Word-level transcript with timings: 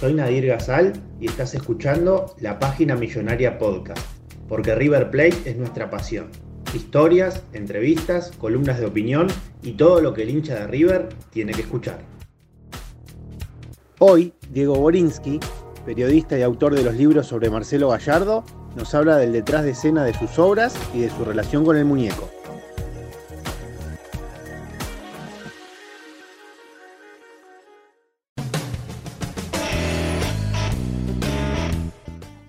Soy 0.00 0.12
Nadir 0.12 0.46
Gazal 0.46 0.92
y 1.18 1.26
estás 1.26 1.54
escuchando 1.54 2.34
la 2.38 2.58
página 2.58 2.96
Millonaria 2.96 3.56
Podcast, 3.56 4.04
porque 4.46 4.74
River 4.74 5.10
Plate 5.10 5.38
es 5.46 5.56
nuestra 5.56 5.88
pasión. 5.88 6.28
Historias, 6.74 7.42
entrevistas, 7.54 8.30
columnas 8.38 8.78
de 8.78 8.84
opinión 8.84 9.26
y 9.62 9.72
todo 9.72 10.02
lo 10.02 10.12
que 10.12 10.24
el 10.24 10.30
hincha 10.30 10.54
de 10.54 10.66
River 10.66 11.08
tiene 11.30 11.52
que 11.52 11.62
escuchar. 11.62 12.00
Hoy, 13.98 14.34
Diego 14.50 14.74
Borinsky, 14.74 15.40
periodista 15.86 16.38
y 16.38 16.42
autor 16.42 16.74
de 16.74 16.84
los 16.84 16.94
libros 16.94 17.26
sobre 17.26 17.48
Marcelo 17.48 17.88
Gallardo, 17.88 18.44
nos 18.76 18.94
habla 18.94 19.16
del 19.16 19.32
detrás 19.32 19.64
de 19.64 19.70
escena 19.70 20.04
de 20.04 20.12
sus 20.12 20.38
obras 20.38 20.76
y 20.92 21.00
de 21.00 21.08
su 21.08 21.24
relación 21.24 21.64
con 21.64 21.78
el 21.78 21.86
muñeco. 21.86 22.35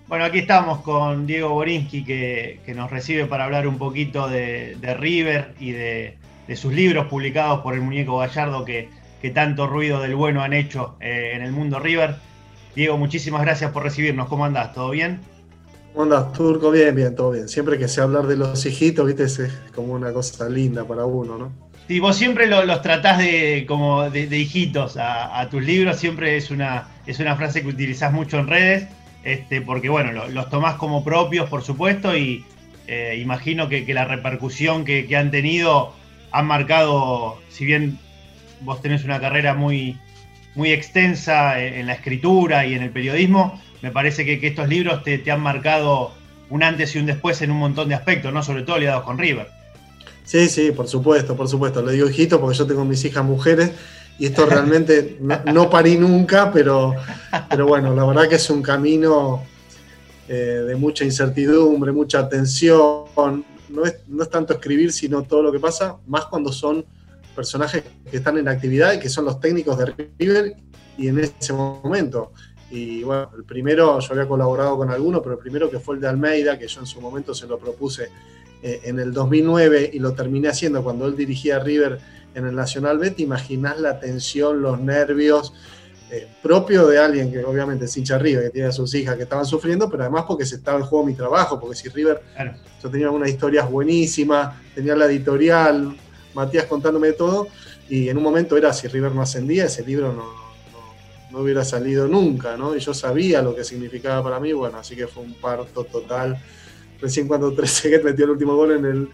Bueno, 0.08 0.24
aquí 0.24 0.38
estamos 0.38 0.80
con 0.80 1.26
Diego 1.26 1.50
Borinsky 1.50 2.02
que, 2.02 2.60
nos 2.74 2.90
recibe 2.90 3.26
para 3.26 3.44
hablar 3.44 3.68
un 3.68 3.76
poquito 3.76 4.26
de, 4.26 4.74
River 4.98 5.54
y 5.60 5.72
de, 5.72 6.16
sus 6.56 6.72
libros 6.72 7.08
publicados 7.08 7.60
por 7.60 7.74
el 7.74 7.82
muñeco 7.82 8.16
Gallardo 8.16 8.64
que, 8.64 8.88
tanto 9.34 9.66
ruido 9.66 10.00
del 10.00 10.14
bueno 10.14 10.40
han 10.40 10.54
hecho 10.54 10.96
eh, 11.00 11.32
en 11.34 11.42
el 11.42 11.52
mundo 11.52 11.78
River. 11.78 12.16
Diego, 12.74 12.96
muchísimas 12.96 13.42
gracias 13.42 13.70
por 13.70 13.82
recibirnos. 13.82 14.28
¿Cómo 14.28 14.46
andás? 14.46 14.72
¿Todo 14.72 14.90
bien? 14.90 15.20
¿Cómo 15.92 16.04
andás, 16.04 16.32
Turco? 16.32 16.70
Bien, 16.70 16.94
bien, 16.94 17.14
todo 17.14 17.32
bien. 17.32 17.46
Siempre 17.46 17.76
que 17.78 17.86
se 17.86 18.00
hablar 18.00 18.26
de 18.26 18.36
los 18.36 18.64
hijitos, 18.64 19.06
viste, 19.06 19.24
es 19.24 19.40
como 19.74 19.92
una 19.92 20.10
cosa 20.14 20.48
linda 20.48 20.84
para 20.84 21.04
uno, 21.04 21.36
¿no? 21.36 21.52
Sí, 21.86 22.00
vos 22.00 22.16
siempre 22.16 22.46
los 22.46 22.82
tratás 22.82 23.18
de, 23.18 23.64
como 23.68 24.08
de, 24.08 24.38
hijitos 24.38 24.96
a, 24.98 25.46
tus 25.50 25.62
libros, 25.62 25.98
siempre 25.98 26.36
es 26.36 26.50
una, 26.50 26.88
es 27.06 27.18
una 27.18 27.34
frase 27.36 27.62
que 27.62 27.68
utilizás 27.68 28.12
mucho 28.12 28.38
en 28.38 28.46
redes. 28.46 28.88
Este, 29.24 29.60
porque 29.60 29.88
bueno, 29.88 30.28
los 30.28 30.48
tomás 30.48 30.76
como 30.76 31.04
propios, 31.04 31.48
por 31.48 31.62
supuesto, 31.62 32.16
y 32.16 32.44
eh, 32.86 33.18
imagino 33.20 33.68
que, 33.68 33.84
la 33.92 34.04
repercusión 34.04 34.84
que, 34.84 35.08
han 35.16 35.30
tenido 35.30 35.92
han 36.30 36.46
marcado, 36.46 37.38
si 37.48 37.64
bien 37.64 37.98
vos 38.60 38.80
tenés 38.80 39.04
una 39.04 39.20
carrera 39.20 39.54
muy, 39.54 39.98
muy 40.54 40.72
extensa 40.72 41.60
en, 41.60 41.86
la 41.86 41.94
escritura 41.94 42.66
y 42.66 42.74
en 42.74 42.82
el 42.82 42.90
periodismo, 42.90 43.60
me 43.82 43.90
parece 43.90 44.24
que, 44.24 44.46
estos 44.46 44.68
libros 44.68 45.02
te, 45.02 45.18
te, 45.18 45.30
han 45.30 45.40
marcado 45.40 46.12
un 46.50 46.62
antes 46.62 46.94
y 46.94 46.98
un 46.98 47.06
después 47.06 47.42
en 47.42 47.50
un 47.50 47.58
montón 47.58 47.88
de 47.88 47.94
aspectos, 47.94 48.32
¿no? 48.32 48.42
Sobre 48.42 48.62
todo 48.62 48.78
ligados 48.78 49.04
con 49.04 49.18
River. 49.18 49.48
Sí, 50.24 50.48
sí, 50.48 50.72
por 50.72 50.88
supuesto, 50.88 51.36
por 51.36 51.48
supuesto. 51.48 51.82
Le 51.82 51.92
digo 51.92 52.08
hijito 52.08 52.38
porque 52.38 52.58
yo 52.58 52.66
tengo 52.66 52.84
mis 52.84 53.02
hijas 53.04 53.24
mujeres 53.24 53.72
y 54.18 54.26
esto 54.26 54.46
realmente 54.46 55.18
no, 55.20 55.70
parí 55.70 55.96
nunca, 55.96 56.50
pero, 56.50 56.94
pero 57.48 57.66
bueno, 57.66 57.94
la 57.94 58.04
verdad 58.04 58.28
que 58.28 58.34
es 58.34 58.50
un 58.50 58.62
camino 58.62 59.44
eh, 60.28 60.64
de 60.66 60.74
mucha 60.74 61.04
incertidumbre, 61.04 61.92
mucha 61.92 62.28
tensión. 62.28 63.44
No 63.68 63.84
es, 63.84 63.96
no 64.08 64.22
es 64.22 64.30
tanto 64.30 64.54
escribir, 64.54 64.92
sino 64.92 65.22
todo 65.22 65.42
lo 65.42 65.52
que 65.52 65.60
pasa, 65.60 65.96
más 66.06 66.24
cuando 66.24 66.50
son 66.52 66.84
personajes 67.36 67.84
que 68.10 68.16
están 68.16 68.38
en 68.38 68.48
actividad 68.48 68.94
y 68.94 68.98
que 68.98 69.08
son 69.08 69.24
los 69.24 69.38
técnicos 69.38 69.78
de 69.78 69.94
River 70.18 70.56
y 70.96 71.06
en 71.06 71.20
ese 71.20 71.52
momento. 71.52 72.32
Y 72.70 73.04
bueno, 73.04 73.30
el 73.36 73.44
primero, 73.44 74.00
yo 74.00 74.12
había 74.12 74.26
colaborado 74.26 74.76
con 74.76 74.90
alguno, 74.90 75.22
pero 75.22 75.34
el 75.34 75.38
primero 75.38 75.70
que 75.70 75.78
fue 75.78 75.94
el 75.94 76.00
de 76.00 76.08
Almeida, 76.08 76.58
que 76.58 76.66
yo 76.66 76.80
en 76.80 76.86
su 76.86 77.00
momento 77.00 77.34
se 77.34 77.46
lo 77.46 77.56
propuse 77.56 78.08
eh, 78.62 78.80
en 78.82 78.98
el 78.98 79.12
2009 79.12 79.90
y 79.92 80.00
lo 80.00 80.12
terminé 80.12 80.48
haciendo 80.48 80.82
cuando 80.82 81.06
él 81.06 81.16
dirigía 81.16 81.60
River 81.60 82.00
en 82.34 82.46
el 82.46 82.54
Nacional 82.54 82.98
B, 82.98 83.10
te 83.10 83.22
imaginás 83.22 83.80
la 83.80 83.98
tensión, 84.00 84.62
los 84.62 84.80
nervios, 84.80 85.52
eh, 86.10 86.26
propio 86.42 86.86
de 86.86 86.98
alguien 86.98 87.30
que 87.30 87.44
obviamente 87.44 87.84
es 87.84 87.94
hincha 87.94 88.16
River, 88.16 88.44
que 88.44 88.50
tiene 88.50 88.68
a 88.68 88.72
sus 88.72 88.94
hijas 88.94 89.16
que 89.16 89.24
estaban 89.24 89.44
sufriendo, 89.44 89.90
pero 89.90 90.04
además 90.04 90.24
porque 90.26 90.46
se 90.46 90.54
estaba 90.54 90.78
en 90.78 90.84
juego 90.84 91.04
mi 91.04 91.14
trabajo, 91.14 91.60
porque 91.60 91.76
si 91.76 91.88
River, 91.90 92.22
yo 92.82 92.90
tenía 92.90 93.10
unas 93.10 93.28
historias 93.28 93.70
buenísimas, 93.70 94.54
tenía 94.74 94.96
la 94.96 95.04
editorial, 95.04 95.94
Matías 96.32 96.64
contándome 96.64 97.12
todo, 97.12 97.48
y 97.90 98.08
en 98.08 98.16
un 98.16 98.22
momento 98.22 98.56
era 98.56 98.72
si 98.72 98.88
River 98.88 99.12
no 99.12 99.20
ascendía, 99.20 99.66
ese 99.66 99.84
libro 99.84 100.12
no, 100.14 100.24
no, 101.30 101.40
hubiera 101.40 101.62
salido 101.62 102.08
nunca, 102.08 102.56
¿no? 102.56 102.74
Y 102.74 102.80
yo 102.80 102.94
sabía 102.94 103.42
lo 103.42 103.54
que 103.54 103.62
significaba 103.62 104.22
para 104.22 104.40
mí, 104.40 104.54
bueno, 104.54 104.78
así 104.78 104.96
que 104.96 105.06
fue 105.06 105.22
un 105.22 105.34
parto 105.34 105.84
total. 105.84 106.38
Recién 107.02 107.28
cuando 107.28 107.52
Trezeguet 107.54 108.02
metió 108.02 108.24
el 108.24 108.30
último 108.30 108.56
gol 108.56 108.72
en 108.72 108.84
el 108.86 109.08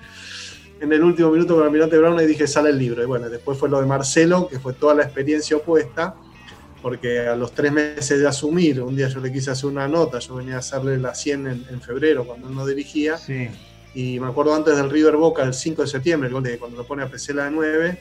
en 0.85 0.93
el 0.93 1.03
último 1.03 1.31
minuto 1.31 1.55
con 1.57 1.65
Almirante 1.65 1.99
Brown 1.99 2.21
y 2.21 2.27
dije, 2.27 2.47
sale 2.47 2.71
el 2.71 2.79
libro. 2.79 3.03
Y 3.03 3.07
bueno, 3.07 3.29
después 3.29 3.59
fue 3.59 3.69
lo 3.69 3.81
de 3.81 3.87
Marcelo, 3.87 4.49
que 4.49 4.61
fue 4.61 4.75
toda 4.75 4.95
la 4.95 5.03
experiencia 5.03 5.57
opuesta, 5.57 6.15
porque 6.83 7.21
a 7.21 7.35
los 7.35 7.53
tres 7.53 7.73
meses 7.73 8.21
de 8.21 8.29
asumir, 8.29 8.83
un 8.83 8.95
día 8.95 9.09
yo 9.09 9.21
le 9.21 9.33
quise 9.33 9.51
hacer 9.51 9.71
una 9.71 9.89
nota, 9.89 10.19
yo 10.19 10.35
venía 10.35 10.57
a 10.57 10.59
hacerle 10.59 10.99
la 10.99 11.15
100 11.15 11.47
en, 11.47 11.81
febrero 11.81 12.27
cuando 12.27 12.49
él 12.49 12.55
no 12.55 12.67
dirigía, 12.67 13.17
y 13.95 14.21
me 14.21 14.27
acuerdo 14.27 14.55
antes 14.55 14.77
del 14.77 14.91
River 14.91 15.17
Boca, 15.17 15.43
el 15.43 15.55
5 15.55 15.83
de 15.83 15.89
septiembre, 15.89 16.29
el 16.29 16.35
gol 16.35 16.43
de 16.43 16.59
cuando 16.59 16.77
lo 16.77 16.87
pone 16.87 17.03
a 17.03 17.09
Pesela 17.09 17.45
de 17.45 17.51
9, 17.53 17.99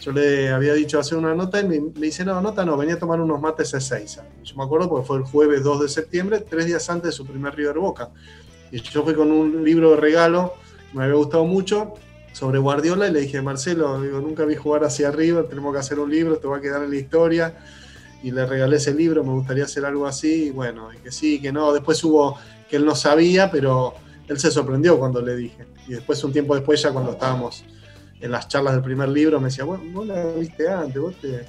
yo 0.00 0.12
le 0.12 0.50
había 0.50 0.74
dicho 0.74 0.98
hacer 0.98 1.16
una 1.16 1.34
nota 1.34 1.60
y 1.60 1.66
me, 1.66 1.80
dice, 1.94 2.24
no, 2.24 2.40
nota 2.40 2.64
no, 2.64 2.76
venía 2.76 2.96
a 2.96 2.98
tomar 2.98 3.20
unos 3.20 3.40
mates 3.40 3.72
de 3.72 3.80
6. 3.80 4.20
Yo 4.44 4.56
me 4.56 4.64
acuerdo 4.64 4.88
porque 4.88 5.06
fue 5.06 5.16
el 5.16 5.24
jueves 5.24 5.62
2 5.64 5.82
de 5.82 5.88
septiembre, 5.88 6.40
tres 6.40 6.66
días 6.66 6.88
antes 6.90 7.06
de 7.06 7.12
su 7.12 7.26
primer 7.26 7.54
River 7.54 7.78
Boca. 7.78 8.10
Y 8.70 8.80
yo 8.80 9.02
fui 9.02 9.14
con 9.14 9.32
un 9.32 9.64
libro 9.64 9.92
de 9.92 9.96
regalo, 9.96 10.54
me 10.92 11.04
había 11.04 11.16
gustado 11.16 11.44
mucho, 11.44 11.94
sobre 12.38 12.60
Guardiola 12.60 13.08
y 13.08 13.12
le 13.12 13.22
dije, 13.22 13.42
Marcelo, 13.42 14.00
digo, 14.00 14.20
nunca 14.20 14.44
vi 14.44 14.54
jugar 14.54 14.84
hacia 14.84 15.08
arriba, 15.08 15.42
tenemos 15.48 15.72
que 15.72 15.80
hacer 15.80 15.98
un 15.98 16.08
libro, 16.08 16.36
te 16.36 16.46
va 16.46 16.58
a 16.58 16.60
quedar 16.60 16.84
en 16.84 16.90
la 16.90 16.96
historia. 16.96 17.52
Y 18.22 18.30
le 18.30 18.46
regalé 18.46 18.76
ese 18.76 18.94
libro, 18.94 19.24
me 19.24 19.32
gustaría 19.32 19.64
hacer 19.64 19.84
algo 19.84 20.06
así, 20.06 20.44
y 20.44 20.50
bueno, 20.50 20.92
y 20.92 20.98
que 20.98 21.10
sí, 21.10 21.40
que 21.40 21.50
no. 21.50 21.72
Después 21.72 22.02
hubo 22.04 22.38
que 22.70 22.76
él 22.76 22.84
no 22.84 22.94
sabía, 22.94 23.50
pero 23.50 23.94
él 24.28 24.38
se 24.38 24.52
sorprendió 24.52 25.00
cuando 25.00 25.20
le 25.20 25.34
dije. 25.34 25.66
Y 25.88 25.94
después, 25.94 26.22
un 26.22 26.32
tiempo 26.32 26.54
después, 26.54 26.80
ya 26.80 26.92
cuando 26.92 27.10
estábamos 27.10 27.64
en 28.20 28.30
las 28.30 28.46
charlas 28.46 28.74
del 28.74 28.84
primer 28.84 29.08
libro, 29.08 29.40
me 29.40 29.46
decía, 29.46 29.64
bueno, 29.64 29.82
vos 29.92 30.06
la 30.06 30.24
viste 30.26 30.68
antes, 30.68 31.02
vos 31.02 31.14
te, 31.20 31.44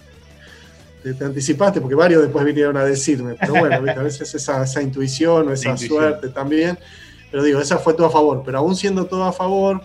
te, 1.14 1.24
anticipaste, 1.24 1.82
porque 1.82 1.96
varios 1.96 2.24
después 2.24 2.44
vinieron 2.44 2.78
a 2.78 2.84
decirme. 2.84 3.36
Pero 3.40 3.54
bueno, 3.54 3.76
a 3.96 4.04
veces 4.04 4.34
esa, 4.34 4.64
esa 4.64 4.82
intuición 4.82 5.50
o 5.50 5.54
esa 5.54 5.78
suerte 5.78 6.30
también. 6.30 6.80
Pero 7.30 7.44
digo, 7.44 7.62
esa 7.62 7.78
fue 7.78 7.94
todo 7.94 8.08
a 8.08 8.12
favor. 8.12 8.42
Pero 8.44 8.58
aún 8.58 8.76
siendo 8.76 9.06
todo 9.06 9.26
a 9.26 9.32
favor, 9.32 9.82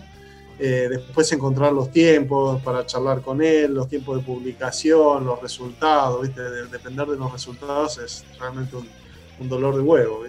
eh, 0.57 0.87
después 0.89 1.29
encontrar 1.33 1.73
los 1.73 1.91
tiempos 1.91 2.61
para 2.61 2.85
charlar 2.85 3.21
con 3.21 3.41
él, 3.41 3.73
los 3.73 3.89
tiempos 3.89 4.17
de 4.17 4.23
publicación, 4.23 5.25
los 5.25 5.41
resultados, 5.41 6.21
¿viste? 6.21 6.41
depender 6.71 7.07
de 7.07 7.17
los 7.17 7.31
resultados 7.31 7.97
es 7.97 8.25
realmente 8.39 8.77
un, 8.77 9.49
dolor 9.49 9.75
de 9.75 9.81
huevo. 9.81 10.23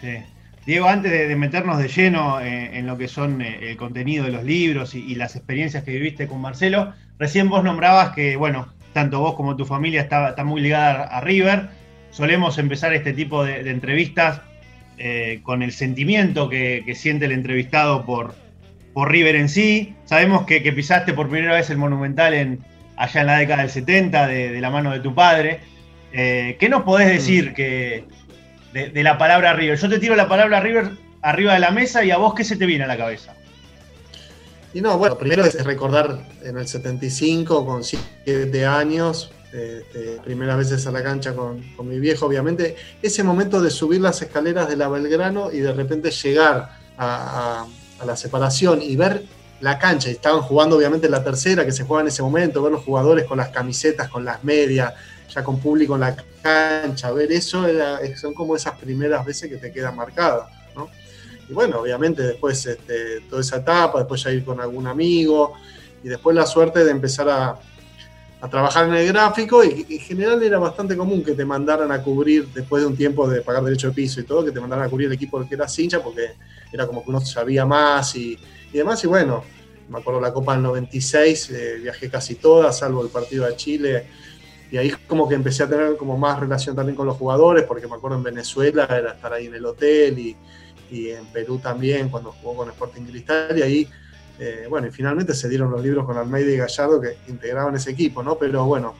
Sí. 0.00 0.18
Diego, 0.64 0.86
antes 0.86 1.10
de, 1.10 1.34
meternos 1.34 1.78
de 1.78 1.88
lleno 1.88 2.40
eh, 2.40 2.78
en 2.78 2.86
lo 2.86 2.96
que 2.96 3.08
son 3.08 3.42
eh, 3.42 3.70
el 3.70 3.76
contenido 3.76 4.24
de 4.24 4.30
los 4.30 4.44
libros 4.44 4.94
y, 4.94 5.14
las 5.16 5.34
experiencias 5.34 5.82
que 5.82 5.92
viviste 5.92 6.28
con 6.28 6.40
Marcelo, 6.40 6.92
recién 7.18 7.48
vos 7.48 7.64
nombrabas 7.64 8.14
que, 8.14 8.36
bueno, 8.36 8.72
tanto 8.92 9.18
vos 9.18 9.34
como 9.34 9.56
tu 9.56 9.64
familia 9.64 10.00
está, 10.00 10.28
está 10.28 10.44
muy 10.44 10.60
ligada 10.60 11.04
a 11.04 11.20
River. 11.20 11.70
Solemos 12.10 12.58
empezar 12.58 12.94
este 12.94 13.12
tipo 13.12 13.42
de, 13.42 13.68
entrevistas 13.68 14.40
con 15.42 15.62
el 15.62 15.72
sentimiento 15.72 16.48
que 16.48 16.94
siente 16.96 17.26
el 17.26 17.32
entrevistado 17.32 18.06
por, 18.06 18.34
por 18.96 19.10
River 19.10 19.36
en 19.36 19.50
sí. 19.50 19.94
Sabemos 20.06 20.46
que, 20.46 20.58
pisaste 20.72 21.12
por 21.12 21.28
primera 21.28 21.54
vez 21.54 21.68
el 21.68 21.76
Monumental 21.76 22.32
en, 22.32 22.64
allá 22.96 23.20
en 23.20 23.26
la 23.26 23.36
década 23.36 23.60
del 23.60 23.70
70 23.70 24.26
de, 24.26 24.58
la 24.58 24.70
mano 24.70 24.90
de 24.90 25.00
tu 25.00 25.14
padre. 25.14 25.60
Eh, 26.14 26.56
¿Qué 26.58 26.70
nos 26.70 26.82
podés 26.82 27.08
decir 27.08 27.50
mm. 27.50 27.54
que, 27.54 28.04
de, 28.72 29.02
la 29.02 29.18
palabra 29.18 29.52
River? 29.52 29.76
Yo 29.78 29.90
te 29.90 29.98
tiro 29.98 30.16
la 30.16 30.30
palabra 30.30 30.60
River 30.60 30.92
arriba 31.20 31.52
de 31.52 31.58
la 31.58 31.72
mesa 31.72 32.06
y 32.06 32.10
a 32.10 32.16
vos, 32.16 32.32
¿qué 32.32 32.42
se 32.42 32.56
te 32.56 32.64
viene 32.64 32.84
a 32.84 32.86
la 32.86 32.96
cabeza? 32.96 33.34
Y 34.72 34.80
no, 34.80 34.96
bueno, 34.96 35.18
primero 35.18 35.44
es 35.44 35.62
recordar 35.62 36.18
en 36.42 36.56
el 36.56 36.66
75, 36.66 37.66
con 37.66 37.84
7 37.84 38.64
años, 38.64 39.30
este, 39.52 40.22
primeras 40.24 40.56
veces 40.56 40.86
a 40.86 40.90
la 40.90 41.02
cancha 41.02 41.34
con, 41.34 41.62
mi 41.86 42.00
viejo, 42.00 42.24
obviamente, 42.24 42.76
ese 43.02 43.22
momento 43.22 43.60
de 43.60 43.68
subir 43.68 44.00
las 44.00 44.22
escaleras 44.22 44.70
de 44.70 44.76
la 44.78 44.88
Belgrano 44.88 45.52
y 45.52 45.58
de 45.58 45.74
repente 45.74 46.10
llegar 46.10 46.70
a, 46.96 47.66
la 48.04 48.16
separación 48.16 48.82
y 48.82 48.96
ver 48.96 49.24
la 49.60 49.78
cancha, 49.78 50.10
y 50.10 50.12
estaban 50.12 50.42
jugando 50.42 50.76
obviamente 50.76 51.08
la 51.08 51.24
tercera 51.24 51.64
que 51.64 51.72
se 51.72 51.84
juega 51.84 52.02
en 52.02 52.08
ese 52.08 52.22
momento, 52.22 52.62
ver 52.62 52.72
los 52.72 52.84
jugadores 52.84 53.24
con 53.24 53.38
las 53.38 53.48
camisetas, 53.48 54.08
con 54.10 54.24
las 54.24 54.44
medias, 54.44 54.92
ya 55.34 55.42
con 55.42 55.58
público 55.58 55.94
en 55.94 56.00
la 56.00 56.16
cancha, 56.42 57.10
ver 57.12 57.32
eso 57.32 57.64
son 58.20 58.34
como 58.34 58.54
esas 58.54 58.78
primeras 58.78 59.24
veces 59.24 59.50
que 59.50 59.56
te 59.56 59.72
quedan 59.72 59.96
marcadas, 59.96 60.48
Y 61.48 61.52
bueno, 61.52 61.80
obviamente 61.80 62.22
después 62.22 62.66
este, 62.66 63.20
toda 63.30 63.40
esa 63.40 63.56
etapa, 63.56 64.00
después 64.00 64.22
ya 64.22 64.30
ir 64.30 64.44
con 64.44 64.60
algún 64.60 64.86
amigo, 64.86 65.54
y 66.02 66.08
después 66.08 66.36
la 66.36 66.46
suerte 66.46 66.84
de 66.84 66.90
empezar 66.90 67.28
a, 67.28 67.58
a 68.46 68.50
trabajar 68.50 68.88
en 68.88 68.94
el 68.94 69.06
gráfico 69.08 69.64
y 69.64 69.86
en 69.88 69.98
general 69.98 70.42
era 70.42 70.58
bastante 70.58 70.96
común 70.96 71.22
que 71.22 71.32
te 71.32 71.44
mandaran 71.44 71.90
a 71.90 72.02
cubrir, 72.02 72.46
después 72.54 72.82
de 72.82 72.86
un 72.86 72.96
tiempo 72.96 73.28
de 73.28 73.42
pagar 73.42 73.64
derecho 73.64 73.88
de 73.88 73.94
piso 73.94 74.20
y 74.20 74.24
todo, 74.24 74.44
que 74.44 74.52
te 74.52 74.60
mandaran 74.60 74.86
a 74.86 74.88
cubrir 74.88 75.08
el 75.08 75.14
equipo 75.14 75.46
que 75.46 75.54
era 75.54 75.66
hincha 75.76 76.02
porque 76.02 76.30
era 76.72 76.86
como 76.86 77.02
que 77.02 77.10
uno 77.10 77.20
sabía 77.20 77.66
más 77.66 78.14
y, 78.16 78.38
demás. 78.72 79.02
Y 79.04 79.06
bueno, 79.08 79.42
me 79.88 79.98
acuerdo 79.98 80.20
la 80.20 80.32
Copa 80.32 80.52
del 80.52 80.62
96, 80.62 81.50
eh, 81.50 81.78
viajé 81.82 82.08
casi 82.08 82.36
toda, 82.36 82.72
salvo 82.72 83.02
el 83.02 83.08
partido 83.08 83.46
de 83.46 83.56
Chile. 83.56 84.06
Y 84.70 84.76
ahí 84.76 84.92
como 85.06 85.28
que 85.28 85.34
empecé 85.34 85.62
a 85.62 85.68
tener 85.68 85.96
como 85.96 86.16
más 86.16 86.38
relación 86.38 86.76
también 86.76 86.96
con 86.96 87.06
los 87.06 87.16
jugadores, 87.16 87.64
porque 87.64 87.86
me 87.86 87.94
acuerdo 87.94 88.16
en 88.16 88.22
Venezuela 88.22 88.84
era 88.90 89.12
estar 89.12 89.32
ahí 89.32 89.46
en 89.46 89.54
el 89.54 89.64
hotel 89.64 90.18
y, 90.18 90.36
y 90.90 91.10
en 91.10 91.26
Perú 91.26 91.58
también 91.58 92.08
cuando 92.08 92.32
jugó 92.32 92.56
con 92.56 92.68
Sporting 92.68 93.02
Cristal 93.02 93.58
y 93.58 93.62
ahí 93.62 93.88
eh, 94.38 94.66
bueno, 94.68 94.86
y 94.86 94.90
finalmente 94.90 95.34
se 95.34 95.48
dieron 95.48 95.70
los 95.70 95.82
libros 95.82 96.04
con 96.04 96.16
Almeida 96.16 96.50
y 96.50 96.56
Gallardo 96.56 97.00
que 97.00 97.16
integraban 97.28 97.74
ese 97.74 97.90
equipo, 97.90 98.22
¿no? 98.22 98.36
Pero 98.36 98.64
bueno, 98.64 98.94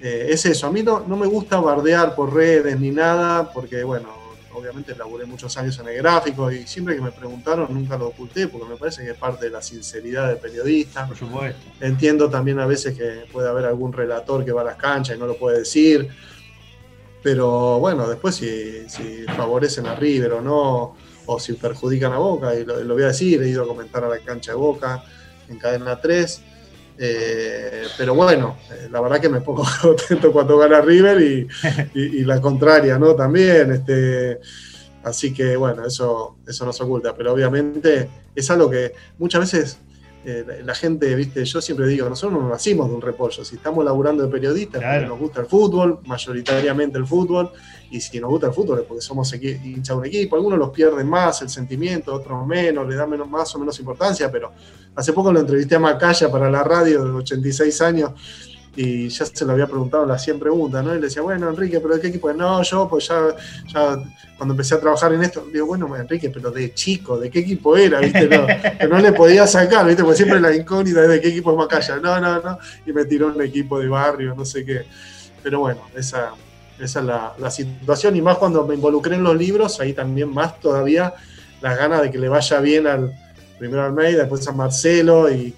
eh, 0.00 0.28
es 0.30 0.46
eso. 0.46 0.66
A 0.66 0.72
mí 0.72 0.82
no, 0.82 1.00
no 1.00 1.16
me 1.16 1.26
gusta 1.26 1.60
bardear 1.60 2.14
por 2.14 2.32
redes 2.32 2.78
ni 2.78 2.90
nada, 2.90 3.52
porque 3.52 3.82
bueno, 3.84 4.08
obviamente 4.54 4.94
laburé 4.96 5.26
muchos 5.26 5.56
años 5.56 5.78
en 5.78 5.88
el 5.88 5.96
gráfico 5.98 6.50
y 6.50 6.66
siempre 6.66 6.96
que 6.96 7.02
me 7.02 7.12
preguntaron 7.12 7.72
nunca 7.72 7.96
lo 7.96 8.08
oculté, 8.08 8.48
porque 8.48 8.68
me 8.68 8.76
parece 8.76 9.04
que 9.04 9.10
es 9.10 9.18
parte 9.18 9.46
de 9.46 9.50
la 9.50 9.62
sinceridad 9.62 10.28
del 10.28 10.38
periodista. 10.38 11.06
Por 11.06 11.16
supuesto. 11.16 11.60
Entiendo 11.80 12.30
también 12.30 12.58
a 12.58 12.66
veces 12.66 12.96
que 12.96 13.26
puede 13.32 13.48
haber 13.48 13.66
algún 13.66 13.92
relator 13.92 14.44
que 14.44 14.52
va 14.52 14.62
a 14.62 14.64
las 14.64 14.76
canchas 14.76 15.16
y 15.16 15.18
no 15.18 15.26
lo 15.26 15.36
puede 15.36 15.60
decir. 15.60 16.08
Pero 17.22 17.78
bueno, 17.78 18.08
después 18.08 18.36
si, 18.36 18.88
si 18.88 19.24
favorecen 19.36 19.86
a 19.86 19.94
River 19.96 20.34
o 20.34 20.40
no, 20.40 20.96
o 21.30 21.38
si 21.38 21.52
perjudican 21.52 22.12
a 22.12 22.18
Boca, 22.18 22.54
y 22.54 22.64
lo, 22.64 22.94
voy 22.94 23.02
a 23.02 23.08
decir, 23.08 23.42
he 23.42 23.48
ido 23.48 23.62
a 23.62 23.66
comentar 23.66 24.02
a 24.02 24.08
la 24.08 24.18
cancha 24.18 24.52
de 24.52 24.56
Boca 24.56 25.04
en 25.48 25.58
cadena 25.58 26.00
3. 26.00 26.42
Eh, 27.00 27.82
pero 27.98 28.14
bueno, 28.14 28.56
eh, 28.70 28.88
la 28.90 29.00
verdad 29.02 29.20
que 29.20 29.28
me 29.28 29.42
pongo 29.42 29.62
contento 29.82 30.32
cuando 30.32 30.56
gana 30.56 30.80
River 30.80 31.20
y, 31.20 32.24
la 32.24 32.40
contraria, 32.40 32.98
¿no? 32.98 33.14
También, 33.14 33.72
este, 33.72 34.40
así 35.04 35.34
que 35.34 35.54
bueno, 35.56 35.84
eso, 35.84 36.38
eso 36.46 36.64
no 36.64 36.72
se 36.72 36.82
oculta, 36.82 37.14
pero 37.14 37.34
obviamente 37.34 38.08
es 38.34 38.50
algo 38.50 38.70
que 38.70 38.94
muchas 39.18 39.40
veces 39.42 39.78
eh, 40.24 40.62
la 40.64 40.74
gente, 40.74 41.14
viste, 41.14 41.44
yo 41.44 41.60
siempre 41.60 41.86
digo, 41.86 42.08
nosotros 42.08 42.42
no 42.42 42.48
nacimos 42.48 42.88
de 42.88 42.94
un 42.94 43.00
repollo, 43.00 43.44
si 43.44 43.56
estamos 43.56 43.84
laburando 43.84 44.24
de 44.24 44.28
periodistas, 44.28 44.82
porque 44.82 45.06
nos 45.06 45.18
gusta 45.18 45.40
el 45.40 45.46
fútbol, 45.46 46.00
mayoritariamente 46.06 46.98
el 46.98 47.06
fútbol, 47.06 47.52
y 47.90 48.00
si 48.00 48.20
nos 48.20 48.28
gusta 48.30 48.48
el 48.48 48.52
fútbol 48.52 48.80
es 48.80 48.84
porque 48.84 49.00
somos 49.00 49.32
hincha 49.32 49.92
de 49.94 49.98
un 49.98 50.06
equipo, 50.06 50.36
algunos 50.36 50.58
los 50.58 50.70
pierden 50.70 51.08
más 51.08 51.40
el 51.42 51.48
sentimiento, 51.48 52.12
otros 52.12 52.46
menos, 52.46 52.88
le 52.88 52.96
dan 52.96 53.08
menos, 53.08 53.28
más 53.28 53.54
o 53.54 53.58
menos 53.58 53.78
importancia, 53.78 54.30
pero 54.30 54.52
hace 54.94 55.12
poco 55.12 55.32
lo 55.32 55.40
entrevisté 55.40 55.76
a 55.76 55.78
Macaya 55.78 56.30
para 56.30 56.50
la 56.50 56.64
radio 56.64 57.04
de 57.04 57.10
86 57.10 57.80
años, 57.80 58.10
y 58.76 59.08
ya 59.08 59.26
se 59.26 59.44
lo 59.44 59.52
había 59.52 59.66
preguntado 59.66 60.06
las 60.06 60.22
100 60.22 60.38
preguntas, 60.38 60.84
¿no? 60.84 60.92
Y 60.92 60.96
le 60.96 61.06
decía, 61.06 61.22
bueno, 61.22 61.48
Enrique, 61.48 61.80
¿pero 61.80 61.94
de 61.94 62.00
qué 62.00 62.08
equipo? 62.08 62.32
No, 62.32 62.62
yo, 62.62 62.88
pues 62.88 63.08
ya, 63.08 63.34
cuando 64.36 64.54
empecé 64.54 64.74
a 64.74 64.80
trabajar 64.80 65.12
en 65.12 65.22
esto, 65.22 65.44
digo, 65.52 65.66
bueno, 65.66 65.94
Enrique, 65.96 66.30
pero 66.30 66.50
de 66.50 66.72
chico, 66.74 67.18
¿de 67.18 67.28
qué 67.28 67.40
equipo 67.40 67.76
era? 67.76 68.00
¿Viste? 68.00 68.28
No, 68.28 68.46
que 68.46 68.86
no 68.86 68.98
le 68.98 69.12
podía 69.12 69.46
sacar, 69.46 69.86
¿viste? 69.86 70.02
Porque 70.02 70.18
siempre 70.18 70.40
la 70.40 70.54
incógnita 70.54 71.02
es 71.02 71.08
de 71.08 71.20
qué 71.20 71.28
equipo 71.28 71.50
es 71.50 71.56
Macaya. 71.56 71.96
No, 71.96 72.20
no, 72.20 72.40
no. 72.40 72.58
Y 72.86 72.92
me 72.92 73.04
tiró 73.04 73.28
un 73.28 73.42
equipo 73.42 73.80
de 73.80 73.88
barrio, 73.88 74.34
no 74.36 74.44
sé 74.44 74.64
qué. 74.64 74.84
Pero 75.42 75.60
bueno, 75.60 75.80
esa, 75.96 76.32
esa 76.78 77.00
es 77.00 77.04
la, 77.04 77.34
la 77.38 77.50
situación. 77.50 78.14
Y 78.16 78.22
más 78.22 78.38
cuando 78.38 78.66
me 78.66 78.74
involucré 78.74 79.16
en 79.16 79.24
los 79.24 79.36
libros, 79.36 79.80
ahí 79.80 79.92
también 79.92 80.32
más 80.32 80.60
todavía 80.60 81.14
las 81.60 81.76
ganas 81.76 82.02
de 82.02 82.10
que 82.10 82.18
le 82.18 82.28
vaya 82.28 82.60
bien 82.60 82.86
al 82.86 83.12
primero 83.58 83.82
al 83.82 83.88
Almeida, 83.88 84.20
después 84.20 84.46
a 84.46 84.52
Marcelo 84.52 85.30
y 85.30 85.54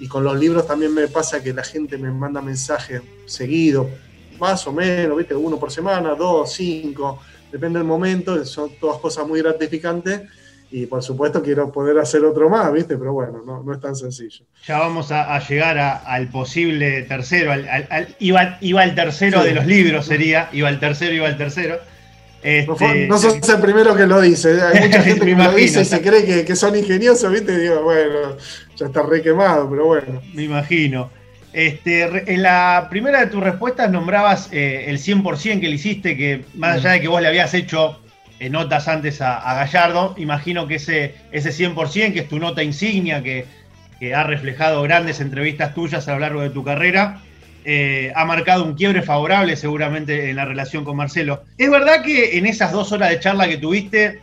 y 0.00 0.08
con 0.08 0.24
los 0.24 0.38
libros 0.38 0.66
también 0.66 0.92
me 0.92 1.08
pasa 1.08 1.42
que 1.42 1.52
la 1.52 1.62
gente 1.62 1.98
me 1.98 2.10
manda 2.10 2.40
mensajes 2.40 3.02
seguidos, 3.26 3.86
más 4.38 4.66
o 4.66 4.72
menos, 4.72 5.16
¿viste? 5.16 5.34
Uno 5.34 5.58
por 5.58 5.70
semana, 5.70 6.14
dos, 6.14 6.52
cinco, 6.52 7.20
depende 7.50 7.78
del 7.78 7.86
momento, 7.86 8.44
son 8.44 8.70
todas 8.80 8.98
cosas 8.98 9.26
muy 9.26 9.40
gratificantes 9.40 10.22
y 10.70 10.86
por 10.86 11.02
supuesto 11.04 11.40
quiero 11.40 11.70
poder 11.70 11.98
hacer 11.98 12.24
otro 12.24 12.50
más, 12.50 12.72
¿viste? 12.72 12.96
Pero 12.96 13.12
bueno, 13.12 13.42
no, 13.44 13.72
es 13.72 13.80
tan 13.80 13.94
sencillo. 13.94 14.44
Ya 14.66 14.80
vamos 14.80 15.12
a, 15.12 15.38
llegar 15.38 15.78
al 15.78 16.28
posible 16.28 17.02
tercero, 17.02 17.52
al, 17.52 18.16
iba, 18.18 18.58
iba, 18.60 18.82
el 18.82 18.94
tercero 18.96 19.44
de 19.44 19.54
los 19.54 19.66
libros 19.66 20.06
sería, 20.06 20.48
iba 20.52 20.68
el 20.68 20.80
tercero, 20.80 21.14
iba 21.14 21.28
el 21.28 21.36
tercero. 21.36 21.78
Este, 22.44 23.06
no 23.06 23.16
sos 23.16 23.48
el 23.48 23.58
primero 23.58 23.96
que 23.96 24.06
lo 24.06 24.20
dice, 24.20 24.60
hay 24.60 24.86
mucha 24.86 25.02
gente 25.02 25.24
que 25.24 25.34
lo 25.34 25.54
dice 25.54 25.80
y 25.80 25.84
se 25.86 26.02
cree 26.02 26.44
que, 26.44 26.54
son 26.54 26.76
ingeniosos, 26.76 27.32
¿viste? 27.32 27.58
digo, 27.58 27.82
bueno, 27.82 28.36
ya 28.76 28.86
está 28.86 29.02
re 29.02 29.22
quemado, 29.22 29.68
pero 29.70 29.86
bueno. 29.86 30.20
Me 30.34 30.42
imagino. 30.42 31.10
Este, 31.54 32.02
en 32.34 32.42
la 32.42 32.88
primera 32.90 33.20
de 33.20 33.28
tus 33.28 33.42
respuestas 33.42 33.90
nombrabas 33.90 34.50
eh, 34.52 34.84
el 34.88 34.98
100% 34.98 35.58
que 35.58 35.68
le 35.68 35.76
hiciste, 35.76 36.18
que 36.18 36.44
más 36.54 36.76
allá 36.76 36.90
de 36.90 37.00
que 37.00 37.08
vos 37.08 37.22
le 37.22 37.28
habías 37.28 37.54
hecho 37.54 37.98
eh, 38.38 38.50
notas 38.50 38.88
antes 38.88 39.22
a, 39.22 39.54
Gallardo, 39.54 40.14
imagino 40.18 40.66
que 40.68 40.74
ese, 40.74 41.14
ese 41.32 41.48
100%, 41.50 42.12
que 42.12 42.20
es 42.20 42.28
tu 42.28 42.38
nota 42.38 42.62
insignia, 42.62 43.22
que, 43.22 43.46
que, 43.98 44.14
ha 44.14 44.22
reflejado 44.22 44.82
grandes 44.82 45.18
entrevistas 45.20 45.74
tuyas 45.74 46.06
a 46.08 46.12
lo 46.12 46.18
largo 46.18 46.42
de 46.42 46.50
tu 46.50 46.62
carrera, 46.62 47.22
eh, 47.64 48.12
ha 48.14 48.24
marcado 48.24 48.64
un 48.64 48.74
quiebre 48.74 49.02
favorable 49.02 49.56
seguramente 49.56 50.30
en 50.30 50.36
la 50.36 50.44
relación 50.44 50.84
con 50.84 50.96
Marcelo. 50.96 51.44
¿Es 51.58 51.70
verdad 51.70 52.02
que 52.02 52.38
en 52.38 52.46
esas 52.46 52.72
dos 52.72 52.92
horas 52.92 53.10
de 53.10 53.20
charla 53.20 53.48
que 53.48 53.56
tuviste 53.56 54.20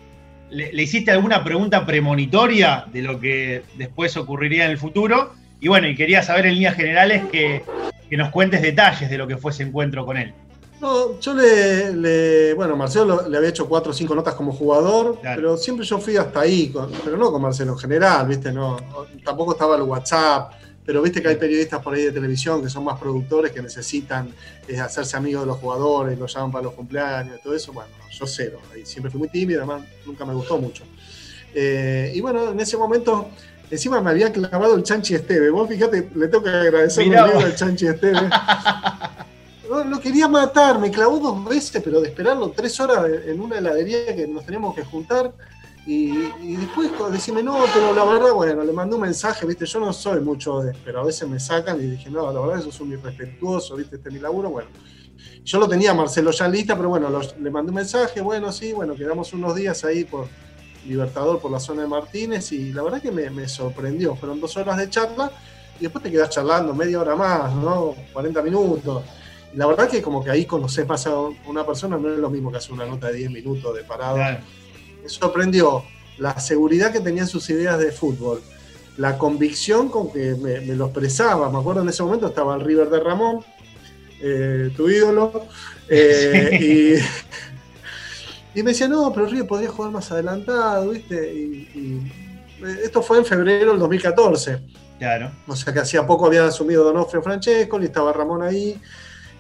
le, 0.51 0.84
hiciste 0.84 1.12
alguna 1.12 1.44
pregunta 1.44 1.86
premonitoria 1.86 2.86
de 2.92 3.01
lo 3.01 3.20
que 3.20 3.63
después 3.77 4.15
ocurriría 4.18 4.65
en 4.65 4.72
el 4.72 4.77
futuro. 4.77 5.34
Y 5.60 5.68
bueno, 5.68 5.88
y 5.88 5.96
quería 5.96 6.22
saber 6.24 6.46
en 6.46 6.56
líneas 6.56 6.75
generales 6.75 7.24
que, 7.32 7.63
nos 8.12 8.30
cuentes 8.30 8.62
detalles 8.62 9.10
de 9.10 9.18
lo 9.18 9.25
que 9.25 9.38
fue 9.38 9.51
ese 9.51 9.63
encuentro 9.63 10.06
con 10.06 10.18
él. 10.18 10.34
No, 10.82 11.18
yo 11.22 11.34
le, 11.34 12.54
bueno, 12.56 12.75
Marcelo 12.75 13.30
le 13.30 13.38
había 13.38 13.50
hecho 13.50 13.70
cuatro 13.70 13.92
o 13.92 13.94
cinco 13.94 14.13
notas 14.15 14.34
como 14.34 14.51
jugador, 14.51 15.20
pero 15.24 15.56
siempre 15.56 15.86
yo 15.86 15.98
fui 15.98 16.18
hasta 16.18 16.42
ahí, 16.42 16.74
pero 17.06 17.15
no 17.15 17.32
con 17.32 17.42
Marcelo 17.42 17.74
en 17.74 17.77
general, 17.77 18.27
¿viste? 18.27 18.51
No, 18.51 18.77
tampoco 19.24 19.54
estaba 19.54 19.77
el 19.77 19.84
WhatsApp, 19.84 20.51
pero 20.86 21.02
viste 21.02 21.22
que 21.22 21.28
hay 21.28 21.36
periodistas 21.36 21.82
por 21.82 21.94
ahí 21.94 22.04
de 22.04 22.12
televisión 22.12 22.62
que 22.64 22.70
son 22.70 22.84
más 22.84 23.00
productores 23.00 23.52
que 23.52 23.62
necesitan 23.62 24.34
eh, 24.68 24.80
hacerse 24.80 25.16
amigos 25.16 25.44
de 25.44 25.48
los 25.48 25.58
jugadores, 25.58 26.18
los 26.18 26.34
llaman 26.34 26.52
para 26.52 26.64
los 26.66 26.74
cumpleaños, 26.74 27.40
todo 27.42 27.56
eso. 27.56 27.72
Bueno, 27.72 27.92
yo 28.10 28.26
cero. 28.26 28.60
Ahí 28.74 28.86
siempre 28.86 29.12
fui 29.12 29.20
muy 29.20 29.30
tímido, 29.30 29.62
además 29.62 29.84
nunca 30.06 30.26
me 30.26 30.34
gustó 30.34 30.58
mucho. 30.58 30.84
Eh, 31.54 32.12
y 32.16 32.22
bueno, 32.22 32.52
en 32.52 32.60
ese 32.60 32.78
momento, 32.78 33.30
encima 33.70 34.02
me 34.02 34.10
había 34.10 34.32
clavado 34.32 34.76
el 34.76 34.84
Chanchi 34.84 35.14
Esteve. 35.16 35.50
Vos 35.50 35.70
fíjate, 35.70 36.10
le 36.16 36.28
tengo 36.28 36.44
que 36.44 36.50
agradecer 36.50 37.04
el 37.04 37.12
libro 37.12 37.40
del 37.40 37.56
Chanchi 37.56 37.88
Esteve. 37.88 38.30
lo 39.90 40.00
quería 40.00 40.28
matar, 40.28 40.80
me 40.80 40.92
clavó 40.92 41.20
dos 41.20 41.46
veces, 41.46 41.82
pero 41.84 42.02
de 42.02 42.10
esperarlo 42.10 42.52
tres 42.52 42.80
horas 42.80 43.06
en 43.26 43.40
una 43.40 43.60
heladería 43.60 44.16
que 44.16 44.28
nos 44.28 44.46
teníamos 44.46 44.76
que 44.76 44.84
juntar. 44.84 45.32
Y, 45.86 46.12
después 46.58 46.92
decime, 47.12 47.42
no, 47.42 47.58
pero 47.74 47.94
la 47.94 48.06
verdad, 48.06 48.34
bueno, 48.34 48.64
le 48.64 48.72
mandé 48.72 48.96
un 48.96 49.02
mensaje, 49.02 49.48
viste, 49.48 49.66
yo 49.66 49.80
no 49.80 49.92
soy 49.92 50.22
mucho 50.22 50.62
de, 50.62 50.74
pero 50.86 51.02
a 51.02 51.04
veces 51.04 51.28
me 51.28 51.40
sacan 51.40 51.82
y 51.82 51.88
dije, 51.88 52.10
no, 52.12 52.32
la 52.32 52.40
verdad, 52.40 52.60
eso 52.60 52.70
es 52.70 52.80
un 52.80 52.92
irrespetuoso, 52.92 53.76
viste, 53.76 53.96
este 53.96 54.10
es 54.10 54.14
mi 54.14 54.22
laburo, 54.22 54.52
bueno. 54.52 54.70
Yo 55.44 55.60
lo 55.60 55.68
tenía 55.68 55.94
Marcelo 55.94 56.32
ya 56.32 56.48
lista, 56.48 56.76
pero 56.76 56.90
bueno, 56.90 57.10
le 57.10 57.50
mandé 57.50 57.72
un 57.72 57.76
mensaje, 57.76 58.22
bueno, 58.22 58.52
sí, 58.52 58.74
bueno, 58.74 58.94
quedamos 58.96 59.34
unos 59.34 59.56
días 59.56 59.84
ahí 59.84 60.04
por 60.04 60.28
Libertador, 60.86 61.40
por 61.40 61.52
la 61.52 61.60
zona 61.60 61.82
de 61.82 61.88
Martínez, 61.88 62.52
y 62.52 62.72
la 62.74 62.84
verdad 62.84 63.02
que 63.02 63.12
me, 63.12 63.48
sorprendió, 63.48 64.16
fueron 64.16 64.40
dos 64.40 64.56
horas 64.58 64.78
de 64.78 64.88
charla, 64.90 65.32
y 65.80 65.84
después 65.84 66.04
te 66.04 66.12
quedas 66.12 66.30
charlando 66.30 66.76
media 66.76 67.02
hora 67.02 67.16
más, 67.16 67.56
¿no? 67.56 67.96
40 68.14 68.42
minutos. 68.44 69.04
Y 69.52 69.58
la 69.58 69.66
verdad 69.66 69.90
que 69.90 70.00
como 70.02 70.24
que 70.24 70.30
ahí 70.30 70.46
conoces 70.46 70.88
más 70.88 71.08
a 71.08 71.16
una 71.48 71.66
persona, 71.66 71.98
no 71.98 72.14
es 72.14 72.20
lo 72.20 72.30
mismo 72.30 72.52
que 72.52 72.58
hacer 72.58 72.74
una 72.74 72.86
nota 72.86 73.08
de 73.08 73.18
10 73.18 73.32
minutos 73.32 73.76
de 73.76 73.84
parado 73.84 74.18
me 74.18 74.61
sorprendió 75.12 75.84
la 76.18 76.39
seguridad 76.39 76.91
que 76.91 77.00
tenía 77.00 77.24
en 77.24 77.27
sus 77.27 77.50
ideas 77.50 77.80
de 77.80 77.91
fútbol, 77.91 78.41
la 78.98 79.18
convicción 79.18 79.89
con 79.89 80.12
que 80.12 80.36
me, 80.36 80.60
lo 80.75 80.86
expresaba. 80.86 81.50
Me 81.50 81.58
acuerdo 81.58 81.82
en 81.82 81.89
ese 81.89 82.03
momento 82.03 82.27
estaba 82.27 82.56
el 82.56 82.62
River 82.62 82.89
de 82.89 83.00
Ramón, 83.00 83.44
eh, 84.22 84.72
tu 84.75 84.89
ídolo. 84.89 85.48
Eh, 85.89 87.00
y, 88.56 88.63
me 88.63 88.72
decía, 88.72 88.88
no, 88.88 89.12
pero 89.13 89.25
River 89.25 89.48
podría 89.48 89.70
jugar 89.70 89.91
más 89.91 90.12
adelantado, 90.12 90.89
¿viste? 90.89 91.34
Y, 91.34 92.12
esto 92.84 93.01
fue 93.01 93.18
en 93.18 93.25
febrero 93.25 93.72
del 93.72 93.80
2014. 93.80 94.60
Claro. 95.00 95.32
O 95.48 95.56
sea 95.56 95.74
que 95.74 95.80
hacía 95.80 96.06
poco 96.06 96.27
había 96.27 96.46
asumido 96.46 96.84
Donofrio 96.84 97.24
Francesco, 97.24 97.82
y 97.82 97.86
estaba 97.86 98.13
Ramón 98.13 98.44
ahí. 98.44 98.80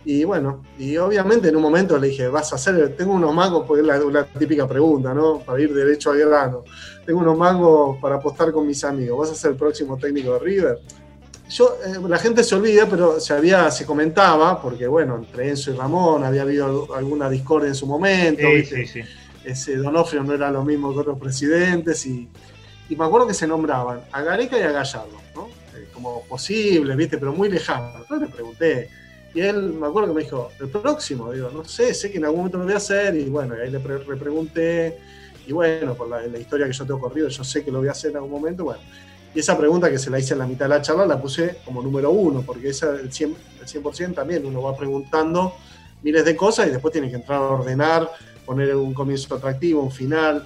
Y 0.03 0.23
bueno, 0.23 0.63
y 0.79 0.97
obviamente 0.97 1.49
en 1.49 1.55
un 1.55 1.61
momento 1.61 1.97
le 1.99 2.07
dije, 2.07 2.27
vas 2.27 2.51
a 2.53 2.55
hacer, 2.55 2.95
tengo 2.95 3.13
unos 3.13 3.33
mangos, 3.33 3.65
porque 3.67 3.81
es 3.81 3.87
la, 3.87 4.25
típica 4.25 4.67
pregunta, 4.67 5.13
¿no? 5.13 5.39
Para 5.39 5.61
ir 5.61 5.73
derecho 5.73 6.11
al 6.11 6.19
grano. 6.19 6.63
Tengo 7.05 7.19
unos 7.19 7.37
mangos 7.37 7.99
para 8.01 8.15
apostar 8.15 8.51
con 8.51 8.65
mis 8.65 8.83
amigos, 8.83 9.19
¿vas 9.19 9.37
a 9.37 9.39
ser 9.39 9.51
el 9.51 9.57
próximo 9.57 9.97
técnico 9.97 10.33
de 10.33 10.39
River? 10.39 10.79
Yo, 11.49 11.77
eh, 11.85 11.99
la 12.07 12.17
gente 12.17 12.43
se 12.43 12.55
olvida, 12.55 12.87
pero 12.89 13.19
se 13.19 13.33
había, 13.33 13.69
se 13.69 13.85
comentaba, 13.85 14.59
porque 14.59 14.87
bueno, 14.87 15.17
entre 15.17 15.49
Enzo 15.49 15.71
y 15.71 15.75
Ramón 15.75 16.23
había 16.23 16.43
habido 16.43 16.95
alguna 16.95 17.29
discordia 17.29 17.67
en 17.67 17.75
su 17.75 17.85
momento. 17.85 18.41
Sí, 18.63 18.87
sí, 18.87 19.01
Ese 19.43 19.75
Donofrio 19.75 20.23
no 20.23 20.33
era 20.33 20.49
lo 20.49 20.63
mismo 20.63 20.93
que 20.93 20.99
otros 20.99 21.19
presidentes, 21.19 22.05
y, 22.05 22.27
y, 22.89 22.95
me 22.95 23.05
acuerdo 23.05 23.27
que 23.27 23.33
se 23.33 23.45
nombraban 23.45 24.01
a 24.11 24.21
Gareca 24.21 24.57
y 24.57 24.61
a 24.61 24.71
Gallardo, 24.71 25.19
¿no? 25.35 25.49
Eh, 25.75 25.89
como 25.93 26.23
posible, 26.23 26.95
¿viste? 26.95 27.17
Pero 27.17 27.33
muy 27.33 27.49
lejano. 27.49 27.97
Entonces 27.97 28.29
le 28.29 28.33
pregunté, 28.33 28.89
y 29.33 29.41
él, 29.41 29.73
me 29.73 29.87
acuerdo 29.87 30.09
que 30.09 30.15
me 30.15 30.23
dijo, 30.23 30.51
el 30.59 30.69
próximo, 30.69 31.31
digo, 31.31 31.49
no 31.51 31.63
sé, 31.63 31.93
sé 31.93 32.11
que 32.11 32.17
en 32.17 32.25
algún 32.25 32.39
momento 32.39 32.57
lo 32.57 32.65
voy 32.65 32.73
a 32.73 32.77
hacer, 32.77 33.15
y 33.15 33.25
bueno, 33.25 33.55
ahí 33.61 33.71
le, 33.71 33.79
pregunté, 33.79 34.97
y 35.47 35.53
bueno, 35.53 35.95
por 35.95 36.09
la, 36.09 36.25
historia 36.37 36.67
que 36.67 36.73
yo 36.73 36.85
tengo 36.85 36.99
corrido, 36.99 37.29
yo 37.29 37.43
sé 37.43 37.63
que 37.63 37.71
lo 37.71 37.79
voy 37.79 37.87
a 37.87 37.91
hacer 37.91 38.11
en 38.11 38.17
algún 38.17 38.31
momento, 38.31 38.65
bueno. 38.65 38.81
Y 39.33 39.39
esa 39.39 39.57
pregunta 39.57 39.89
que 39.89 39.97
se 39.97 40.09
la 40.09 40.19
hice 40.19 40.33
en 40.33 40.39
la 40.39 40.45
mitad 40.45 40.65
de 40.65 40.69
la 40.69 40.81
charla 40.81 41.05
la 41.05 41.21
puse 41.21 41.59
como 41.63 41.81
número 41.81 42.11
uno, 42.11 42.43
porque 42.45 42.69
esa, 42.69 42.89
el 42.91 43.09
100%, 43.09 43.35
el 43.61 43.95
100 43.95 44.13
también 44.13 44.45
uno 44.45 44.61
va 44.61 44.75
preguntando 44.75 45.55
miles 46.03 46.25
de 46.25 46.35
cosas 46.35 46.67
y 46.67 46.71
después 46.71 46.91
tiene 46.91 47.09
que 47.09 47.15
entrar 47.15 47.39
a 47.39 47.45
ordenar, 47.51 48.11
poner 48.45 48.75
un 48.75 48.93
comienzo 48.93 49.33
atractivo, 49.33 49.81
un 49.81 49.91
final. 49.91 50.45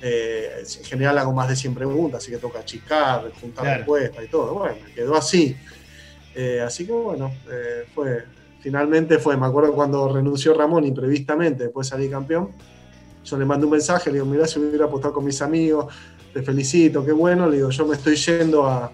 Eh, 0.00 0.64
en 0.78 0.84
general 0.84 1.18
hago 1.18 1.32
más 1.32 1.48
de 1.48 1.54
100 1.54 1.74
preguntas, 1.74 2.22
así 2.22 2.32
que 2.32 2.38
toca 2.38 2.60
achicar, 2.60 3.30
juntar 3.40 3.78
respuestas 3.78 4.24
y 4.24 4.28
todo. 4.28 4.54
Bueno, 4.54 4.76
quedó 4.94 5.14
así. 5.14 5.54
Eh, 6.34 6.60
así 6.64 6.86
que 6.86 6.92
bueno, 6.92 7.32
eh, 7.50 7.84
fue, 7.94 8.24
finalmente 8.60 9.18
fue, 9.18 9.36
me 9.36 9.46
acuerdo 9.46 9.74
cuando 9.74 10.12
renunció 10.12 10.54
Ramón 10.54 10.84
imprevistamente, 10.84 11.64
después 11.64 11.88
salí 11.88 12.08
campeón, 12.08 12.50
yo 13.24 13.38
le 13.38 13.44
mandé 13.44 13.66
un 13.66 13.72
mensaje, 13.72 14.10
le 14.10 14.14
digo, 14.14 14.26
mirá 14.26 14.46
si 14.46 14.58
hubiera 14.58 14.86
apostado 14.86 15.14
con 15.14 15.24
mis 15.24 15.40
amigos, 15.42 15.92
te 16.32 16.42
felicito, 16.42 17.04
qué 17.04 17.12
bueno, 17.12 17.48
le 17.48 17.56
digo, 17.56 17.70
yo 17.70 17.86
me 17.86 17.96
estoy 17.96 18.16
yendo 18.16 18.66
a, 18.66 18.90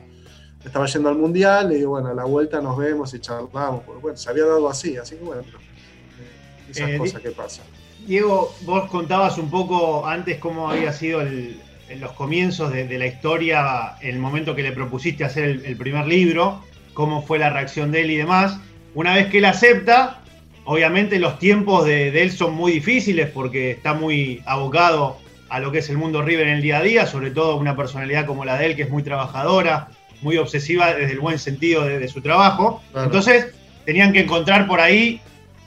estaba 0.64 0.86
yendo 0.86 1.08
al 1.08 1.16
Mundial, 1.16 1.68
le 1.68 1.76
digo, 1.76 1.90
bueno, 1.90 2.08
a 2.08 2.14
la 2.14 2.24
vuelta 2.24 2.60
nos 2.60 2.76
vemos 2.76 3.14
y 3.14 3.20
charlamos, 3.20 3.84
porque 3.84 4.02
bueno, 4.02 4.16
se 4.16 4.28
había 4.30 4.44
dado 4.44 4.68
así, 4.68 4.96
así 4.96 5.16
que 5.16 5.22
bueno, 5.22 5.42
eh, 5.42 6.70
esas 6.70 6.98
cosas 6.98 7.20
que 7.20 7.30
pasan. 7.30 7.64
Diego, 8.04 8.54
vos 8.62 8.90
contabas 8.90 9.38
un 9.38 9.50
poco 9.50 10.06
antes 10.06 10.38
cómo 10.38 10.70
había 10.70 10.92
sido 10.92 11.20
el, 11.20 11.60
en 11.88 12.00
los 12.00 12.12
comienzos 12.12 12.72
de, 12.72 12.98
la 12.98 13.06
historia, 13.06 13.96
el 14.00 14.18
momento 14.18 14.54
que 14.54 14.62
le 14.62 14.72
propusiste 14.72 15.24
hacer 15.24 15.62
el 15.64 15.76
primer 15.76 16.06
libro, 16.06 16.62
cómo 16.98 17.22
fue 17.22 17.38
la 17.38 17.48
reacción 17.48 17.92
de 17.92 18.00
él 18.00 18.10
y 18.10 18.16
demás. 18.16 18.58
Una 18.92 19.14
vez 19.14 19.28
que 19.28 19.38
él 19.38 19.44
acepta, 19.44 20.18
obviamente 20.64 21.20
los 21.20 21.38
tiempos 21.38 21.84
de, 21.84 22.08
él 22.08 22.32
son 22.32 22.54
muy 22.54 22.72
difíciles 22.72 23.30
porque 23.30 23.70
está 23.70 23.94
muy 23.94 24.42
abocado 24.46 25.16
a 25.48 25.60
lo 25.60 25.70
que 25.70 25.78
es 25.78 25.88
el 25.90 25.96
mundo 25.96 26.22
River 26.22 26.48
en 26.48 26.54
el 26.54 26.62
día 26.62 26.78
a 26.78 26.82
día, 26.82 27.06
sobre 27.06 27.30
todo 27.30 27.54
una 27.54 27.76
personalidad 27.76 28.26
como 28.26 28.44
la 28.44 28.58
de 28.58 28.66
él, 28.66 28.74
que 28.74 28.82
es 28.82 28.90
muy 28.90 29.04
trabajadora, 29.04 29.90
muy 30.22 30.38
obsesiva 30.38 30.92
desde 30.92 31.12
el 31.12 31.20
buen 31.20 31.38
sentido 31.38 31.84
de, 31.84 32.08
su 32.08 32.20
trabajo. 32.20 32.82
Entonces, 32.96 33.54
tenían 33.84 34.12
que 34.12 34.22
encontrar 34.22 34.66
por 34.66 34.80
ahí 34.80 35.20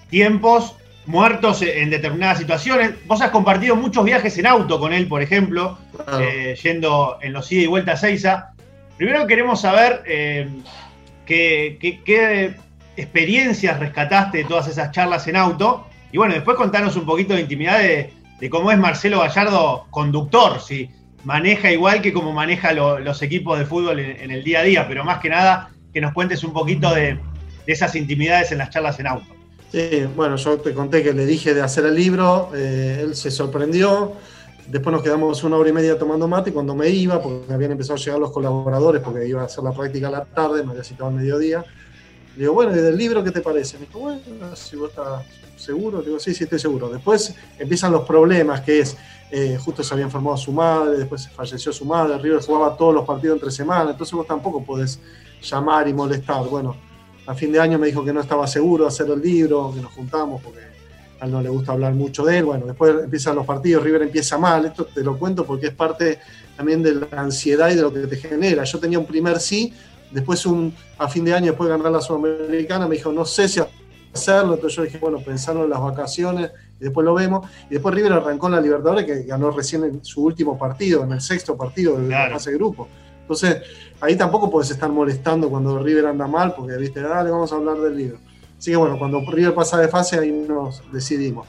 tiempos 0.09 0.75
muertos 1.05 1.61
en 1.61 1.91
determinadas 1.91 2.39
situaciones. 2.39 2.91
Vos 3.07 3.21
has 3.21 3.31
compartido 3.31 3.77
muchos 3.77 4.03
viajes 4.03 4.37
en 4.37 4.47
auto 4.47 4.81
con 4.81 4.91
él, 4.91 5.07
por 5.07 5.21
ejemplo, 5.21 5.77
eh, 6.19 6.57
yendo 6.61 7.19
en 7.21 7.31
los 7.31 7.49
ida 7.53 7.61
y 7.61 7.67
vuelta 7.67 7.93
a 7.93 7.95
Seiza. 7.95 8.51
Primero 8.97 9.25
queremos 9.25 9.61
saber 9.61 10.03
eh, 10.05 10.49
¿Qué, 11.31 12.55
experiencias 12.97 13.79
rescataste 13.79 14.39
de 14.39 14.43
todas 14.43 14.67
esas 14.67 14.91
charlas 14.91 15.27
en 15.27 15.37
auto? 15.37 15.87
Y 16.11 16.17
bueno, 16.17 16.33
después 16.33 16.57
contanos 16.57 16.97
un 16.97 17.05
poquito 17.05 17.33
de 17.33 17.41
intimidad 17.41 17.79
de, 17.79 18.49
cómo 18.49 18.69
es 18.69 18.77
Marcelo 18.77 19.19
Gallardo 19.19 19.87
conductor, 19.91 20.59
si 20.59 20.89
maneja 21.23 21.71
igual 21.71 22.01
que 22.01 22.11
como 22.11 22.33
maneja 22.33 22.73
los 22.73 23.21
equipos 23.21 23.57
de 23.57 23.65
fútbol 23.65 23.99
en, 23.99 24.29
el 24.29 24.43
día 24.43 24.59
a 24.59 24.63
día, 24.63 24.87
pero 24.89 25.05
más 25.05 25.19
que 25.19 25.29
nada 25.29 25.69
que 25.93 26.01
nos 26.01 26.11
cuentes 26.13 26.43
un 26.43 26.51
poquito 26.51 26.93
de, 26.93 27.17
esas 27.65 27.95
intimidades 27.95 28.51
en 28.51 28.57
las 28.57 28.69
charlas 28.69 28.99
en 28.99 29.07
auto. 29.07 29.27
Sí, 29.71 30.03
bueno, 30.17 30.35
yo 30.35 30.59
te 30.59 30.73
conté 30.73 31.01
que 31.01 31.13
le 31.13 31.25
dije 31.25 31.53
de 31.53 31.61
hacer 31.61 31.85
el 31.85 31.95
libro, 31.95 32.51
eh, 32.53 33.03
él 33.03 33.15
se 33.15 33.31
sorprendió, 33.31 34.17
Después 34.71 34.93
nos 34.93 35.03
quedamos 35.03 35.43
una 35.43 35.57
hora 35.57 35.69
y 35.69 35.73
media 35.73 35.99
tomando 35.99 36.29
mate 36.29 36.49
y 36.49 36.53
cuando 36.53 36.73
me 36.73 36.87
iba, 36.87 37.21
porque 37.21 37.53
habían 37.53 37.73
empezado 37.73 37.95
a 37.95 37.97
llegar 37.97 38.19
los 38.21 38.31
colaboradores, 38.31 39.01
porque 39.01 39.27
iba 39.27 39.41
a 39.41 39.45
hacer 39.45 39.65
la 39.65 39.73
práctica 39.73 40.07
a 40.07 40.11
la 40.11 40.23
tarde, 40.23 40.63
me 40.63 40.71
había 40.71 40.83
citado 40.85 41.09
al 41.09 41.15
mediodía. 41.15 41.65
Le 42.37 42.43
digo, 42.43 42.53
bueno, 42.53 42.71
¿y 42.71 42.79
del 42.79 42.95
libro 42.95 43.21
qué 43.21 43.31
te 43.31 43.41
parece? 43.41 43.77
Me 43.77 43.85
dijo, 43.85 43.99
bueno, 43.99 44.21
si 44.55 44.77
vos 44.77 44.91
estás 44.91 45.25
seguro, 45.57 46.01
digo, 46.01 46.17
sí, 46.21 46.33
sí, 46.33 46.45
estoy 46.45 46.57
seguro. 46.57 46.87
Después 46.87 47.35
empiezan 47.59 47.91
los 47.91 48.03
problemas, 48.03 48.61
que 48.61 48.79
es, 48.79 48.95
eh, 49.29 49.57
justo 49.59 49.83
se 49.83 49.93
había 49.93 50.05
enfermado 50.05 50.37
su 50.37 50.53
madre, 50.53 50.99
después 50.99 51.27
falleció 51.27 51.73
su 51.73 51.83
madre, 51.83 52.17
River 52.17 52.41
jugaba 52.41 52.77
todos 52.77 52.95
los 52.95 53.05
partidos 53.05 53.35
entre 53.35 53.51
semanas, 53.51 53.89
entonces 53.91 54.13
vos 54.13 54.25
tampoco 54.25 54.63
podés 54.63 55.01
llamar 55.41 55.89
y 55.89 55.93
molestar. 55.93 56.47
Bueno, 56.47 56.77
a 57.27 57.35
fin 57.35 57.51
de 57.51 57.59
año 57.59 57.77
me 57.77 57.87
dijo 57.87 58.05
que 58.05 58.13
no 58.13 58.21
estaba 58.21 58.47
seguro 58.47 58.85
de 58.85 58.87
hacer 58.87 59.09
el 59.09 59.21
libro, 59.21 59.73
que 59.75 59.81
nos 59.81 59.91
juntamos, 59.91 60.41
porque 60.41 60.70
a 61.21 61.25
él 61.25 61.31
no 61.31 61.41
le 61.41 61.49
gusta 61.49 61.71
hablar 61.71 61.93
mucho 61.93 62.25
de 62.25 62.39
él. 62.39 62.45
Bueno, 62.45 62.65
después 62.65 62.95
empiezan 63.03 63.35
los 63.35 63.45
partidos, 63.45 63.83
River 63.83 64.01
empieza 64.01 64.39
mal. 64.39 64.65
Esto 64.65 64.85
te 64.85 65.03
lo 65.03 65.17
cuento 65.19 65.45
porque 65.45 65.67
es 65.67 65.73
parte 65.73 66.19
también 66.57 66.81
de 66.81 66.95
la 66.95 67.07
ansiedad 67.11 67.69
y 67.69 67.75
de 67.75 67.83
lo 67.83 67.93
que 67.93 67.99
te 68.07 68.15
genera. 68.15 68.63
Yo 68.63 68.79
tenía 68.79 68.97
un 68.97 69.05
primer 69.05 69.39
sí, 69.39 69.71
después 70.09 70.45
un, 70.47 70.73
a 70.97 71.07
fin 71.07 71.23
de 71.23 71.35
año, 71.35 71.45
después 71.51 71.69
de 71.69 71.77
ganar 71.77 71.91
la 71.91 72.01
Sudamericana, 72.01 72.87
me 72.87 72.95
dijo, 72.95 73.11
no 73.11 73.23
sé 73.23 73.47
si 73.47 73.61
hacerlo. 74.11 74.55
Entonces 74.55 74.75
yo 74.75 74.83
dije, 74.83 74.97
bueno, 74.97 75.19
pensarlo 75.19 75.63
en 75.63 75.69
las 75.69 75.79
vacaciones 75.79 76.51
y 76.79 76.85
después 76.85 77.05
lo 77.05 77.13
vemos. 77.13 77.47
Y 77.69 77.75
después 77.75 77.93
River 77.93 78.13
arrancó 78.13 78.47
en 78.47 78.53
la 78.53 78.61
Libertadores, 78.61 79.05
que 79.05 79.21
ganó 79.21 79.51
recién 79.51 79.83
en 79.83 80.03
su 80.03 80.23
último 80.23 80.57
partido, 80.57 81.03
en 81.03 81.11
el 81.11 81.21
sexto 81.21 81.55
partido 81.55 81.97
de 81.97 82.09
la 82.09 82.31
fase 82.31 82.49
de 82.49 82.57
grupo. 82.57 82.87
Entonces, 83.21 83.61
ahí 84.01 84.15
tampoco 84.15 84.49
puedes 84.49 84.71
estar 84.71 84.89
molestando 84.89 85.51
cuando 85.51 85.77
River 85.77 86.07
anda 86.07 86.25
mal, 86.25 86.55
porque 86.55 86.77
viste, 86.77 86.99
dale, 86.99 87.29
vamos 87.29 87.53
a 87.53 87.57
hablar 87.57 87.77
del 87.77 87.95
libro. 87.95 88.17
Así 88.61 88.69
que 88.69 88.77
bueno, 88.77 88.99
cuando 88.99 89.21
River 89.21 89.55
pasa 89.55 89.79
de 89.79 89.87
fase, 89.87 90.19
ahí 90.19 90.31
nos 90.31 90.83
decidimos. 90.93 91.47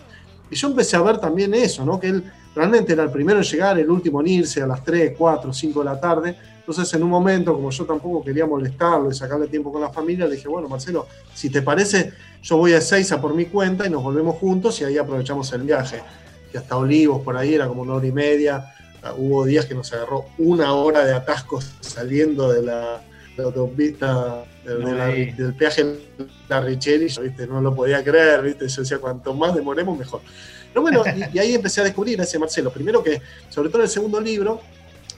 Y 0.51 0.57
yo 0.57 0.69
empecé 0.69 0.97
a 0.97 1.03
ver 1.03 1.19
también 1.19 1.53
eso, 1.53 1.85
¿no? 1.85 2.01
Que 2.01 2.07
él 2.07 2.25
realmente 2.55 2.95
era 2.95 3.03
el 3.03 3.11
primero 3.11 3.41
en 3.41 3.45
llegar, 3.45 3.79
el 3.79 3.91
último 3.91 4.23
en 4.23 4.29
irse 4.29 4.63
a 4.63 4.67
las 4.67 4.83
3, 4.83 5.13
4, 5.19 5.53
5 5.53 5.79
de 5.81 5.85
la 5.85 6.01
tarde. 6.01 6.35
Entonces, 6.57 6.91
en 6.95 7.03
un 7.03 7.11
momento, 7.11 7.53
como 7.53 7.69
yo 7.69 7.85
tampoco 7.85 8.25
quería 8.25 8.47
molestarlo 8.47 9.11
y 9.11 9.15
sacarle 9.15 9.49
tiempo 9.49 9.71
con 9.71 9.83
la 9.83 9.91
familia, 9.91 10.25
le 10.25 10.37
dije, 10.37 10.49
bueno, 10.49 10.71
Marcelo, 10.71 11.07
si 11.35 11.51
te 11.51 11.61
parece, 11.61 12.15
yo 12.41 12.57
voy 12.57 12.73
a 12.73 12.81
Seiza 12.81 13.21
por 13.21 13.35
mi 13.35 13.45
cuenta 13.45 13.87
y 13.87 13.91
nos 13.91 14.03
volvemos 14.03 14.37
juntos 14.37 14.81
y 14.81 14.85
ahí 14.85 14.97
aprovechamos 14.97 15.53
el 15.53 15.65
viaje. 15.65 16.01
Que 16.51 16.57
hasta 16.57 16.79
Olivos, 16.79 17.21
por 17.21 17.37
ahí, 17.37 17.53
era 17.53 17.69
como 17.69 17.83
una 17.83 17.93
hora 17.93 18.07
y 18.07 18.13
media. 18.13 18.73
Ah, 19.03 19.13
hubo 19.19 19.45
días 19.45 19.67
que 19.67 19.75
nos 19.75 19.93
agarró 19.93 20.25
una 20.39 20.73
hora 20.73 21.05
de 21.05 21.13
atascos 21.13 21.75
saliendo 21.81 22.51
de 22.51 22.63
la, 22.63 23.03
la 23.37 23.45
autopista 23.45 24.45
del, 24.65 25.55
peaje 25.55 25.85
de 25.85 25.99
la 26.49 26.61
¿viste? 26.61 27.47
no 27.47 27.61
lo 27.61 27.75
podía 27.75 28.03
creer, 28.05 28.43
¿viste? 28.43 28.69
yo 28.69 28.83
decía, 28.83 28.99
cuanto 28.99 29.35
más 29.35 29.55
demoremos, 29.55 29.99
mejor. 29.99 30.21
Pero 30.73 30.83
bueno, 30.83 31.03
y, 31.33 31.39
ahí 31.39 31.55
empecé 31.55 31.81
a 31.81 31.85
descubrir 31.85 32.21
ese 32.21 32.39
Marcelo. 32.39 32.71
Primero 32.73 33.03
que, 33.03 33.21
sobre 33.49 33.69
todo 33.69 33.79
en 33.79 33.85
el 33.85 33.91
segundo 33.91 34.21
libro, 34.21 34.61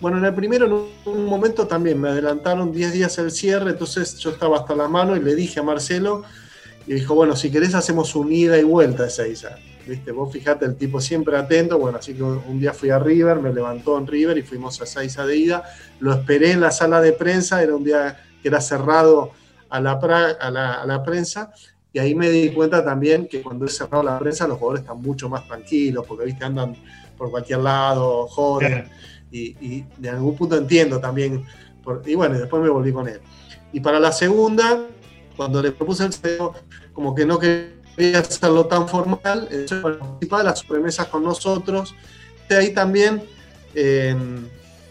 bueno, 0.01 0.19
en 0.19 0.25
el 0.25 0.35
primero, 0.35 0.67
en 0.67 1.13
un 1.13 1.25
momento 1.27 1.67
también 1.67 2.01
me 2.01 2.09
adelantaron 2.09 2.73
10 2.73 2.93
días 2.93 3.17
el 3.19 3.31
cierre, 3.31 3.71
entonces 3.71 4.19
yo 4.19 4.31
estaba 4.31 4.59
hasta 4.59 4.75
la 4.75 4.89
mano 4.89 5.17
y 5.17 5.21
le 5.21 5.35
dije 5.35 5.61
a 5.61 5.63
Marcelo, 5.63 6.25
y 6.87 6.95
dijo, 6.95 7.15
bueno, 7.15 7.35
si 7.37 7.51
querés 7.51 7.75
hacemos 7.75 8.15
un 8.15 8.33
ida 8.33 8.59
y 8.59 8.65
vuelta 8.65 9.05
de 9.05 9.11
Seiza. 9.11 9.57
¿Viste? 9.87 10.13
Vos 10.13 10.33
fijate, 10.33 10.65
el 10.65 10.77
tipo 10.77 11.01
siempre 11.01 11.37
atento. 11.37 11.79
Bueno, 11.79 11.99
así 11.99 12.15
que 12.15 12.23
un 12.23 12.59
día 12.59 12.73
fui 12.73 12.91
a 12.91 12.99
River, 12.99 13.39
me 13.39 13.53
levantó 13.53 13.99
en 13.99 14.07
River 14.07 14.39
y 14.39 14.43
fuimos 14.43 14.81
a 14.81 14.87
Seiza 14.87 15.27
de 15.27 15.37
ida. 15.37 15.65
Lo 16.01 16.13
esperé 16.13 16.53
en 16.53 16.61
la 16.61 16.71
sala 16.71 17.01
de 17.01 17.13
prensa, 17.13 17.63
era 17.63 17.75
un 17.75 17.85
día 17.85 18.19
que 18.43 18.49
era 18.49 18.61
cerrado 18.61 19.33
a 19.69 19.81
la, 19.81 19.93
a 19.93 20.87
la, 20.87 21.03
prensa. 21.03 21.53
Y 21.93 21.99
ahí 21.99 22.15
me 22.15 22.31
di 22.31 22.51
cuenta 22.51 22.85
también 22.85 23.29
que 23.29 23.43
cuando 23.43 23.67
es 23.67 23.77
cerrado 23.77 24.03
la 24.03 24.19
prensa, 24.19 24.49
los 24.49 24.59
jugadores 24.59 24.83
están 24.83 25.01
mucho 25.01 25.29
más 25.29 25.47
tranquilos, 25.47 26.05
porque 26.07 26.27
¿viste? 26.27 26.45
andan 26.45 26.77
por 27.17 27.31
cualquier 27.31 27.61
lado, 27.61 28.27
joden. 28.29 28.89
Y, 29.31 29.85
de 29.99 30.11
algún 30.11 30.37
punto 30.37 30.57
entiendo 30.57 31.01
también. 31.01 31.45
y 32.07 32.15
bueno, 32.15 32.39
después 32.39 32.63
me 32.63 32.69
volví 32.69 32.93
con 32.93 33.09
él. 33.09 33.21
Y 33.73 33.81
para 33.81 33.99
la 33.99 34.13
segunda, 34.13 34.87
cuando 35.37 35.61
le 35.61 35.73
propuse 35.73 36.05
el 36.05 36.13
CEO, 36.13 36.55
como 36.93 37.15
que 37.15 37.27
no 37.27 37.39
quería 37.39 37.74
hacerlo 38.17 38.67
tan 38.67 38.89
formal, 38.89 39.49
participaba 39.83 40.43
de 40.43 40.49
las 40.49 40.63
promesas 40.65 41.07
con 41.07 41.23
nosotros. 41.25 41.95
De 42.49 42.57
ahí 42.57 42.73
también, 42.73 43.23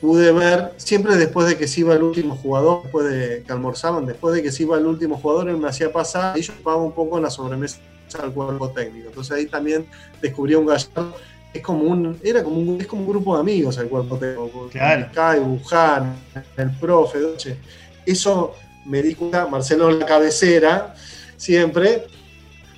pude 0.01 0.31
ver, 0.31 0.73
siempre 0.77 1.15
después 1.15 1.47
de 1.47 1.57
que 1.57 1.67
se 1.67 1.79
iba 1.81 1.93
el 1.93 2.03
último 2.03 2.35
jugador, 2.35 2.83
después 2.83 3.09
de 3.09 3.43
que 3.45 3.51
almorzaban, 3.53 4.05
después 4.05 4.35
de 4.35 4.43
que 4.43 4.51
se 4.51 4.63
iba 4.63 4.77
el 4.77 4.85
último 4.85 5.17
jugador, 5.17 5.49
él 5.49 5.57
me 5.57 5.69
hacía 5.69 5.91
pasar 5.91 6.37
y 6.37 6.41
yo 6.41 6.53
jugaba 6.61 6.81
un 6.81 6.91
poco 6.91 7.17
en 7.17 7.23
la 7.23 7.29
sobremesa 7.29 7.79
del 8.21 8.31
cuerpo 8.31 8.69
técnico. 8.71 9.07
Entonces 9.07 9.37
ahí 9.37 9.45
también 9.45 9.87
descubrí 10.21 10.55
un 10.55 10.65
gallardo. 10.65 11.15
Es 11.53 11.61
como 11.61 11.83
un, 11.83 12.19
era 12.23 12.43
como 12.43 12.57
un, 12.57 12.81
es 12.81 12.87
como 12.87 13.03
un 13.03 13.07
grupo 13.09 13.35
de 13.35 13.41
amigos 13.41 13.77
el 13.77 13.87
cuerpo 13.87 14.17
técnico. 14.17 14.69
Claro. 14.71 15.07
Kai, 15.13 15.39
Buján, 15.39 16.15
el 16.57 16.71
profe, 16.77 17.19
Doche. 17.19 17.57
Eso 18.05 18.55
me 18.85 19.01
di 19.01 19.15
cuenta, 19.15 19.45
Marcelo 19.47 19.89
en 19.89 19.99
la 19.99 20.05
cabecera, 20.05 20.95
siempre. 21.37 22.07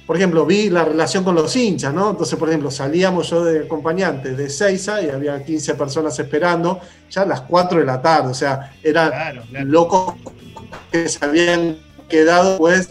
Por 0.05 0.15
ejemplo, 0.17 0.45
vi 0.45 0.69
la 0.69 0.85
relación 0.85 1.23
con 1.23 1.33
los 1.33 1.55
hinchas, 1.55 1.93
¿no? 1.93 2.11
Entonces, 2.11 2.37
por 2.37 2.47
ejemplo, 2.49 2.69
salíamos 2.69 3.29
yo 3.29 3.43
de 3.43 3.61
acompañante 3.65 4.35
de 4.35 4.49
Seiza 4.49 5.01
y 5.01 5.09
había 5.09 5.43
15 5.43 5.73
personas 5.75 6.17
esperando, 6.19 6.79
ya 7.09 7.23
a 7.23 7.25
las 7.25 7.41
4 7.41 7.79
de 7.79 7.85
la 7.85 8.01
tarde, 8.01 8.29
o 8.29 8.33
sea, 8.35 8.71
eran 8.83 9.09
Claro, 9.09 9.41
claro. 9.49 9.65
locos 9.65 10.13
que 10.91 11.09
se 11.09 11.25
habían 11.25 11.77
quedado, 12.07 12.57
pues, 12.57 12.89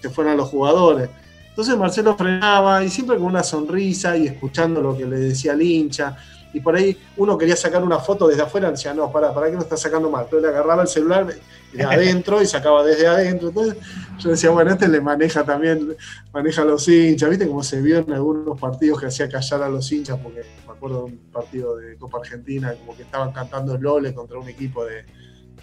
que 0.00 0.08
fueran 0.08 0.36
los 0.38 0.48
jugadores. 0.48 1.10
Entonces 1.50 1.76
Marcelo 1.76 2.16
frenaba 2.16 2.84
y 2.84 2.90
siempre 2.90 3.16
con 3.16 3.26
una 3.26 3.42
sonrisa 3.42 4.16
y 4.16 4.26
escuchando 4.26 4.80
lo 4.82 4.96
que 4.96 5.06
le 5.06 5.16
decía 5.16 5.52
el 5.52 5.62
hincha. 5.62 6.16
Y 6.56 6.60
por 6.60 6.74
ahí 6.74 6.96
uno 7.18 7.36
quería 7.36 7.54
sacar 7.54 7.82
una 7.82 7.98
foto 7.98 8.26
desde 8.26 8.40
afuera, 8.40 8.70
decía, 8.70 8.94
no, 8.94 9.12
para, 9.12 9.34
¿para 9.34 9.48
qué 9.48 9.56
no 9.56 9.60
está 9.60 9.76
sacando 9.76 10.08
mal? 10.08 10.24
Entonces 10.24 10.48
le 10.48 10.56
agarraba 10.56 10.80
el 10.80 10.88
celular 10.88 11.26
de 11.26 11.82
adentro 11.84 12.40
y 12.40 12.46
sacaba 12.46 12.82
desde 12.82 13.06
adentro. 13.06 13.48
Entonces 13.48 13.76
yo 14.18 14.30
decía, 14.30 14.48
bueno, 14.48 14.70
este 14.70 14.88
le 14.88 15.02
maneja 15.02 15.44
también, 15.44 15.94
maneja 16.32 16.62
a 16.62 16.64
los 16.64 16.88
hinchas. 16.88 17.28
¿Viste 17.28 17.46
cómo 17.46 17.62
se 17.62 17.82
vio 17.82 17.98
en 17.98 18.10
algunos 18.10 18.58
partidos 18.58 18.98
que 18.98 19.08
hacía 19.08 19.28
callar 19.28 19.64
a 19.64 19.68
los 19.68 19.92
hinchas? 19.92 20.18
Porque 20.22 20.46
me 20.66 20.72
acuerdo 20.72 21.00
de 21.00 21.12
un 21.12 21.18
partido 21.30 21.76
de 21.76 21.98
Copa 21.98 22.20
Argentina, 22.20 22.74
como 22.74 22.96
que 22.96 23.02
estaban 23.02 23.32
cantando 23.32 23.74
el 23.74 23.82
Lole 23.82 24.14
contra 24.14 24.38
un 24.38 24.48
equipo 24.48 24.82
de, 24.86 25.04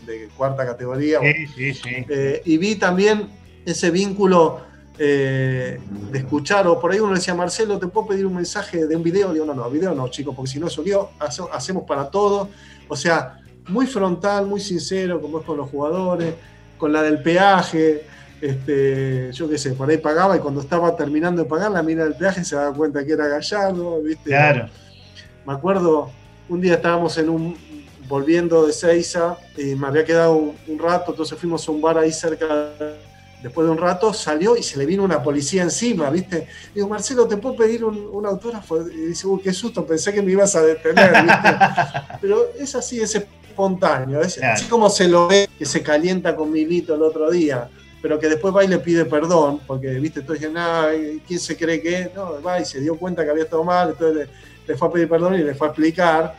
de 0.05 0.29
cuarta 0.37 0.63
categoría. 0.63 1.21
Sí, 1.21 1.47
sí, 1.47 1.73
sí. 1.73 2.05
Eh, 2.07 2.43
y 2.45 2.59
vi 2.59 2.75
también 2.75 3.29
ese 3.65 3.89
vínculo 3.89 4.61
eh, 4.97 5.79
de 6.11 6.17
escuchar, 6.19 6.67
o 6.67 6.79
por 6.79 6.91
ahí 6.91 6.99
uno 6.99 7.13
decía, 7.15 7.33
Marcelo, 7.33 7.79
¿te 7.79 7.87
puedo 7.87 8.07
pedir 8.07 8.25
un 8.25 8.35
mensaje 8.35 8.85
de 8.85 8.95
un 8.95 9.03
video? 9.03 9.33
Digo, 9.33 9.45
no, 9.45 9.53
no, 9.53 9.69
video 9.69 9.93
no, 9.95 10.07
chicos, 10.09 10.35
porque 10.35 10.51
si 10.51 10.59
no, 10.59 10.67
eso 10.67 10.81
lío, 10.83 11.09
hace- 11.19 11.43
hacemos 11.51 11.83
para 11.83 12.09
todo. 12.09 12.49
O 12.87 12.95
sea, 12.95 13.39
muy 13.67 13.87
frontal, 13.87 14.45
muy 14.45 14.59
sincero, 14.59 15.19
como 15.21 15.39
es 15.39 15.45
con 15.45 15.57
los 15.57 15.69
jugadores, 15.69 16.35
con 16.77 16.91
la 16.93 17.01
del 17.01 17.21
peaje. 17.23 18.05
Este, 18.41 19.31
yo 19.31 19.49
qué 19.49 19.57
sé, 19.57 19.71
por 19.71 19.89
ahí 19.89 19.97
pagaba 19.97 20.35
y 20.35 20.39
cuando 20.39 20.59
estaba 20.59 20.93
terminando 20.97 21.41
de 21.43 21.47
pagar 21.49 21.71
la 21.71 21.81
mina 21.81 22.03
del 22.03 22.13
peaje 22.15 22.43
se 22.43 22.57
daba 22.57 22.75
cuenta 22.75 23.05
que 23.05 23.13
era 23.13 23.27
Gallardo, 23.29 24.01
¿viste? 24.01 24.29
Claro. 24.31 24.67
Me 25.45 25.53
acuerdo, 25.53 26.11
un 26.49 26.59
día 26.59 26.73
estábamos 26.73 27.17
en 27.17 27.29
un, 27.29 27.55
volviendo 28.09 28.67
de 28.67 28.73
Seiza 28.73 29.37
y 29.57 29.75
me 29.75 29.87
había 29.87 30.03
quedado 30.03 30.35
un, 30.35 30.55
un 30.67 30.77
rato, 30.77 31.11
entonces 31.11 31.37
fuimos 31.39 31.65
a 31.67 31.71
un 31.71 31.81
bar 31.81 31.97
ahí 31.97 32.11
cerca. 32.11 32.69
Después 33.43 33.65
de 33.67 33.71
un 33.71 33.77
rato 33.77 34.13
salió 34.13 34.55
y 34.55 34.63
se 34.63 34.77
le 34.79 34.85
vino 34.85 35.03
una 35.03 35.21
policía 35.21 35.63
encima, 35.63 36.09
¿viste? 36.09 36.47
Digo, 36.73 36.87
Marcelo, 36.87 37.27
¿te 37.27 37.35
puedo 37.37 37.57
pedir 37.57 37.83
un, 37.83 38.09
un 38.11 38.25
autógrafo? 38.25 38.81
Y 38.87 39.07
dice, 39.07 39.27
uy, 39.27 39.41
qué 39.41 39.51
susto, 39.51 39.85
pensé 39.85 40.13
que 40.13 40.21
me 40.21 40.31
ibas 40.31 40.55
a 40.55 40.61
detener, 40.61 41.11
¿viste? 41.11 41.49
Pero 42.21 42.45
es 42.57 42.73
así, 42.73 43.01
es 43.01 43.13
espontáneo, 43.15 44.21
es 44.21 44.35
Claro. 44.35 44.53
así 44.53 44.65
como 44.65 44.89
se 44.89 45.07
lo 45.09 45.27
ve 45.27 45.49
que 45.59 45.65
se 45.65 45.83
calienta 45.83 46.35
con 46.35 46.51
Milito 46.51 46.95
el 46.95 47.01
otro 47.03 47.29
día, 47.29 47.69
pero 48.01 48.17
que 48.19 48.27
después 48.27 48.53
va 48.55 48.63
y 48.63 48.67
le 48.67 48.79
pide 48.79 49.05
perdón, 49.05 49.59
porque, 49.67 49.89
¿viste? 49.91 50.21
Dicen, 50.21 50.53
ah, 50.57 50.87
¿quién 51.27 51.39
se 51.39 51.55
cree 51.55 51.81
que 51.81 51.99
es? 51.99 52.15
No, 52.15 52.41
va 52.41 52.59
y 52.59 52.65
se 52.65 52.79
dio 52.79 52.97
cuenta 52.97 53.23
que 53.23 53.29
había 53.31 53.43
estado 53.43 53.63
mal, 53.63 53.89
entonces 53.89 54.27
le, 54.27 54.33
le 54.73 54.77
fue 54.77 54.87
a 54.87 54.91
pedir 54.91 55.07
perdón 55.09 55.35
y 55.35 55.39
le 55.39 55.53
fue 55.53 55.67
a 55.67 55.69
explicar. 55.69 56.35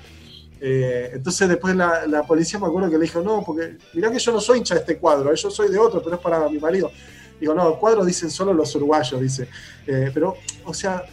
Eh, 0.66 1.10
entonces 1.12 1.46
después 1.46 1.76
la, 1.76 2.06
la 2.06 2.22
policía 2.22 2.58
me 2.58 2.66
acuerdo 2.66 2.88
que 2.88 2.96
le 2.96 3.02
dijo, 3.02 3.20
no, 3.20 3.42
porque 3.44 3.76
mirá 3.92 4.10
que 4.10 4.18
yo 4.18 4.32
no 4.32 4.40
soy 4.40 4.58
hincha 4.58 4.72
de 4.72 4.80
este 4.80 4.96
cuadro, 4.96 5.30
eh, 5.30 5.36
yo 5.36 5.50
soy 5.50 5.68
de 5.70 5.78
otro, 5.78 6.02
pero 6.02 6.16
es 6.16 6.22
para 6.22 6.48
mi 6.48 6.58
marido. 6.58 6.90
Digo, 7.38 7.52
no, 7.52 7.68
el 7.68 7.78
cuadro 7.78 8.02
dicen 8.02 8.30
solo 8.30 8.54
los 8.54 8.74
uruguayos, 8.74 9.20
dice. 9.20 9.46
Eh, 9.86 10.10
pero, 10.14 10.36
o 10.64 10.72
sea, 10.72 11.04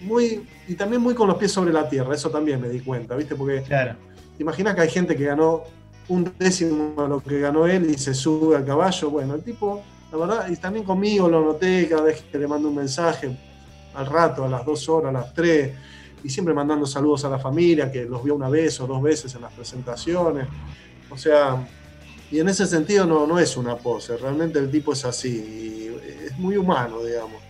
muy, 0.00 0.44
y 0.66 0.74
también 0.74 1.00
muy 1.00 1.14
con 1.14 1.28
los 1.28 1.36
pies 1.36 1.52
sobre 1.52 1.72
la 1.72 1.88
tierra, 1.88 2.16
eso 2.16 2.30
también 2.30 2.60
me 2.60 2.68
di 2.68 2.80
cuenta, 2.80 3.14
¿viste? 3.14 3.36
Porque 3.36 3.62
Claro. 3.62 3.94
¿Te 4.36 4.42
imaginas 4.42 4.74
que 4.74 4.80
hay 4.80 4.90
gente 4.90 5.14
que 5.14 5.24
ganó 5.24 5.62
un 6.08 6.32
décimo 6.36 7.00
de 7.00 7.08
lo 7.08 7.20
que 7.20 7.38
ganó 7.38 7.68
él 7.68 7.88
y 7.88 7.94
se 7.98 8.12
sube 8.12 8.56
al 8.56 8.64
caballo? 8.64 9.08
Bueno, 9.08 9.36
el 9.36 9.44
tipo, 9.44 9.84
la 10.10 10.18
verdad, 10.18 10.48
y 10.50 10.56
también 10.56 10.84
conmigo 10.84 11.28
lo 11.28 11.44
noté 11.44 11.86
cada 11.88 12.02
vez 12.02 12.22
que 12.22 12.38
le 12.38 12.48
mando 12.48 12.68
un 12.70 12.74
mensaje, 12.74 13.38
al 13.94 14.06
rato, 14.06 14.44
a 14.44 14.48
las 14.48 14.66
dos 14.66 14.88
horas, 14.88 15.10
a 15.10 15.12
las 15.12 15.32
tres, 15.32 15.76
y 16.26 16.28
siempre 16.28 16.52
mandando 16.52 16.86
saludos 16.86 17.24
a 17.24 17.28
la 17.28 17.38
familia, 17.38 17.90
que 17.90 18.04
los 18.04 18.24
vio 18.24 18.34
una 18.34 18.48
vez 18.48 18.80
o 18.80 18.86
dos 18.88 19.00
veces 19.00 19.32
en 19.36 19.42
las 19.42 19.52
presentaciones. 19.52 20.48
O 21.08 21.16
sea, 21.16 21.64
y 22.32 22.40
en 22.40 22.48
ese 22.48 22.66
sentido 22.66 23.06
no, 23.06 23.28
no 23.28 23.38
es 23.38 23.56
una 23.56 23.76
pose, 23.76 24.16
realmente 24.16 24.58
el 24.58 24.68
tipo 24.68 24.92
es 24.92 25.04
así, 25.04 25.28
y 25.28 26.26
es 26.26 26.36
muy 26.36 26.56
humano, 26.56 27.00
digamos. 27.04 27.42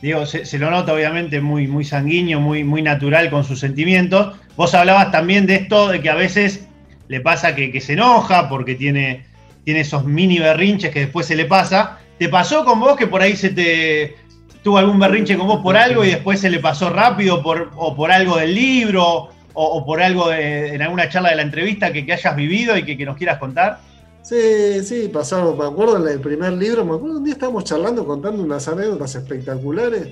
Digo, 0.00 0.24
se, 0.26 0.58
lo 0.60 0.70
nota 0.70 0.94
obviamente 0.94 1.40
muy, 1.40 1.66
muy 1.66 1.84
sanguíneo, 1.84 2.38
muy, 2.38 2.62
muy 2.62 2.82
natural 2.82 3.28
con 3.30 3.42
sus 3.42 3.58
sentimientos. 3.58 4.38
Vos 4.56 4.72
hablabas 4.72 5.10
también 5.10 5.44
de 5.46 5.56
esto, 5.56 5.88
de 5.88 6.00
que 6.00 6.08
a 6.08 6.14
veces 6.14 6.68
le 7.08 7.20
pasa 7.20 7.56
que, 7.56 7.72
que 7.72 7.80
se 7.80 7.94
enoja 7.94 8.48
porque 8.48 8.76
tiene, 8.76 9.26
tiene 9.64 9.80
esos 9.80 10.04
mini 10.04 10.38
berrinches 10.38 10.92
que 10.92 11.00
después 11.00 11.26
se 11.26 11.34
le 11.34 11.46
pasa. 11.46 11.98
¿Te 12.16 12.28
pasó 12.28 12.64
con 12.64 12.78
vos 12.78 12.96
que 12.96 13.08
por 13.08 13.20
ahí 13.20 13.36
se 13.36 13.50
te 13.50 14.16
tuvo 14.62 14.78
algún 14.78 14.98
berrinche 14.98 15.36
con 15.36 15.46
vos 15.46 15.60
por 15.62 15.76
algo 15.76 16.04
y 16.04 16.10
después 16.10 16.40
se 16.40 16.50
le 16.50 16.58
pasó 16.60 16.90
rápido 16.90 17.42
por, 17.42 17.70
o 17.76 17.94
por 17.96 18.10
algo 18.12 18.36
del 18.36 18.54
libro 18.54 19.04
o, 19.04 19.30
o 19.54 19.84
por 19.86 20.00
algo 20.02 20.28
de- 20.28 20.74
en 20.74 20.82
alguna 20.82 21.08
charla 21.08 21.30
de 21.30 21.36
la 21.36 21.42
entrevista 21.42 21.92
que, 21.92 22.04
que 22.04 22.12
hayas 22.12 22.36
vivido 22.36 22.76
y 22.76 22.84
que, 22.84 22.96
que 22.96 23.04
nos 23.04 23.16
quieras 23.16 23.38
contar? 23.38 23.80
Sí, 24.22 24.84
sí, 24.84 25.08
pasaron, 25.12 25.56
me 25.56 25.64
acuerdo 25.64 25.96
en 26.06 26.12
el 26.12 26.20
primer 26.20 26.52
libro, 26.52 26.84
me 26.84 26.94
acuerdo 26.94 27.16
un 27.18 27.24
día 27.24 27.32
estábamos 27.32 27.64
charlando, 27.64 28.04
contando 28.06 28.42
unas 28.42 28.68
anécdotas 28.68 29.14
espectaculares, 29.14 30.08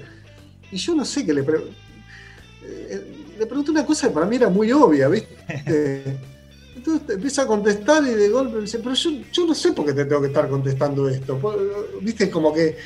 y 0.70 0.76
yo 0.78 0.94
no 0.94 1.04
sé 1.04 1.26
qué 1.26 1.34
le 1.34 1.42
pre- 1.42 1.60
eh, 2.62 3.02
le 3.38 3.46
pregunté 3.46 3.70
una 3.70 3.84
cosa 3.86 4.08
que 4.08 4.14
para 4.14 4.26
mí 4.26 4.36
era 4.36 4.48
muy 4.48 4.72
obvia, 4.72 5.08
¿viste? 5.08 5.36
Entonces 6.76 7.16
empieza 7.16 7.42
a 7.42 7.46
contestar 7.46 8.02
y 8.04 8.10
de 8.14 8.28
golpe 8.28 8.56
me 8.56 8.60
dice, 8.62 8.78
pero 8.78 8.94
yo, 8.94 9.10
yo 9.32 9.46
no 9.46 9.54
sé 9.54 9.72
por 9.72 9.84
qué 9.84 9.92
te 9.92 10.04
tengo 10.04 10.20
que 10.20 10.28
estar 10.28 10.48
contestando 10.48 11.08
esto. 11.08 11.38
¿Viste? 12.00 12.30
Como 12.30 12.52
que 12.54 12.76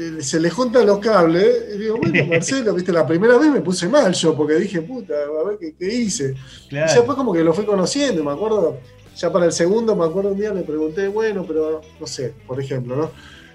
eh, 0.00 0.22
se 0.22 0.38
le 0.40 0.48
juntan 0.50 0.86
los 0.86 0.98
cables, 0.98 1.46
y 1.74 1.78
digo, 1.78 1.96
bueno, 1.98 2.24
Marcelo, 2.28 2.74
¿viste? 2.74 2.92
La 2.92 3.06
primera 3.06 3.36
vez 3.36 3.50
me 3.50 3.60
puse 3.60 3.88
mal 3.88 4.12
yo, 4.12 4.36
porque 4.36 4.54
dije, 4.56 4.80
puta, 4.82 5.14
a 5.14 5.48
ver 5.48 5.58
qué, 5.58 5.74
qué 5.78 5.92
hice. 5.94 6.34
Y 6.66 6.68
Claro. 6.68 6.92
después 6.92 7.16
como 7.16 7.32
que 7.32 7.42
lo 7.42 7.52
fui 7.52 7.64
conociendo, 7.64 8.22
me 8.22 8.32
acuerdo, 8.32 8.78
ya 9.16 9.32
para 9.32 9.46
el 9.46 9.52
segundo, 9.52 9.96
me 9.96 10.04
acuerdo 10.04 10.30
un 10.30 10.38
día 10.38 10.52
le 10.54 10.62
pregunté, 10.62 11.08
bueno, 11.08 11.44
pero 11.46 11.80
no 11.98 12.06
sé, 12.06 12.32
por 12.46 12.60
ejemplo, 12.60 12.94
¿no? 12.96 13.10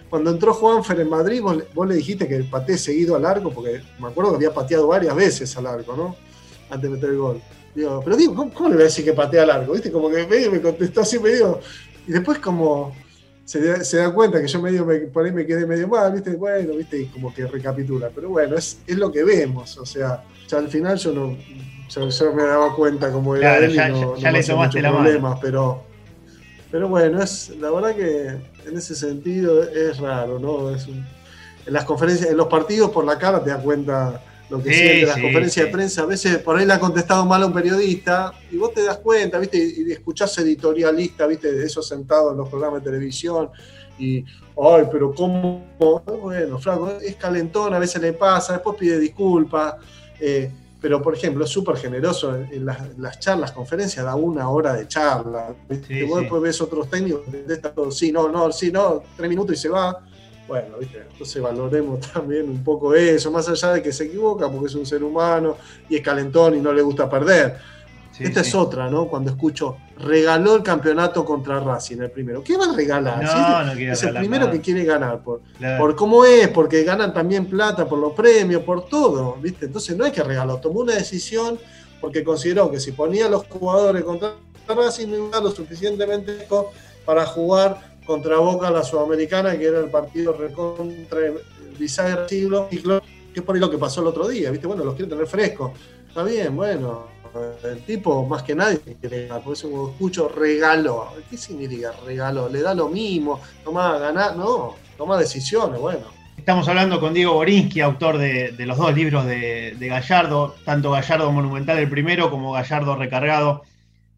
Cuando 0.09 0.29
entró 0.29 0.53
Juanfer 0.53 0.99
en 0.99 1.09
Madrid, 1.09 1.41
vos, 1.41 1.57
le- 1.57 1.65
vos 1.73 1.87
le 1.87 1.95
dijiste 1.95 2.27
que 2.27 2.43
pateé 2.43 2.77
seguido 2.77 3.15
al 3.15 3.25
arco, 3.25 3.49
porque 3.51 3.81
me 3.99 4.07
acuerdo 4.09 4.31
que 4.31 4.35
había 4.37 4.53
pateado 4.53 4.85
varias 4.87 5.15
veces 5.15 5.55
al 5.57 5.65
arco, 5.65 5.95
¿no? 5.95 6.15
Antes 6.69 6.89
de 6.89 6.95
meter 6.95 7.09
el 7.09 7.17
gol. 7.17 7.41
Digo, 7.73 8.01
pero 8.03 8.15
digo, 8.15 8.35
¿cómo, 8.35 8.53
cómo 8.53 8.69
le 8.69 8.75
voy 8.75 8.83
a 8.83 8.85
decir 8.85 9.03
que 9.05 9.13
patea 9.13 9.41
al 9.43 9.49
arco? 9.49 9.73
¿Viste? 9.73 9.91
Como 9.91 10.11
que 10.11 10.27
medio 10.27 10.51
me 10.51 10.61
contestó 10.61 11.01
así 11.01 11.17
medio. 11.17 11.59
Y 12.05 12.11
después 12.11 12.37
como 12.37 12.95
se, 13.45 13.61
da- 13.61 13.83
se 13.83 13.97
da 13.97 14.13
cuenta 14.13 14.41
que 14.41 14.47
yo 14.47 14.61
medio 14.61 14.85
me, 14.85 14.95
por 14.99 15.25
ahí 15.25 15.31
me 15.31 15.45
quedé 15.45 15.65
medio 15.65 15.87
mal, 15.87 16.11
¿viste? 16.13 16.35
Bueno, 16.35 16.75
¿viste? 16.75 17.01
Y 17.01 17.05
como 17.07 17.33
que 17.33 17.45
recapitula. 17.47 18.09
Pero 18.13 18.29
bueno, 18.29 18.55
es, 18.57 18.79
es 18.87 18.97
lo 18.97 19.11
que 19.11 19.23
vemos. 19.23 19.77
O 19.77 19.85
sea, 19.85 20.23
ya 20.47 20.57
al 20.57 20.69
final 20.69 20.97
yo 20.97 21.13
no. 21.13 21.37
Yo, 21.89 22.09
yo 22.09 22.33
me 22.33 22.43
daba 22.43 22.73
cuenta 22.75 23.11
como 23.11 23.35
era 23.35 23.51
Claro, 23.51 23.65
él 23.65 23.71
y 23.71 23.75
ya- 23.75 23.89
no, 23.89 23.95
ya- 23.99 24.05
no 24.05 24.15
ya 24.17 24.31
le 24.31 24.43
tomaste 24.43 24.81
la 24.81 24.91
mano. 24.91 25.39
pero. 25.41 25.83
Pero 26.71 26.87
bueno, 26.87 27.21
es, 27.21 27.49
la 27.59 27.69
verdad 27.69 27.95
que 27.95 28.27
en 28.67 28.77
ese 28.77 28.95
sentido 28.95 29.61
es 29.61 29.99
raro, 29.99 30.39
¿no? 30.39 30.73
Es 30.73 30.87
un- 30.87 31.05
en 31.65 31.71
las 31.73 31.85
conferencias, 31.85 32.31
en 32.31 32.37
los 32.37 32.47
partidos 32.47 32.89
por 32.89 33.05
la 33.05 33.17
cara 33.19 33.43
te 33.43 33.51
das 33.51 33.61
cuenta 33.61 34.21
lo 34.49 34.61
que 34.61 34.69
Sí, 34.71 34.75
siente 34.75 34.99
en 35.01 35.05
las 35.07 35.15
sí, 35.15 35.21
conferencias 35.21 35.63
sí. 35.63 35.67
de 35.67 35.71
prensa. 35.77 36.01
A 36.03 36.05
veces 36.05 36.37
por 36.39 36.57
ahí 36.57 36.65
le 36.65 36.73
ha 36.73 36.79
contestado 36.79 37.25
mal 37.25 37.41
a 37.43 37.45
un 37.47 37.53
periodista 37.53 38.33
y 38.51 38.57
vos 38.57 38.73
te 38.73 38.83
das 38.83 38.97
cuenta, 38.97 39.39
¿viste? 39.39 39.57
Y, 39.57 39.89
y 39.89 39.91
escuchás 39.91 40.37
editorialista, 40.37 41.25
¿viste? 41.27 41.51
De 41.51 41.65
esos 41.65 41.87
sentados 41.87 42.31
en 42.31 42.37
los 42.37 42.49
programas 42.49 42.83
de 42.83 42.91
televisión 42.91 43.49
y, 43.97 44.19
ay, 44.61 44.83
pero 44.91 45.13
¿cómo? 45.13 45.65
Bueno, 46.21 46.59
Franco, 46.59 46.91
es 47.01 47.15
calentón, 47.15 47.73
a 47.73 47.79
veces 47.79 48.01
le 48.01 48.13
pasa, 48.13 48.53
después 48.53 48.75
pide 48.77 48.99
disculpas. 48.99 49.75
eh, 50.19 50.51
pero, 50.81 51.01
por 51.01 51.15
ejemplo, 51.15 51.45
es 51.45 51.49
súper 51.49 51.77
generoso 51.77 52.35
en, 52.35 52.43
en 52.51 52.65
las, 52.65 52.77
en 52.81 53.01
las 53.01 53.17
charlas, 53.17 53.53
conferencias, 53.53 54.03
da 54.03 54.15
una 54.15 54.49
hora 54.49 54.73
de 54.73 54.85
charla. 54.85 55.55
¿viste? 55.69 55.87
Sí, 55.87 56.03
vos 56.03 56.15
sí. 56.17 56.21
después 56.23 56.41
ves 56.41 56.59
otros 56.59 56.89
técnicos 56.89 57.21
sí, 57.91 58.11
no, 58.11 58.27
no, 58.27 58.51
sí, 58.51 58.69
no, 58.69 59.01
tres 59.15 59.29
minutos 59.29 59.55
y 59.55 59.59
se 59.61 59.69
va. 59.69 60.05
Bueno, 60.47 60.77
¿viste? 60.79 61.05
entonces 61.09 61.41
valoremos 61.41 61.99
también 62.13 62.49
un 62.49 62.63
poco 62.63 62.93
eso, 62.93 63.31
más 63.31 63.47
allá 63.47 63.73
de 63.73 63.81
que 63.81 63.91
se 63.93 64.05
equivoca 64.05 64.49
porque 64.49 64.67
es 64.67 64.75
un 64.75 64.85
ser 64.85 65.03
humano 65.03 65.57
y 65.89 65.95
es 65.95 66.01
calentón 66.01 66.55
y 66.55 66.59
no 66.59 66.73
le 66.73 66.81
gusta 66.81 67.09
perder. 67.09 67.57
Sí, 68.11 68.25
Esta 68.25 68.43
sí. 68.43 68.49
es 68.49 68.55
otra, 68.55 68.89
¿no? 68.91 69.07
Cuando 69.07 69.31
escucho, 69.31 69.77
regaló 69.97 70.55
el 70.55 70.61
campeonato 70.61 71.25
contra 71.25 71.59
Racing, 71.59 71.97
el 71.99 72.11
primero. 72.11 72.43
¿Qué 72.43 72.55
va 72.55 72.65
a 72.65 72.75
regalar? 72.75 73.23
No, 73.23 73.61
es, 73.61 73.67
no 73.67 73.73
quiere 73.73 73.91
es 73.93 74.03
el 74.03 74.15
primero 74.15 74.45
nada. 74.45 74.51
que 74.51 74.61
quiere 74.61 74.83
ganar, 74.85 75.23
por, 75.23 75.41
Claro. 75.57 75.79
por 75.83 75.95
cómo 75.95 76.23
es, 76.23 76.47
porque 76.49 76.83
ganan 76.83 77.11
también 77.11 77.47
plata, 77.47 77.87
por 77.87 77.97
los 77.97 78.13
premios, 78.13 78.61
por 78.61 78.85
todo, 78.87 79.37
¿viste? 79.41 79.65
Entonces 79.65 79.97
no 79.97 80.05
hay 80.05 80.11
que 80.11 80.21
regalar, 80.21 80.61
tomó 80.61 80.81
una 80.81 80.93
decisión 80.93 81.57
porque 81.99 82.23
consideró 82.23 82.69
que 82.69 82.79
si 82.79 82.91
ponía 82.91 83.25
a 83.25 83.29
los 83.29 83.45
jugadores 83.47 84.03
contra 84.03 84.33
Racing 84.67 85.07
no 85.07 85.15
iba 85.29 85.39
lo 85.39 85.49
suficientemente 85.49 86.47
para 87.05 87.25
jugar 87.25 87.92
contra 88.05 88.37
Boca 88.37 88.69
la 88.69 88.83
Sudamericana, 88.83 89.57
que 89.57 89.65
era 89.65 89.79
el 89.79 89.89
partido 89.89 90.33
recontra 90.33 91.19
bisagra 91.77 92.27
siglo, 92.27 92.67
que 92.69 93.39
es 93.39 93.41
por 93.41 93.55
ahí 93.55 93.61
lo 93.61 93.69
que 93.69 93.77
pasó 93.77 94.01
el 94.01 94.07
otro 94.07 94.27
día, 94.27 94.51
¿viste? 94.51 94.67
Bueno, 94.67 94.83
los 94.83 94.95
quiere 94.95 95.09
tener 95.09 95.27
frescos. 95.27 95.71
Está 96.07 96.23
bien, 96.23 96.55
bueno, 96.55 97.07
el 97.63 97.83
tipo 97.85 98.25
más 98.27 98.43
que 98.43 98.53
nadie 98.53 98.79
por 99.43 99.53
eso 99.53 99.89
escucho 99.89 100.27
regalo. 100.29 101.07
¿Qué 101.29 101.37
significa 101.37 101.91
regalo? 102.05 102.47
¿Le 102.49 102.61
da 102.61 102.73
lo 102.75 102.89
mismo? 102.89 103.41
¿Toma 103.63 103.97
ganar? 103.97 104.35
No, 104.35 104.75
toma 104.97 105.17
decisiones, 105.17 105.79
bueno. 105.79 106.05
Estamos 106.37 106.67
hablando 106.67 106.99
con 106.99 107.13
Diego 107.13 107.33
Borinsky, 107.33 107.81
autor 107.81 108.17
de, 108.17 108.53
los 108.59 108.77
dos 108.77 108.93
libros 108.93 109.25
de, 109.25 109.75
Gallardo, 109.79 110.55
tanto 110.65 110.91
Gallardo 110.91 111.31
Monumental 111.31 111.77
el 111.77 111.89
primero 111.89 112.29
como 112.29 112.51
Gallardo 112.51 112.95
Recargado 112.95 113.63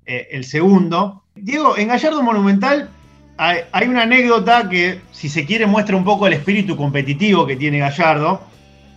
eh, 0.06 0.30
el 0.32 0.44
segundo. 0.44 1.24
Diego, 1.36 1.78
en 1.78 1.90
Gallardo 1.90 2.24
Monumental 2.24 2.90
hay, 3.38 3.88
una 3.88 4.04
anécdota 4.04 4.70
que, 4.70 5.02
si 5.12 5.28
se 5.30 5.46
quiere, 5.46 5.66
muestra 5.66 5.96
un 5.96 6.06
poco 6.06 6.28
el 6.28 6.34
espíritu 6.34 6.78
competitivo 6.78 7.46
que 7.46 7.56
tiene 7.56 7.80
Gallardo. 7.80 8.42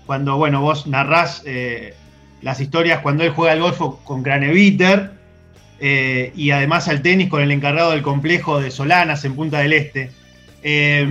Cuando, 0.07 0.37
bueno, 0.37 0.61
vos 0.61 0.87
narrás 0.87 1.43
eh, 1.45 1.95
las 2.41 2.61
historias 2.61 3.01
cuando 3.01 3.25
él 3.25 3.31
juega 3.31 3.53
al 3.53 3.61
golf 3.61 3.81
con 4.05 4.23
Craneviter 4.23 5.11
eh, 5.81 6.33
y 6.35 6.51
además 6.51 6.89
al 6.89 7.03
tenis 7.03 7.29
con 7.29 7.43
el 7.43 7.51
encargado 7.51 7.91
del 7.91 8.03
complejo 8.03 8.61
de 8.61 8.71
Solanas 8.71 9.25
en 9.25 9.35
Punta 9.35 9.59
del 9.59 9.73
Este. 9.73 10.11
Eh, 10.63 11.09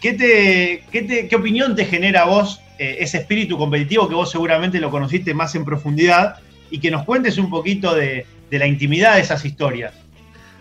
¿qué, 0.00 0.12
te, 0.14 1.28
qué, 1.28 1.36
opinión 1.36 1.76
te 1.76 1.84
genera 1.84 2.22
a 2.22 2.26
vos 2.26 2.60
ese 2.78 3.18
espíritu 3.18 3.58
competitivo 3.58 4.08
que 4.08 4.14
vos 4.14 4.30
seguramente 4.30 4.78
lo 4.78 4.90
conociste 4.90 5.34
más 5.34 5.54
en 5.56 5.64
profundidad 5.64 6.36
y 6.70 6.78
que 6.78 6.92
nos 6.92 7.04
cuentes 7.04 7.36
un 7.36 7.50
poquito 7.50 7.92
de, 7.94 8.24
de 8.50 8.58
la 8.58 8.68
intimidad 8.68 9.16
de 9.16 9.22
esas 9.22 9.44
historias? 9.44 9.92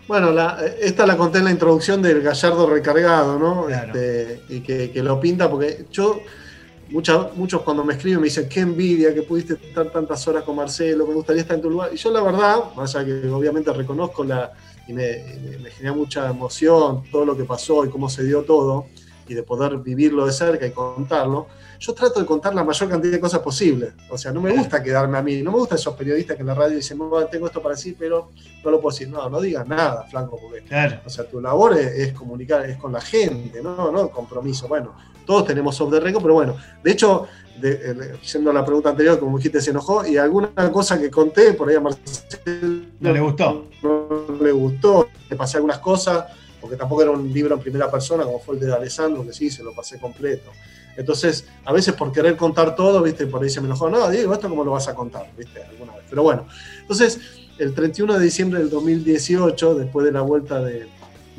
Bueno, 0.08 0.34
esta 0.80 1.06
la 1.06 1.18
conté 1.18 1.40
en 1.40 1.46
la 1.46 1.52
introducción 1.52 2.02
del 2.02 2.22
Gallardo 2.22 2.70
recargado, 2.70 3.38
¿no? 3.38 3.68
Este, 3.68 4.42
y 4.48 4.62
que, 4.62 5.04
lo 5.04 5.20
pinta, 5.20 5.50
porque 5.50 5.86
yo, 5.92 6.22
muchos 6.90 7.62
cuando 7.64 7.84
me 7.84 7.94
escriben 7.94 8.22
me 8.22 8.26
dicen, 8.26 8.48
qué 8.48 8.62
envidia 8.62 9.14
que 9.14 9.24
pudiste 9.24 9.56
estar 9.56 9.92
tantas 9.92 10.26
horas 10.26 10.44
con 10.44 10.56
Marcelo, 10.56 11.06
me 11.06 11.14
gustaría 11.14 11.42
estar 11.42 11.58
en 11.58 11.62
tu 11.62 11.70
lugar. 11.70 11.90
Y 11.94 11.98
yo 11.98 12.10
la 12.12 12.22
verdad, 12.22 12.74
más 12.76 12.96
allá 12.96 13.22
que 13.22 13.28
obviamente 13.28 13.74
reconozco 13.74 14.24
la, 14.24 14.54
y 14.88 14.94
me, 14.94 15.24
me 15.62 15.70
genera 15.72 15.94
mucha 15.94 16.30
emoción 16.30 17.04
todo 17.12 17.26
lo 17.26 17.36
que 17.36 17.44
pasó 17.44 17.84
y 17.84 17.90
cómo 17.90 18.10
se 18.10 18.24
dio 18.24 18.44
todo, 18.44 18.86
y 19.28 19.34
de 19.34 19.44
poder 19.44 19.78
vivirlo 19.78 20.26
de 20.26 20.32
cerca 20.32 20.66
y 20.66 20.72
contarlo, 20.72 21.48
yo 21.80 21.94
trato 21.94 22.20
de 22.20 22.26
contar 22.26 22.56
la 22.56 22.64
mayor 22.64 22.90
cantidad 22.90 23.14
de 23.14 23.20
cosas 23.20 23.40
posible. 23.40 23.94
O 24.10 24.18
sea, 24.18 24.32
no 24.32 24.42
me 24.42 24.52
gusta 24.52 24.82
quedarme 24.82 25.18
a 25.18 25.22
mí, 25.22 25.42
no 25.42 25.52
me 25.52 25.60
gustan 25.60 25.78
esos 25.78 25.96
periodistas 25.96 26.36
que 26.36 26.42
en 26.42 26.48
la 26.48 26.56
radio 26.56 26.76
dicen, 26.76 26.98
no, 26.98 27.10
tengo 27.28 27.48
esto 27.48 27.62
para 27.62 27.76
decir, 27.76 27.96
pero 27.98 28.30
no 28.64 28.72
lo 28.72 28.82
puedo 28.82 28.94
decir. 28.94 29.10
No, 29.10 29.30
no 29.30 29.40
digas 29.40 29.68
nada, 29.68 30.04
Flanco, 30.04 30.40
porque 30.42 30.64
o 31.06 31.10
sea, 31.10 31.26
tu 31.26 31.40
labor 31.40 31.78
es, 31.78 32.14
comunicar, 32.14 32.70
es 32.70 32.78
con 32.78 32.92
la 32.92 33.02
gente, 33.02 33.62
no, 33.62 33.92
no 33.92 34.10
compromiso. 34.10 34.68
Bueno, 34.68 34.96
todos 35.26 35.46
tenemos 35.46 35.80
off 35.82 35.92
the 35.92 36.00
record, 36.00 36.24
pero 36.24 36.34
bueno, 36.34 36.56
de 36.84 36.92
hecho, 36.92 37.28
yendo 37.62 38.52
a 38.52 38.54
la 38.54 38.66
pregunta 38.66 38.90
anterior, 38.90 39.20
como 39.20 39.38
dijiste, 39.38 39.62
se 39.62 39.72
enojó, 39.72 40.06
y 40.06 40.18
alguna 40.18 40.50
cosa 40.72 41.00
que 41.00 41.12
conté, 41.12 41.54
por 41.54 41.70
ahí 41.70 41.76
a 41.76 41.82
Marcelo 41.82 42.86
no 43.00 43.12
le 43.12 43.20
gustó. 43.20 43.66
No 43.84 44.26
le 44.42 44.52
gustó, 44.52 45.10
le 45.30 45.36
pasé 45.36 45.58
algunas 45.58 45.80
cosas, 45.80 46.26
porque 46.60 46.76
tampoco 46.76 47.02
era 47.02 47.12
un 47.12 47.32
libro 47.32 47.56
en 47.56 47.62
primera 47.62 47.90
persona, 47.90 48.24
como 48.24 48.40
fue 48.40 48.56
el 48.56 48.62
de 48.62 48.74
Alessandro, 48.74 49.26
que 49.26 49.34
sí, 49.34 49.50
se 49.50 49.64
lo 49.64 49.74
pasé 49.74 50.00
completo. 50.00 50.52
Entonces, 50.96 51.46
a 51.64 51.72
veces 51.72 51.94
por 51.94 52.12
querer 52.12 52.36
contar 52.36 52.76
todo, 52.76 53.04
¿viste? 53.04 53.28
Por 53.28 53.44
ahí 53.44 53.50
se 53.50 53.62
me 53.62 53.68
enojó, 53.68 53.90
no, 53.90 54.10
Diego, 54.10 54.34
¿esto 54.34 54.50
cómo 54.50 54.64
lo 54.64 54.72
vas 54.72 54.88
a 54.88 54.96
contar? 54.96 55.30
¿Viste? 55.38 55.64
Alguna 55.64 55.96
vez. 55.96 56.06
Pero 56.10 56.24
bueno, 56.24 56.48
entonces, 56.82 57.20
el 57.60 57.74
31 57.76 58.18
de 58.18 58.26
diciembre 58.26 58.60
del 58.60 58.70
2018, 58.70 59.76
después 59.76 60.06
de 60.06 60.12
la 60.12 60.22
vuelta 60.22 60.62
de, 60.62 60.88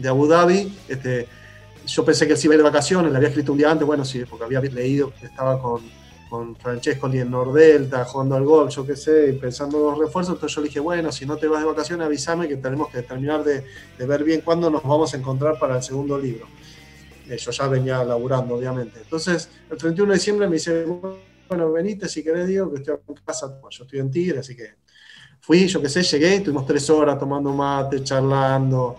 Abu 0.09 0.29
Dhabi, 0.29 0.73
este, 0.87 1.27
yo 1.87 2.05
pensé 2.05 2.27
que 2.27 2.35
él 2.35 2.39
se 2.39 2.47
iba 2.47 2.55
a 2.55 2.57
ir 2.57 2.63
de 2.63 2.69
vacaciones, 2.69 3.11
le 3.11 3.17
había 3.17 3.31
escrito 3.31 3.51
un 3.51 3.59
día 3.59 3.71
antes, 3.71 3.85
bueno, 3.85 4.05
sí, 4.05 4.23
porque 4.31 4.45
había 4.45 4.61
leído 4.61 5.13
estaba 5.21 5.61
con, 5.61 5.83
con 6.29 6.57
Francesco 6.57 7.09
ni 7.09 7.19
en 7.19 7.31
Nordelta, 7.31 8.05
jugando 8.05 8.35
al 8.37 8.45
gol, 8.45 8.69
yo 8.69 8.87
qué 8.87 8.97
sé, 8.97 9.33
pensando 9.41 9.79
en 9.79 9.85
los 9.85 9.99
refuerzos, 9.99 10.35
entonces 10.35 10.55
yo 10.55 10.63
le 10.63 10.69
dije, 10.69 10.81
bueno, 10.81 11.11
si 11.11 11.25
no 11.27 11.37
te 11.37 11.49
vas 11.49 11.61
de 11.61 11.67
vacaciones, 11.67 12.07
avísame 12.07 12.49
que 12.49 12.57
tenemos 12.57 12.89
que 12.91 13.03
terminar 13.03 13.43
de, 13.45 13.65
ver 14.07 14.25
bien 14.25 14.43
cuándo 14.43 14.71
nos 14.71 14.83
vamos 14.83 15.15
a 15.15 15.17
encontrar 15.17 15.59
para 15.59 15.77
el 15.77 15.83
segundo 15.83 16.19
libro. 16.19 16.47
Yo 17.27 17.51
ya 17.51 17.69
venía 17.69 18.03
laburando, 18.05 18.55
obviamente. 18.55 19.01
Entonces, 19.03 19.51
el 19.71 19.77
31 19.77 20.13
de 20.13 20.19
diciembre 20.19 20.47
me 20.49 20.55
dice, 20.55 20.87
bueno, 21.49 21.73
venite 21.73 22.09
si 22.09 22.23
querés, 22.23 22.47
digo, 22.47 22.71
que 22.71 22.79
estoy 22.79 22.97
en 23.09 23.15
casa, 23.25 23.59
yo 23.71 23.85
estoy 23.85 23.99
en 23.99 24.11
Tigre, 24.11 24.39
así 24.39 24.57
que 24.57 24.77
fui, 25.41 25.67
yo 25.67 25.81
qué 25.81 25.89
sé, 25.89 26.03
llegué, 26.03 26.41
tuvimos 26.41 26.67
tres 26.67 26.89
horas 26.91 27.19
tomando 27.19 27.53
mate, 27.53 28.03
charlando, 28.03 28.97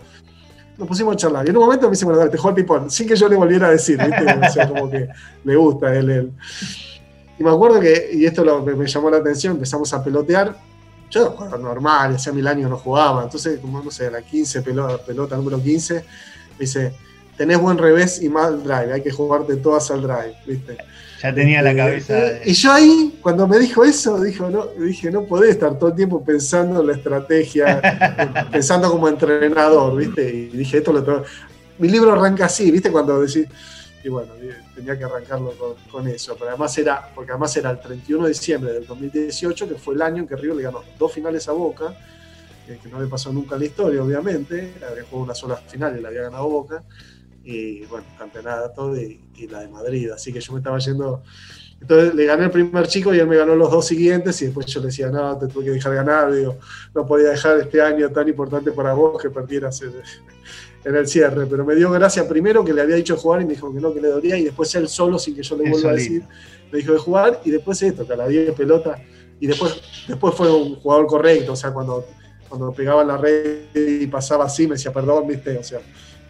nos 0.80 0.88
pusimos 0.88 1.14
a 1.14 1.16
charlar. 1.16 1.46
Y 1.46 1.50
en 1.50 1.56
un 1.56 1.64
momento 1.64 1.86
me 1.86 1.92
dice, 1.92 2.04
bueno, 2.04 2.18
dale, 2.18 2.30
te 2.30 2.38
juego 2.38 2.88
sin 2.88 3.06
que 3.06 3.14
yo 3.14 3.28
le 3.28 3.36
volviera 3.36 3.68
a 3.68 3.70
decir, 3.70 3.98
¿viste? 3.98 4.24
O 4.24 4.50
sea, 4.50 4.68
como 4.68 4.90
que 4.90 5.08
le 5.44 5.56
gusta 5.56 5.88
a 5.88 5.96
él, 5.96 6.32
Y 7.40 7.42
me 7.42 7.50
acuerdo 7.50 7.80
que, 7.80 8.10
y 8.12 8.26
esto 8.26 8.44
lo, 8.44 8.62
me, 8.62 8.86
llamó 8.86 9.08
la 9.08 9.16
atención, 9.16 9.54
empezamos 9.54 9.90
a 9.94 10.04
pelotear. 10.04 10.54
Yo 11.08 11.30
jugaba 11.30 11.56
normal, 11.56 12.16
hacía 12.16 12.34
mil 12.34 12.46
años 12.46 12.68
no 12.68 12.76
jugaba. 12.76 13.24
Entonces, 13.24 13.58
como 13.60 13.82
no 13.82 13.90
sé, 13.90 14.10
la 14.10 14.20
15, 14.20 14.60
pelota, 14.60 15.02
pelota 15.02 15.36
número 15.36 15.58
15, 15.58 15.94
me 15.94 16.04
dice, 16.58 16.92
tenés 17.38 17.58
buen 17.58 17.78
revés 17.78 18.20
y 18.22 18.28
mal 18.28 18.62
drive, 18.62 18.92
hay 18.92 19.02
que 19.02 19.10
jugarte 19.10 19.56
todas 19.56 19.90
al 19.90 20.02
drive, 20.02 20.34
¿viste? 20.46 20.76
Ya 21.22 21.34
tenía 21.34 21.62
la 21.62 21.74
cabeza. 21.74 22.14
Y 22.44 22.52
yo 22.52 22.72
ahí, 22.72 23.18
cuando 23.22 23.48
me 23.48 23.58
dijo 23.58 23.84
eso, 23.84 24.20
dijo, 24.20 24.50
no, 24.50 24.66
dije, 24.78 25.10
no 25.10 25.24
podés 25.24 25.52
estar 25.52 25.78
todo 25.78 25.88
el 25.88 25.96
tiempo 25.96 26.22
pensando 26.22 26.82
en 26.82 26.88
la 26.88 26.92
estrategia, 26.92 28.48
pensando 28.52 28.90
como 28.90 29.08
entrenador, 29.08 29.96
¿viste? 29.96 30.28
Y 30.28 30.48
dije, 30.58 30.76
esto 30.76 30.92
lo 30.92 31.02
tengo. 31.02 31.22
Mi 31.78 31.88
libro 31.88 32.12
arranca 32.12 32.44
así, 32.44 32.70
¿viste? 32.70 32.92
Cuando 32.92 33.18
decís. 33.18 33.46
Y 34.04 34.08
bueno, 34.10 34.32
tenía 34.80 34.98
que 34.98 35.04
arrancarlo 35.04 35.54
con, 35.90 36.08
eso. 36.08 36.34
Pero 36.38 36.50
además 36.50 36.76
era, 36.78 37.12
porque 37.14 37.32
además 37.32 37.54
era 37.56 37.70
el 37.70 37.80
31 37.80 38.24
de 38.24 38.28
diciembre 38.30 38.72
del 38.72 38.86
2018, 38.86 39.68
que 39.68 39.74
fue 39.74 39.94
el 39.94 40.02
año 40.02 40.22
en 40.22 40.28
que 40.28 40.36
River 40.36 40.56
le 40.56 40.62
ganó 40.62 40.82
dos 40.98 41.12
finales 41.12 41.46
a 41.48 41.52
Boca, 41.52 41.94
que 42.66 42.88
no 42.88 43.00
le 43.00 43.08
pasó 43.08 43.32
nunca 43.32 43.56
en 43.56 43.60
la 43.60 43.66
historia, 43.66 44.02
obviamente. 44.02 44.74
Había 44.76 45.04
jugado 45.04 45.24
una 45.24 45.34
sola 45.34 45.56
final 45.56 45.98
y 45.98 46.00
la 46.00 46.08
había 46.08 46.22
ganado 46.22 46.48
Boca 46.48 46.82
y 47.42 47.84
bueno, 47.86 48.06
campeonato 48.18 48.96
y, 48.96 49.20
y 49.36 49.46
la 49.48 49.60
de 49.60 49.68
Madrid. 49.68 50.10
Así 50.10 50.32
que 50.32 50.40
yo 50.40 50.52
me 50.52 50.60
estaba 50.60 50.78
yendo. 50.78 51.22
Entonces 51.80 52.14
le 52.14 52.26
gané 52.26 52.44
el 52.44 52.50
primer 52.50 52.86
chico 52.86 53.14
y 53.14 53.18
él 53.18 53.26
me 53.26 53.36
ganó 53.36 53.56
los 53.56 53.70
dos 53.70 53.86
siguientes 53.86 54.40
y 54.42 54.46
después 54.46 54.66
yo 54.66 54.80
le 54.80 54.86
decía, 54.86 55.08
no, 55.08 55.36
te 55.38 55.46
tuve 55.46 55.64
que 55.64 55.70
dejar 55.70 55.94
ganar, 55.94 56.30
digo, 56.30 56.58
no 56.94 57.06
podía 57.06 57.30
dejar 57.30 57.58
este 57.58 57.80
año 57.80 58.10
tan 58.10 58.28
importante 58.28 58.70
para 58.70 58.92
vos 58.92 59.20
que 59.20 59.30
perdieras 59.30 59.80
en, 59.80 59.94
en 60.84 60.94
el 60.94 61.06
cierre, 61.06 61.46
pero 61.46 61.64
me 61.64 61.74
dio 61.74 61.90
gracia 61.90 62.26
primero 62.28 62.64
que 62.64 62.72
le 62.72 62.82
había 62.82 62.96
dicho 62.96 63.16
jugar 63.16 63.42
y 63.42 63.44
me 63.44 63.54
dijo 63.54 63.72
que 63.72 63.80
no, 63.80 63.92
que 63.92 64.00
le 64.00 64.08
dolía 64.08 64.36
y 64.38 64.44
después 64.44 64.74
él 64.74 64.88
solo, 64.88 65.18
sin 65.18 65.34
que 65.34 65.42
yo 65.42 65.56
le 65.56 65.70
vuelva 65.70 65.90
a 65.90 65.94
decir, 65.94 66.22
me 66.72 66.78
dijo 66.78 66.92
de 66.92 66.98
jugar 66.98 67.40
y 67.44 67.50
después 67.50 67.82
esto, 67.82 68.06
que 68.06 68.12
a 68.14 68.16
la 68.16 68.28
10 68.28 68.52
pelota 68.52 68.98
y 69.38 69.46
después, 69.46 69.80
después 70.08 70.34
fue 70.34 70.50
un 70.50 70.76
jugador 70.76 71.06
correcto, 71.06 71.52
o 71.52 71.56
sea, 71.56 71.72
cuando, 71.72 72.06
cuando 72.48 72.72
pegaba 72.72 73.04
la 73.04 73.16
red 73.16 73.64
y 73.74 74.06
pasaba 74.06 74.46
así 74.46 74.66
me 74.66 74.74
decía, 74.74 74.92
perdón, 74.92 75.26
viste, 75.28 75.58
o 75.58 75.64
sea, 75.64 75.80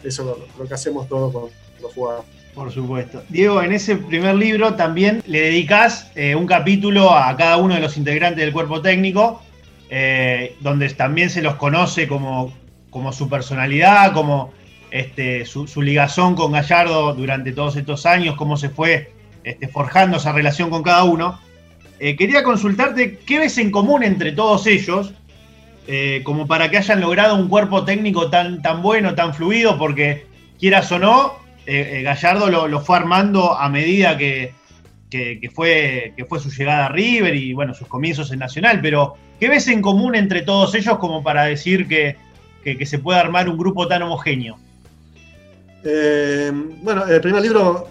eso 0.03 0.37
es 0.53 0.59
lo, 0.59 0.67
que 0.67 0.73
hacemos 0.73 1.07
todos 1.07 1.31
con 1.31 1.49
los 1.81 1.93
jugadores. 1.93 2.29
Por 2.53 2.69
supuesto. 2.69 3.23
Diego, 3.29 3.61
en 3.61 3.71
ese 3.71 3.95
primer 3.95 4.35
libro 4.35 4.75
también 4.75 5.23
le 5.25 5.39
dedicas 5.39 6.11
eh, 6.15 6.35
un 6.35 6.45
capítulo 6.45 7.11
a 7.11 7.37
cada 7.37 7.55
uno 7.55 7.75
de 7.75 7.79
los 7.79 7.95
integrantes 7.95 8.43
del 8.43 8.51
cuerpo 8.51 8.81
técnico, 8.81 9.41
eh, 9.89 10.57
donde 10.59 10.89
también 10.89 11.29
se 11.29 11.41
los 11.41 11.55
conoce 11.55 12.09
como, 12.09 12.53
como 12.91 13.11
su 13.11 13.27
personalidad, 13.27 14.13
como 14.13 14.53
este, 14.91 15.45
su, 15.45 15.81
ligazón 15.81 16.35
con 16.35 16.51
Gallardo 16.51 17.15
durante 17.15 17.53
todos 17.53 17.75
estos 17.77 18.05
años, 18.05 18.35
cómo 18.35 18.57
se 18.57 18.69
fue 18.69 19.13
este, 19.43 19.67
forjando 19.69 20.17
esa 20.17 20.33
relación 20.33 20.69
con 20.69 20.83
cada 20.83 21.05
uno. 21.05 21.39
Eh, 21.99 22.15
quería 22.15 22.43
consultarte 22.43 23.17
qué 23.25 23.39
ves 23.39 23.57
en 23.57 23.71
común 23.71 24.03
entre 24.03 24.33
todos 24.33 24.67
ellos 24.67 25.13
eh, 25.87 26.21
como 26.23 26.45
para 26.45 26.69
que 26.69 26.77
hayan 26.77 26.99
logrado 26.99 27.35
un 27.35 27.47
cuerpo 27.47 27.85
técnico 27.85 28.29
tan, 28.29 28.61
tan 28.61 28.81
bueno, 28.81 29.15
tan 29.15 29.33
fluido, 29.33 29.77
porque 29.77 30.25
quieras 30.59 30.91
o 30.91 30.99
no, 30.99 31.33
eh, 31.65 32.01
Gallardo 32.03 32.67
lo, 32.67 32.81
fue 32.81 32.97
armando 32.97 33.57
a 33.57 33.69
medida 33.69 34.17
que, 34.17 34.53
fue, 35.53 36.13
que 36.17 36.25
fue 36.25 36.39
su 36.39 36.49
llegada 36.49 36.87
a 36.87 36.89
River 36.89 37.35
y 37.35 37.53
bueno, 37.53 37.73
sus 37.73 37.87
comienzos 37.87 38.31
en 38.31 38.39
Nacional, 38.39 38.79
pero 38.81 39.15
¿qué 39.39 39.47
ves 39.47 39.67
en 39.69 39.81
común 39.81 40.15
entre 40.15 40.41
todos 40.41 40.75
ellos 40.75 40.97
como 40.97 41.23
para 41.23 41.45
decir 41.45 41.87
que, 41.87 42.15
se 42.85 42.99
puede 42.99 43.19
armar 43.19 43.49
un 43.49 43.57
grupo 43.57 43.87
tan 43.87 44.01
homogéneo? 44.03 44.57
bueno, 45.83 47.07
el 47.07 47.19
primer 47.21 47.41
libro 47.41 47.87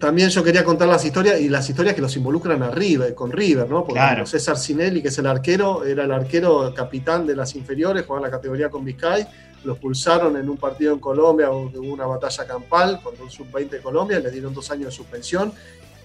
también 0.00 0.28
yo 0.30 0.42
quería 0.42 0.64
contar 0.64 0.88
las 0.88 1.04
historias 1.04 1.40
y 1.40 1.48
las 1.48 1.68
historias 1.68 1.94
que 1.94 2.00
los 2.00 2.16
involucran 2.16 2.60
a 2.64 2.70
River, 2.70 3.14
con 3.14 3.30
River, 3.30 3.70
¿no? 3.70 3.84
Porque 3.84 4.00
César 4.26 4.56
Sinelli, 4.56 5.00
que 5.00 5.08
es 5.08 5.18
el 5.18 5.26
arquero, 5.26 5.84
era 5.84 6.02
el 6.02 6.10
arquero 6.10 6.74
capitán 6.74 7.24
de 7.24 7.36
las 7.36 7.54
inferiores, 7.54 8.04
jugaba 8.04 8.26
en 8.26 8.32
la 8.32 8.36
categoría 8.36 8.68
con 8.68 8.84
Vizcay, 8.84 9.24
lo 9.62 9.74
expulsaron 9.74 10.36
en 10.36 10.48
un 10.48 10.56
partido 10.56 10.92
en 10.92 10.98
Colombia, 10.98 11.52
hubo 11.52 11.92
una 11.92 12.06
batalla 12.06 12.44
campal 12.44 13.00
contra 13.00 13.22
un 13.22 13.30
sub-20 13.30 13.70
de 13.70 13.80
Colombia, 13.80 14.18
le 14.18 14.32
dieron 14.32 14.52
dos 14.52 14.68
años 14.72 14.86
de 14.86 14.90
suspensión 14.90 15.52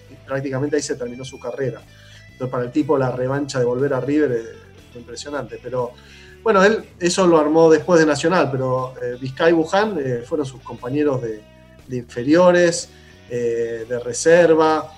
y 0.08 0.14
prácticamente 0.24 0.76
ahí 0.76 0.82
se 0.82 0.94
terminó 0.94 1.24
su 1.24 1.40
carrera. 1.40 1.80
Entonces 2.30 2.52
para 2.52 2.64
el 2.64 2.70
tipo 2.70 2.96
la 2.96 3.10
revancha 3.10 3.58
de 3.58 3.64
volver 3.64 3.94
a 3.94 4.00
River 4.00 4.54
impresionante. 4.94 5.58
Pero 5.60 5.92
bueno, 6.48 6.64
él 6.64 6.82
eso 6.98 7.26
lo 7.26 7.38
armó 7.38 7.68
después 7.68 8.00
de 8.00 8.06
Nacional, 8.06 8.48
pero 8.50 8.94
eh, 9.02 9.18
Vizcay 9.20 9.50
y 9.50 9.52
Buján 9.52 9.98
eh, 10.02 10.22
fueron 10.26 10.46
sus 10.46 10.62
compañeros 10.62 11.20
de, 11.20 11.42
inferiores, 11.94 12.88
eh, 13.28 13.84
de 13.86 13.98
reserva. 13.98 14.90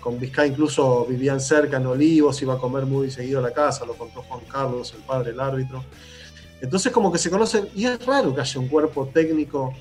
con 0.00 0.18
Vizcay 0.18 0.48
incluso 0.48 1.06
vivían 1.08 1.38
cerca 1.38 1.76
en 1.76 1.86
Olivos, 1.86 2.42
iba 2.42 2.54
a 2.54 2.58
comer 2.58 2.84
muy 2.84 3.12
seguido 3.12 3.38
a 3.38 3.42
la 3.42 3.52
casa, 3.52 3.84
lo 3.86 3.94
contó 3.94 4.22
Juan 4.22 4.40
Carlos, 4.50 4.92
el 4.92 5.04
padre, 5.04 5.30
el 5.30 5.38
árbitro. 5.38 5.84
Entonces 6.60 6.90
como 6.90 7.12
que 7.12 7.18
se 7.18 7.30
conocen, 7.30 7.68
y 7.76 7.84
es 7.84 8.04
raro 8.04 8.34
que 8.34 8.40
haya 8.40 8.58
un 8.58 8.66
cuerpo 8.66 9.06
técnico 9.06 9.72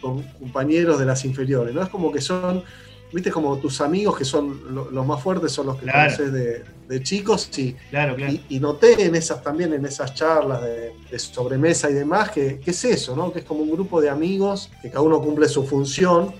con 0.00 0.22
compañeros 0.40 0.98
de 0.98 1.04
las 1.04 1.22
inferiores, 1.26 1.74
¿no? 1.74 1.82
Es 1.82 1.90
como 1.90 2.10
que 2.10 2.22
son 2.22 2.64
viste 3.12 3.30
como 3.30 3.56
tus 3.58 3.80
amigos 3.80 4.18
que 4.18 4.24
son 4.24 4.74
los 4.92 5.06
más 5.06 5.22
fuertes 5.22 5.52
son 5.52 5.66
los 5.66 5.76
que 5.76 5.86
conoces 5.90 6.32
de, 6.32 7.02
chicos 7.02 7.50
y, 7.58 7.72
claro, 7.90 8.16
Y, 8.48 8.60
noté 8.60 9.06
en 9.06 9.16
esas 9.16 9.42
también 9.42 9.72
en 9.72 9.84
esas 9.84 10.14
charlas 10.14 10.62
de, 10.62 11.18
sobremesa 11.18 11.90
y 11.90 11.94
demás 11.94 12.30
que, 12.30 12.60
es 12.64 12.84
eso, 12.84 13.16
¿no? 13.16 13.32
Que 13.32 13.40
es 13.40 13.44
como 13.44 13.62
un 13.62 13.70
grupo 13.70 14.00
de 14.00 14.10
amigos 14.10 14.70
que 14.82 14.90
cada 14.90 15.02
uno 15.02 15.20
cumple 15.20 15.48
su 15.48 15.64
función, 15.64 16.32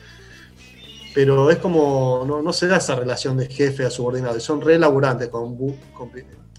pero 1.14 1.50
es 1.50 1.59
como 1.59 2.24
no, 2.26 2.52
se 2.52 2.66
da 2.66 2.76
esa 2.76 2.94
relación 2.94 3.37
de 3.37 3.46
jefe 3.46 3.85
a 3.85 3.90
subordinado, 3.90 4.37
y 4.37 4.40
son 4.40 4.61
re 4.61 4.79
laburantes 4.79 5.29
con, 5.29 5.57
con 5.57 6.11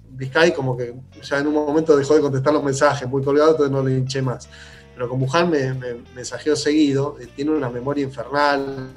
Vizcay 0.09 0.53
como 0.53 0.75
que 0.75 0.95
ya 1.21 1.39
en 1.39 1.47
un 1.47 1.53
momento 1.53 1.95
dejó 1.95 2.15
de 2.15 2.21
contestar 2.21 2.53
los 2.53 2.63
mensajes, 2.63 3.07
muy 3.07 3.23
colgado, 3.23 3.51
entonces 3.51 3.71
no 3.71 3.83
le 3.83 3.97
hinché 3.97 4.21
más. 4.21 4.49
Pero 4.95 5.07
con 5.07 5.19
Buján 5.19 5.51
me, 5.51 5.73
me 5.75 5.93
mensajeó 6.15 6.55
seguido, 6.55 7.17
eh, 7.21 7.27
tiene 7.35 7.51
una 7.51 7.69
memoria 7.69 8.03
infernal, 8.03 8.89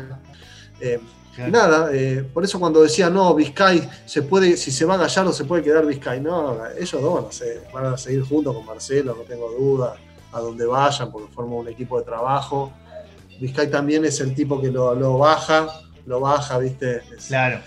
eh, 0.80 1.00
nada, 1.50 1.90
eh, 1.92 2.24
por 2.32 2.44
eso 2.44 2.58
cuando 2.58 2.82
decía, 2.82 3.08
no, 3.10 3.34
Vizcay, 3.34 3.88
se 4.04 4.22
puede, 4.22 4.56
si 4.56 4.70
se 4.70 4.84
va 4.84 4.94
a 4.94 4.98
Gallardo 4.98 5.32
se 5.32 5.44
puede 5.44 5.62
quedar 5.62 5.86
Vizcay. 5.86 6.20
No, 6.20 6.58
ellos 6.76 7.02
dos 7.02 7.42
van 7.72 7.86
a, 7.86 7.96
seguir 7.96 8.22
juntos 8.22 8.54
con 8.54 8.66
Marcelo, 8.66 9.14
no 9.16 9.22
tengo 9.22 9.50
duda, 9.50 9.96
a 10.32 10.40
donde 10.40 10.66
vayan, 10.66 11.10
porque 11.10 11.32
forman 11.32 11.58
un 11.58 11.68
equipo 11.68 11.98
de 11.98 12.04
trabajo. 12.04 12.72
Vizcay 13.40 13.70
también 13.70 14.04
es 14.04 14.20
el 14.20 14.34
tipo 14.34 14.60
que 14.60 14.70
lo, 14.70 15.18
baja, 15.18 15.68
lo 16.06 16.20
baja, 16.20 16.58
¿viste? 16.58 17.02
claro. 17.28 17.60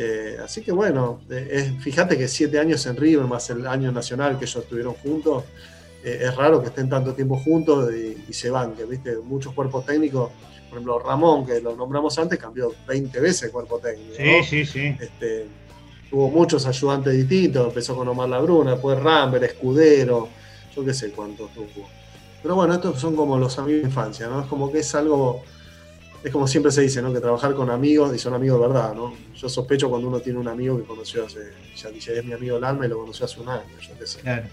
Eh, 0.00 0.36
así 0.44 0.62
que 0.62 0.70
bueno, 0.70 1.20
fíjate 1.80 2.16
que 2.16 2.28
siete 2.28 2.60
años 2.60 2.86
en 2.86 2.96
River, 2.96 3.26
más 3.26 3.50
el 3.50 3.66
año 3.66 3.90
nacional 3.90 4.38
que 4.38 4.44
ellos 4.44 4.62
estuvieron 4.62 4.94
juntos, 4.94 5.42
es 6.04 6.34
raro 6.36 6.60
que 6.62 6.68
estén 6.68 6.88
tanto 6.88 7.14
tiempo 7.14 7.36
juntos 7.36 7.92
y, 7.92 8.24
y 8.28 8.32
se 8.32 8.48
van, 8.48 8.74
que 8.74 8.84
viste, 8.84 9.16
muchos 9.16 9.52
cuerpos 9.52 9.84
técnicos 9.84 10.30
por 10.68 10.78
ejemplo, 10.78 10.98
Ramón, 10.98 11.46
que 11.46 11.60
lo 11.60 11.74
nombramos 11.74 12.18
antes, 12.18 12.38
cambió 12.38 12.74
20 12.86 13.20
veces 13.20 13.44
el 13.44 13.50
cuerpo 13.52 13.78
técnico. 13.78 14.14
Sí, 14.16 14.42
sí, 14.44 14.66
sí. 14.66 14.96
Este, 15.00 15.46
tuvo 16.10 16.28
muchos 16.30 16.66
ayudantes 16.66 17.14
distintos, 17.14 17.68
empezó 17.68 17.96
con 17.96 18.06
Omar 18.08 18.28
Labruna, 18.28 18.72
después 18.72 18.98
Rambert, 18.98 19.44
Escudero, 19.44 20.28
yo 20.74 20.84
qué 20.84 20.92
sé 20.92 21.10
cuántos 21.10 21.52
tuvo. 21.54 21.88
Pero 22.42 22.54
bueno, 22.54 22.74
estos 22.74 23.00
son 23.00 23.16
como 23.16 23.38
los 23.38 23.58
amigos 23.58 23.82
de 23.82 23.88
infancia, 23.88 24.28
¿no? 24.28 24.42
Es 24.42 24.46
como 24.46 24.70
que 24.70 24.78
es 24.78 24.94
algo, 24.94 25.42
es 26.22 26.30
como 26.30 26.46
siempre 26.46 26.70
se 26.70 26.82
dice, 26.82 27.02
¿no? 27.02 27.12
Que 27.12 27.20
trabajar 27.20 27.54
con 27.54 27.70
amigos, 27.70 28.14
y 28.14 28.18
son 28.18 28.34
amigos 28.34 28.60
de 28.60 28.68
verdad, 28.68 28.94
¿no? 28.94 29.14
Yo 29.34 29.48
sospecho 29.48 29.88
cuando 29.88 30.08
uno 30.08 30.20
tiene 30.20 30.38
un 30.38 30.48
amigo 30.48 30.76
que 30.76 30.84
conoció 30.84 31.24
hace, 31.24 31.52
ya 31.76 31.90
dice, 31.90 32.18
es 32.18 32.24
mi 32.24 32.32
amigo 32.32 32.58
el 32.58 32.64
alma 32.64 32.86
y 32.86 32.88
lo 32.88 32.98
conoció 32.98 33.24
hace 33.24 33.40
un 33.40 33.48
año, 33.48 33.78
yo 33.80 33.98
qué 33.98 34.06
sé. 34.06 34.20
Claro. 34.20 34.46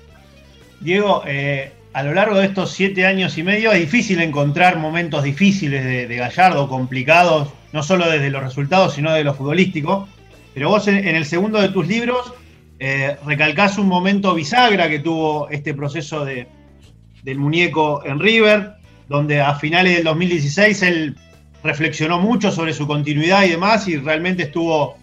Diego, 0.79 1.23
eh, 1.25 1.71
a 1.95 2.03
lo 2.03 2.13
largo 2.13 2.39
de 2.39 2.47
estos 2.47 2.71
siete 2.73 3.05
años 3.05 3.37
y 3.37 3.43
medio 3.43 3.71
es 3.71 3.79
difícil 3.79 4.19
encontrar 4.19 4.77
momentos 4.77 5.23
difíciles 5.23 6.09
de, 6.09 6.13
Gallardo, 6.17 6.67
complicados, 6.67 7.47
no 7.71 7.83
solo 7.83 8.11
desde 8.11 8.29
los 8.29 8.43
resultados, 8.43 8.95
sino 8.95 9.13
de 9.13 9.23
lo 9.23 9.33
futbolístico. 9.33 10.05
Pero 10.53 10.67
vos 10.67 10.89
en, 10.89 11.07
el 11.07 11.25
segundo 11.25 11.61
de 11.61 11.69
tus 11.69 11.87
libros 11.87 12.33
eh, 12.79 13.15
recalcás 13.25 13.77
un 13.77 13.87
momento 13.87 14.35
bisagra 14.35 14.89
que 14.89 14.99
tuvo 14.99 15.47
este 15.49 15.73
proceso 15.73 16.25
de, 16.25 16.49
del 17.23 17.39
muñeco 17.39 18.05
en 18.05 18.19
River, 18.19 18.73
donde 19.07 19.39
a 19.39 19.55
finales 19.55 19.95
del 19.95 20.03
2016 20.03 20.81
él 20.81 21.15
reflexionó 21.63 22.19
mucho 22.19 22.51
sobre 22.51 22.73
su 22.73 22.85
continuidad 22.87 23.45
y 23.45 23.51
demás 23.51 23.87
y 23.87 23.95
realmente 23.95 24.43
estuvo, 24.43 24.97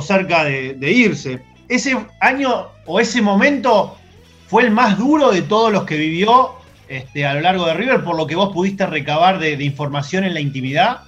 cerca 0.00 0.44
de, 0.44 0.72
de 0.72 0.92
irse. 0.92 1.42
Ese 1.68 1.94
año 2.22 2.68
o 2.86 3.00
ese 3.00 3.20
momento 3.20 3.97
fue 4.48 4.64
el 4.64 4.70
más 4.70 4.98
duro 4.98 5.30
de 5.30 5.42
todos 5.42 5.70
los 5.72 5.84
que 5.84 5.96
vivió 5.96 6.52
este, 6.88 7.26
a 7.26 7.34
lo 7.34 7.40
largo 7.40 7.66
de 7.66 7.74
River, 7.74 8.02
por 8.02 8.16
lo 8.16 8.26
que 8.26 8.34
vos 8.34 8.52
pudiste 8.52 8.86
recabar 8.86 9.38
de, 9.38 9.52
información 9.62 10.24
en 10.24 10.32
la 10.32 10.40
intimidad. 10.40 11.00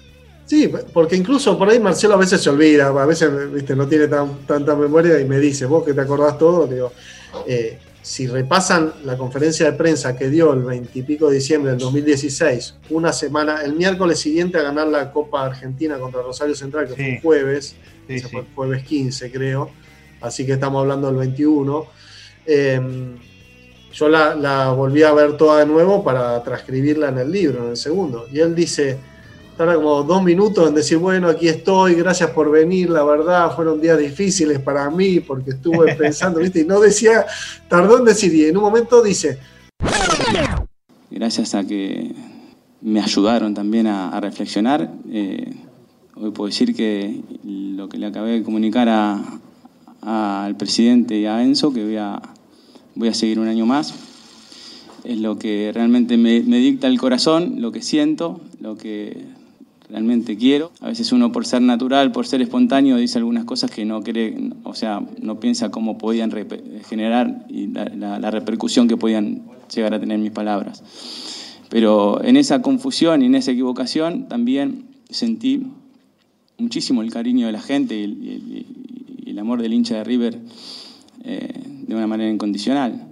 Sí, 0.44 0.70
porque 0.92 1.16
incluso 1.16 1.56
por 1.56 1.70
ahí 1.70 1.80
Marcelo 1.80 2.14
a 2.14 2.18
veces 2.18 2.42
se 2.42 2.50
olvida, 2.50 2.88
a 2.88 3.06
veces 3.06 3.30
¿viste? 3.52 3.74
no 3.74 3.86
tiene 3.86 4.08
tanta 4.08 4.74
memoria 4.74 5.18
y 5.18 5.24
me 5.24 5.38
dice, 5.38 5.64
vos 5.64 5.84
que 5.84 5.94
te 5.94 6.00
acordás 6.00 6.36
todo, 6.38 6.66
digo, 6.66 6.92
eh, 7.46 7.78
si 8.02 8.26
repasan 8.26 8.92
la 9.04 9.16
conferencia 9.16 9.70
de 9.70 9.78
prensa 9.78 10.16
que 10.16 10.28
dio 10.28 10.52
el 10.52 10.62
20 10.62 10.98
y 10.98 11.02
pico 11.02 11.28
de 11.28 11.36
diciembre 11.36 11.70
del 11.70 11.80
2016, 11.80 12.74
una 12.90 13.12
semana, 13.12 13.62
el 13.62 13.74
miércoles 13.74 14.18
siguiente 14.18 14.58
a 14.58 14.62
ganar 14.62 14.88
la 14.88 15.12
Copa 15.12 15.46
Argentina 15.46 15.98
contra 15.98 16.20
Rosario 16.20 16.54
Central, 16.54 16.88
que 16.88 16.94
fue 16.94 17.20
jueves, 17.22 17.76
fue 18.30 18.44
jueves 18.54 18.82
15 18.82 19.30
creo, 19.30 19.70
así 20.20 20.44
que 20.44 20.54
estamos 20.54 20.80
hablando 20.80 21.06
del 21.06 21.16
21. 21.16 21.86
Eh, 22.46 22.80
yo 23.92 24.08
la, 24.08 24.72
volví 24.72 25.02
a 25.02 25.12
ver 25.12 25.36
toda 25.36 25.60
de 25.60 25.66
nuevo 25.66 26.04
para 26.04 26.42
transcribirla 26.42 27.08
en 27.08 27.18
el 27.18 27.30
libro, 27.30 27.64
en 27.64 27.70
el 27.70 27.76
segundo. 27.76 28.26
Y 28.32 28.40
él 28.40 28.54
dice, 28.54 28.98
tarda 29.56 29.74
como 29.74 30.02
dos 30.02 30.22
minutos 30.22 30.68
en 30.68 30.74
decir, 30.74 30.98
bueno, 30.98 31.28
aquí 31.28 31.48
estoy, 31.48 31.94
gracias 31.94 32.30
por 32.30 32.50
venir, 32.50 32.90
la 32.90 33.04
verdad, 33.04 33.54
fueron 33.54 33.80
días 33.80 33.98
difíciles 33.98 34.60
para 34.60 34.88
mí 34.90 35.20
porque 35.20 35.50
estuve 35.50 35.94
pensando, 35.98 36.40
¿viste? 36.40 36.60
Y 36.60 36.64
no 36.64 36.80
decía, 36.80 37.26
tardó 37.68 37.98
en 37.98 38.04
decir, 38.04 38.32
y 38.34 38.46
en 38.46 38.56
un 38.56 38.62
momento 38.62 39.02
dice... 39.02 39.38
Gracias 41.10 41.54
a 41.54 41.64
que 41.64 42.14
me 42.80 43.00
ayudaron 43.00 43.52
también 43.52 43.86
a, 43.88 44.18
reflexionar, 44.20 44.88
eh, 45.10 45.52
hoy 46.14 46.30
puedo 46.30 46.46
decir 46.46 46.74
que 46.74 47.20
lo 47.44 47.88
que 47.88 47.98
le 47.98 48.06
acabé 48.06 48.30
de 48.30 48.42
comunicar 48.42 48.88
al 50.00 50.56
presidente 50.56 51.16
y 51.16 51.26
a 51.26 51.42
Enzo, 51.42 51.72
que 51.72 51.84
voy 51.84 51.96
a 51.96 52.22
voy 53.00 53.08
a 53.08 53.14
seguir 53.14 53.40
un 53.40 53.48
año 53.48 53.66
más. 53.66 53.94
Es 55.04 55.18
lo 55.18 55.38
que 55.38 55.70
realmente 55.74 56.18
me, 56.18 56.40
dicta 56.42 56.86
el 56.86 56.98
corazón, 56.98 57.56
lo 57.62 57.72
que 57.72 57.80
siento, 57.80 58.40
lo 58.60 58.76
que 58.76 59.24
realmente 59.88 60.36
quiero. 60.36 60.70
A 60.80 60.88
veces 60.88 61.10
uno 61.10 61.32
por 61.32 61.46
ser 61.46 61.62
natural, 61.62 62.12
por 62.12 62.26
ser 62.26 62.42
espontáneo, 62.42 62.98
dice 62.98 63.16
algunas 63.16 63.46
cosas 63.46 63.70
que 63.70 63.86
no 63.86 64.02
cree, 64.02 64.50
o 64.64 64.74
sea, 64.74 65.02
no 65.20 65.40
piensa 65.40 65.70
cómo 65.70 65.96
podían 65.96 66.30
generar 66.86 67.46
y 67.48 67.68
la, 67.68 68.18
la, 68.18 68.30
repercusión 68.30 68.86
que 68.86 68.98
podían 68.98 69.42
llegar 69.74 69.94
a 69.94 69.98
tener 69.98 70.18
mis 70.18 70.32
palabras. 70.32 70.82
Pero 71.70 72.22
en 72.22 72.36
esa 72.36 72.60
confusión 72.60 73.22
y 73.22 73.26
en 73.26 73.34
esa 73.34 73.52
equivocación 73.52 74.28
también 74.28 74.84
sentí 75.08 75.66
muchísimo 76.58 77.00
el 77.00 77.10
cariño 77.10 77.46
de 77.46 77.52
la 77.52 77.62
gente 77.62 77.96
y 77.96 78.66
el, 79.26 79.38
amor 79.38 79.62
del 79.62 79.72
hincha 79.72 79.94
de 79.94 80.04
River. 80.04 80.38
Eh, 81.24 81.69
de 81.90 81.96
una 81.96 82.06
manera 82.06 82.30
incondicional. 82.30 83.04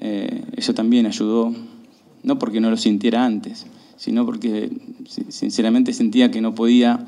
Eh, 0.00 0.44
eso 0.56 0.74
también 0.74 1.06
ayudó, 1.06 1.52
no 2.22 2.38
porque 2.38 2.60
no 2.60 2.70
lo 2.70 2.76
sintiera 2.76 3.24
antes, 3.24 3.66
sino 3.96 4.24
porque 4.24 4.70
sinceramente 5.28 5.92
sentía 5.92 6.30
que 6.30 6.40
no 6.40 6.54
podía 6.54 7.04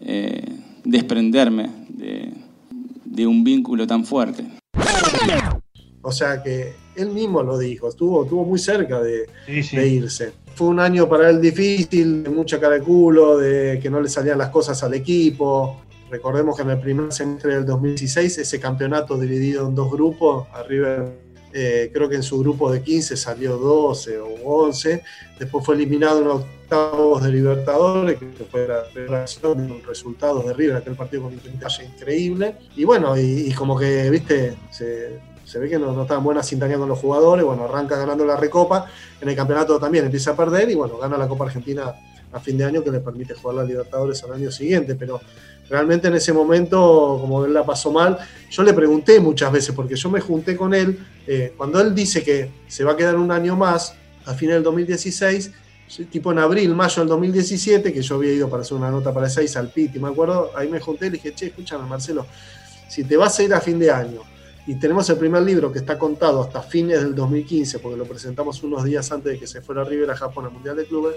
eh, 0.00 0.42
desprenderme 0.84 1.70
de, 1.90 3.26
un 3.26 3.44
vínculo 3.44 3.86
tan 3.86 4.04
fuerte. 4.04 4.44
O 6.02 6.12
sea 6.12 6.42
que 6.42 6.72
él 6.96 7.10
mismo 7.10 7.42
lo 7.42 7.58
dijo, 7.58 7.88
estuvo, 7.88 8.22
estuvo 8.22 8.44
muy 8.44 8.58
cerca 8.58 9.02
de, 9.02 9.28
de, 9.46 9.88
irse. 9.88 10.32
Fue 10.54 10.68
un 10.68 10.80
año 10.80 11.08
para 11.08 11.28
él 11.28 11.40
difícil, 11.42 12.22
de 12.22 12.30
mucha 12.30 12.58
cara 12.58 12.76
de 12.76 12.80
culo, 12.80 13.36
de 13.36 13.80
que 13.82 13.90
no 13.90 14.00
le 14.00 14.08
salían 14.08 14.38
las 14.38 14.48
cosas 14.48 14.82
al 14.82 14.94
equipo, 14.94 15.82
Recordemos 16.10 16.56
que 16.56 16.62
en 16.62 16.70
el 16.70 16.80
primer 16.80 17.12
semestre 17.12 17.54
del 17.54 17.66
2016 17.66 18.38
ese 18.38 18.60
campeonato 18.60 19.18
dividido 19.18 19.68
en 19.68 19.74
dos 19.74 19.90
grupos, 19.90 20.46
arriba 20.52 21.04
eh, 21.52 21.90
creo 21.92 22.08
que 22.08 22.16
en 22.16 22.22
su 22.22 22.38
grupo 22.38 22.70
de 22.70 22.82
15 22.82 23.16
salió 23.16 23.56
12 23.56 24.18
o 24.18 24.28
11, 24.44 25.02
después 25.38 25.64
fue 25.64 25.76
eliminado 25.76 26.20
en 26.20 26.26
octavos 26.28 27.22
de 27.22 27.30
Libertadores, 27.30 28.18
que 28.18 28.44
fue 28.50 28.68
la 28.68 28.82
relación 28.94 29.66
de 29.66 29.68
los 29.68 29.86
resultados 29.86 30.44
de 30.44 30.52
River, 30.52 30.76
aquel 30.76 30.94
partido 30.94 31.22
con 31.22 31.32
Independiente 31.32 31.84
increíble, 31.84 32.56
y 32.76 32.84
bueno, 32.84 33.16
y, 33.18 33.50
como 33.54 33.78
que, 33.78 34.10
viste, 34.10 34.56
se, 34.70 35.58
ve 35.58 35.68
que 35.70 35.78
no, 35.78 35.92
no, 35.92 36.02
está 36.02 36.16
en 36.16 36.24
buena 36.24 36.42
sintonía 36.42 36.76
con 36.76 36.88
los 36.88 36.98
jugadores, 36.98 37.44
bueno, 37.44 37.64
arranca 37.64 37.96
ganando 37.96 38.26
la 38.26 38.36
Recopa, 38.36 38.86
en 39.20 39.28
el 39.30 39.34
campeonato 39.34 39.78
también 39.78 40.04
empieza 40.04 40.32
a 40.32 40.36
perder, 40.36 40.70
y 40.70 40.74
bueno, 40.74 40.98
gana 40.98 41.16
la 41.16 41.26
Copa 41.26 41.46
Argentina 41.46 41.94
a 42.30 42.40
fin 42.40 42.58
de 42.58 42.64
año 42.64 42.84
que 42.84 42.90
le 42.90 43.00
permite 43.00 43.32
jugar 43.32 43.56
la 43.56 43.64
Libertadores 43.64 44.22
al 44.22 44.34
año 44.34 44.50
siguiente, 44.50 44.94
pero 44.94 45.18
realmente 45.68 46.08
en 46.08 46.14
ese 46.14 46.32
momento, 46.32 47.18
como 47.20 47.44
él 47.44 47.52
la 47.52 47.64
pasó 47.64 47.92
mal, 47.92 48.18
yo 48.50 48.62
le 48.62 48.72
pregunté 48.72 49.20
muchas 49.20 49.52
veces, 49.52 49.74
porque 49.74 49.96
yo 49.96 50.10
me 50.10 50.20
junté 50.20 50.56
con 50.56 50.74
él, 50.74 50.98
eh, 51.26 51.52
cuando 51.56 51.80
él 51.80 51.94
dice 51.94 52.22
que 52.22 52.50
se 52.66 52.84
va 52.84 52.92
a 52.92 52.96
quedar 52.96 53.16
un 53.16 53.30
año 53.30 53.56
más, 53.56 53.94
a 54.24 54.34
final 54.34 54.56
del 54.56 54.64
2016, 54.64 55.52
tipo 56.10 56.32
en 56.32 56.38
abril, 56.38 56.74
mayo 56.74 57.00
del 57.00 57.08
2017, 57.08 57.92
que 57.92 58.02
yo 58.02 58.16
había 58.16 58.32
ido 58.32 58.48
para 58.48 58.62
hacer 58.62 58.76
una 58.76 58.90
nota 58.90 59.12
para 59.12 59.28
6 59.28 59.56
al 59.56 59.70
PIT, 59.70 59.96
y 59.96 59.98
me 59.98 60.08
acuerdo, 60.08 60.50
ahí 60.54 60.68
me 60.68 60.80
junté 60.80 61.06
y 61.06 61.10
le 61.10 61.16
dije, 61.16 61.34
che, 61.34 61.46
escúchame 61.46 61.88
Marcelo, 61.88 62.26
si 62.88 63.04
te 63.04 63.16
vas 63.16 63.38
a 63.38 63.42
ir 63.42 63.54
a 63.54 63.60
fin 63.60 63.78
de 63.78 63.90
año 63.90 64.22
y 64.68 64.74
tenemos 64.74 65.08
el 65.08 65.16
primer 65.16 65.42
libro 65.44 65.72
que 65.72 65.78
está 65.78 65.98
contado 65.98 66.42
hasta 66.42 66.60
fines 66.60 67.00
del 67.00 67.14
2015, 67.14 67.78
porque 67.78 67.96
lo 67.96 68.04
presentamos 68.04 68.62
unos 68.62 68.84
días 68.84 69.10
antes 69.10 69.32
de 69.32 69.38
que 69.38 69.46
se 69.46 69.62
fuera 69.62 69.82
River 69.82 70.10
a 70.10 70.14
Japón 70.14 70.44
al 70.44 70.50
Mundial 70.50 70.76
de 70.76 70.84
Clubes, 70.84 71.16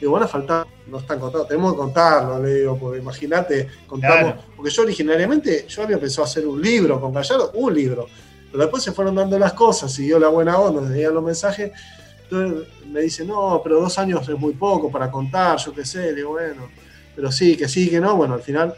digo, 0.00 0.10
van 0.10 0.24
a 0.24 0.26
faltar, 0.26 0.66
no 0.88 0.98
están 0.98 1.20
contados, 1.20 1.46
tenemos 1.46 1.74
que 1.74 1.78
contarlo, 1.78 2.42
le 2.42 2.54
digo, 2.54 2.76
porque 2.76 2.98
imagínate, 2.98 3.68
contamos, 3.86 4.46
porque 4.56 4.72
yo 4.72 4.82
originariamente, 4.82 5.64
yo 5.68 5.84
había 5.84 6.00
pensado 6.00 6.24
hacer 6.24 6.44
un 6.44 6.60
libro 6.60 7.00
con 7.00 7.12
Gallardo, 7.12 7.52
un 7.54 7.72
libro, 7.72 8.08
pero 8.50 8.64
después 8.64 8.82
se 8.82 8.90
fueron 8.90 9.14
dando 9.14 9.38
las 9.38 9.52
cosas, 9.52 9.92
siguió 9.92 10.18
la 10.18 10.26
buena 10.26 10.58
onda, 10.58 10.80
veían 10.80 11.14
los 11.14 11.22
mensajes, 11.22 11.70
entonces 12.24 12.66
me 12.88 13.02
dice, 13.02 13.24
no, 13.24 13.60
pero 13.62 13.80
dos 13.80 13.96
años 13.96 14.28
es 14.28 14.36
muy 14.36 14.54
poco 14.54 14.90
para 14.90 15.08
contar, 15.08 15.56
yo 15.58 15.72
qué 15.72 15.84
sé, 15.84 16.06
le 16.06 16.14
digo, 16.16 16.30
bueno, 16.30 16.68
pero 17.14 17.30
sí, 17.30 17.56
que 17.56 17.68
sí, 17.68 17.88
que 17.88 18.00
no, 18.00 18.16
bueno, 18.16 18.34
al 18.34 18.42
final 18.42 18.74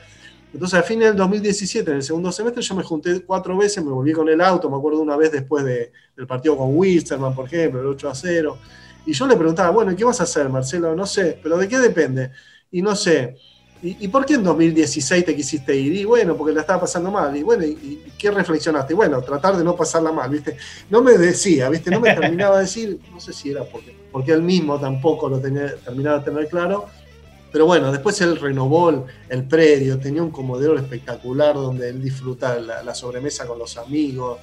entonces, 0.55 0.79
a 0.79 0.83
fines 0.85 1.09
del 1.09 1.17
2017, 1.17 1.91
en 1.91 1.97
el 1.97 2.03
segundo 2.05 2.31
semestre, 2.31 2.63
yo 2.63 2.77
me 2.77 2.85
junté 2.85 3.23
cuatro 3.23 3.59
veces, 3.59 3.85
me 3.85 3.91
volví 3.91 4.13
con 4.13 4.29
el 4.29 4.41
auto, 4.41 4.71
me 4.71 4.77
acuerdo 4.77 5.01
una 5.01 5.17
vez 5.17 5.33
después 5.33 5.65
del 5.65 6.27
partido 6.29 6.57
con 6.57 6.77
Wisterman, 6.77 7.35
por 7.35 7.47
ejemplo, 7.47 7.81
el 7.81 7.89
8 7.89 8.09
a 8.09 8.15
0. 8.15 8.59
Y 9.05 9.13
yo 9.13 9.27
le 9.27 9.35
preguntaba, 9.35 9.71
bueno, 9.71 9.97
¿qué 9.97 10.05
vas 10.05 10.21
a 10.21 10.23
hacer, 10.23 10.49
Marcelo? 10.49 10.95
No 10.95 11.07
sé, 11.07 11.41
pero 11.43 11.59
¿de 11.59 11.67
qué 11.67 11.81
depende? 11.81 12.31
Y 12.71 12.83
no 12.83 12.95
sé. 12.95 13.37
¿Y, 13.83 14.07
por 14.07 14.25
qué 14.25 14.35
en 14.35 14.45
2016 14.45 15.25
te 15.25 15.35
quisiste 15.35 15.77
ir? 15.77 15.93
Y 15.93 16.05
bueno, 16.05 16.37
porque 16.37 16.55
la 16.55 16.61
estaba 16.61 16.83
pasando 16.83 17.11
mal. 17.11 17.37
Y 17.37 17.43
bueno, 17.43 17.65
¿y, 17.65 18.13
qué 18.17 18.31
reflexionaste? 18.31 18.95
bueno, 18.95 19.21
tratar 19.23 19.57
de 19.57 19.65
no 19.65 19.75
pasarla 19.75 20.13
mal, 20.13 20.31
¿viste? 20.31 20.57
No 20.89 21.03
me 21.03 21.19
decía, 21.19 21.69
¿viste? 21.69 21.91
No 21.91 22.01
me 22.01 22.15
terminaba 22.15 22.59
de 22.59 22.63
decir, 22.63 23.01
no 23.13 23.19
sé 23.19 23.33
si 23.33 23.51
era 23.51 23.65
porque, 23.65 23.95
porque 24.13 24.31
él 24.31 24.43
mismo 24.43 24.79
tampoco 24.79 25.29
lo 25.29 25.41
tenía, 25.41 25.75
terminaba 25.85 26.21
de 26.21 26.25
tener 26.25 26.49
claro 26.49 26.87
pero 27.55 27.67
bueno, 27.67 27.93
después 27.93 28.21
él 28.21 28.37
renovó 28.41 29.07
el, 29.29 29.45
predio, 29.45 29.97
tenía 30.01 30.25
un 30.25 30.33
comodero 30.33 30.77
espectacular 30.77 31.55
donde 31.55 31.89
él 31.89 32.03
disfruta 32.03 32.59
la, 32.59 32.95
sobremesa 32.97 33.47
con 33.47 33.61
los 33.61 33.77
amigos, 33.77 34.41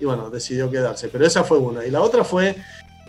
y 0.00 0.04
bueno, 0.06 0.30
decidió 0.30 0.70
quedarse. 0.70 1.08
Pero 1.08 1.26
esa 1.26 1.44
fue 1.44 1.58
una. 1.58 1.84
Y 1.84 1.90
la 1.90 2.00
otra 2.00 2.24
fue 2.24 2.56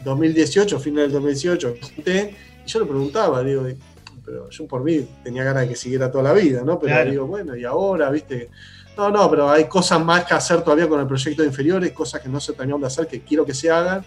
2018, 0.04 0.78
fin 0.82 0.96
del 0.96 1.10
2018, 1.10 1.74
y 1.96 2.68
yo 2.68 2.80
le 2.82 2.86
preguntaba, 2.86 3.42
digo, 3.44 3.66
pero 4.26 4.50
yo 4.50 4.68
por 4.68 4.84
mí 4.84 5.08
tenía 5.24 5.46
ganas 5.46 5.64
de 5.64 5.70
que 5.70 5.76
siguiera 5.78 6.12
toda 6.12 6.26
la 6.26 6.34
vida, 6.34 6.62
¿no? 6.66 6.78
Pero 6.78 7.10
digo, 7.10 7.28
bueno, 7.28 7.56
y 7.56 7.64
ahora, 7.64 8.10
viste, 8.10 8.50
no, 8.98 9.10
no, 9.10 9.30
pero 9.30 9.50
hay 9.50 9.70
cosas 9.70 10.04
más 10.04 10.26
que 10.26 10.34
hacer 10.34 10.62
todavía 10.64 10.90
con 10.90 11.00
el 11.00 11.08
proyecto 11.08 11.44
de 11.44 11.48
inferiores, 11.48 11.94
cosas 11.94 12.20
que 12.20 12.28
no 12.28 12.42
se 12.42 12.52
terminaron 12.52 12.82
de 12.82 12.88
hacer, 12.88 13.08
que 13.08 13.22
quiero 13.22 13.46
que 13.46 13.54
se 13.54 13.72
hagan 13.72 14.04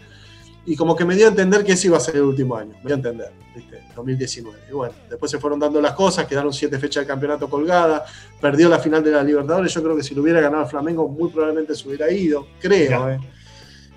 y 0.67 0.77
como 0.77 0.95
que 0.95 1.07
me 1.07 1.17
dio 1.17 1.25
a 1.25 1.31
entender 1.31 1.65
que 1.65 1.73
ese 1.73 1.87
iba 1.87 1.97
a 1.97 2.01
ser 2.01 2.17
el 2.17 2.23
último 2.25 2.55
año, 2.55 2.75
me 2.83 2.89
dio 2.89 2.97
a 2.97 2.99
entender, 2.99 3.33
¿viste? 3.57 3.68
2019. 3.99 4.59
Y 4.69 4.73
bueno, 4.73 4.95
después 5.09 5.31
se 5.31 5.39
fueron 5.39 5.59
dando 5.59 5.81
las 5.81 5.93
cosas, 5.93 6.27
quedaron 6.27 6.53
siete 6.53 6.79
fechas 6.79 7.03
de 7.03 7.07
campeonato 7.07 7.49
colgadas, 7.49 8.11
perdió 8.41 8.69
la 8.69 8.79
final 8.79 9.03
de 9.03 9.11
la 9.11 9.23
Libertadores, 9.23 9.73
yo 9.73 9.83
creo 9.83 9.97
que 9.97 10.03
si 10.03 10.15
lo 10.15 10.23
hubiera 10.23 10.41
ganado 10.41 10.65
el 10.65 10.69
Flamengo 10.69 11.09
muy 11.09 11.31
probablemente 11.31 11.75
se 11.75 11.87
hubiera 11.87 12.11
ido, 12.11 12.47
creo, 12.61 13.11
¿eh? 13.11 13.21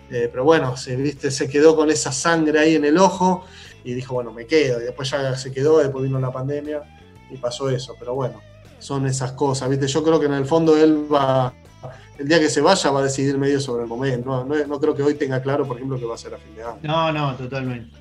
Eh, 0.09 0.27
pero 0.29 0.43
bueno, 0.43 0.75
se, 0.75 0.97
¿viste? 0.97 1.31
se 1.31 1.47
quedó 1.47 1.73
con 1.73 1.89
esa 1.89 2.11
sangre 2.11 2.59
ahí 2.59 2.75
en 2.75 2.83
el 2.83 2.97
ojo 2.97 3.45
y 3.83 3.93
dijo, 3.93 4.15
bueno, 4.15 4.33
me 4.33 4.45
quedo, 4.45 4.81
y 4.81 4.83
después 4.83 5.09
ya 5.09 5.37
se 5.37 5.53
quedó, 5.53 5.79
después 5.79 6.03
vino 6.03 6.19
la 6.19 6.31
pandemia 6.31 6.81
y 7.29 7.37
pasó 7.37 7.69
eso, 7.69 7.95
pero 7.97 8.13
bueno, 8.13 8.41
son 8.79 9.05
esas 9.05 9.31
cosas, 9.31 9.69
¿viste? 9.69 9.87
Yo 9.87 10.03
creo 10.03 10.19
que 10.19 10.25
en 10.25 10.33
el 10.33 10.45
fondo 10.45 10.75
él 10.75 11.07
va 11.11 11.53
el 12.21 12.27
día 12.27 12.39
que 12.39 12.49
se 12.49 12.61
vaya 12.61 12.91
va 12.91 12.99
a 12.99 13.03
decidir 13.03 13.37
medio 13.37 13.59
sobre 13.59 13.83
el 13.83 13.89
momento. 13.89 14.45
No, 14.45 14.79
creo 14.79 14.93
que 14.93 15.01
hoy 15.01 15.15
tenga 15.15 15.41
claro, 15.41 15.65
por 15.65 15.77
ejemplo, 15.77 15.97
que 15.97 16.05
va 16.05 16.15
a 16.15 16.17
ser 16.17 16.35
a 16.35 16.37
fin 16.37 16.55
de 16.55 16.63
año. 16.63 16.79
No, 16.83 17.11
no, 17.11 17.35
totalmente. 17.35 17.97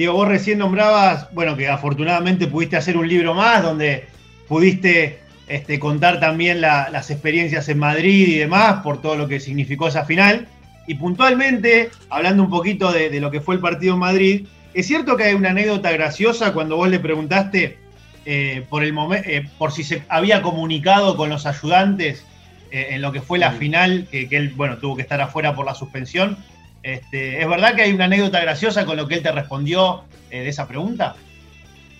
Diego, 0.00 0.14
vos 0.14 0.28
recién 0.28 0.56
nombrabas, 0.56 1.28
bueno, 1.34 1.58
que 1.58 1.68
afortunadamente 1.68 2.46
pudiste 2.46 2.74
hacer 2.74 2.96
un 2.96 3.06
libro 3.06 3.34
más 3.34 3.62
donde 3.62 4.06
pudiste 4.48 5.18
este, 5.46 5.78
contar 5.78 6.18
también 6.18 6.62
las 6.62 7.10
experiencias 7.10 7.68
en 7.68 7.78
Madrid 7.78 8.28
y 8.28 8.38
demás 8.38 8.80
por 8.82 9.02
todo 9.02 9.14
lo 9.16 9.28
que 9.28 9.40
significó 9.40 9.88
esa 9.88 10.06
final. 10.06 10.48
Y 10.86 10.94
puntualmente, 10.94 11.90
hablando 12.08 12.42
un 12.42 12.48
poquito 12.48 12.90
de, 12.90 13.20
lo 13.20 13.30
que 13.30 13.42
fue 13.42 13.56
el 13.56 13.60
partido 13.60 13.92
en 13.92 14.00
Madrid, 14.00 14.46
es 14.72 14.86
cierto 14.86 15.18
que 15.18 15.24
hay 15.24 15.34
una 15.34 15.50
anécdota 15.50 15.90
graciosa 15.90 16.54
cuando 16.54 16.76
vos 16.76 16.88
le 16.88 16.98
preguntaste 16.98 17.76
eh, 18.24 18.64
por, 18.70 18.82
el 18.82 18.94
eh, 19.26 19.50
por 19.58 19.70
si 19.70 19.84
se 19.84 20.02
había 20.08 20.40
comunicado 20.40 21.14
con 21.14 21.28
los 21.28 21.44
ayudantes 21.44 22.24
eh, 22.70 22.86
en 22.92 23.02
lo 23.02 23.12
que 23.12 23.20
fue 23.20 23.38
la 23.38 23.52
final, 23.52 24.06
que, 24.10 24.28
él, 24.30 24.54
bueno, 24.56 24.78
tuvo 24.78 24.96
que 24.96 25.02
estar 25.02 25.20
afuera 25.20 25.54
por 25.54 25.66
la 25.66 25.74
suspensión. 25.74 26.38
Este, 26.82 27.42
¿Es 27.42 27.48
verdad 27.48 27.74
que 27.74 27.82
hay 27.82 27.92
una 27.92 28.06
anécdota 28.06 28.40
graciosa 28.40 28.86
con 28.86 28.96
lo 28.96 29.06
que 29.06 29.16
él 29.16 29.22
te 29.22 29.32
respondió 29.32 30.04
eh, 30.30 30.42
de 30.42 30.48
esa 30.48 30.66
pregunta? 30.66 31.14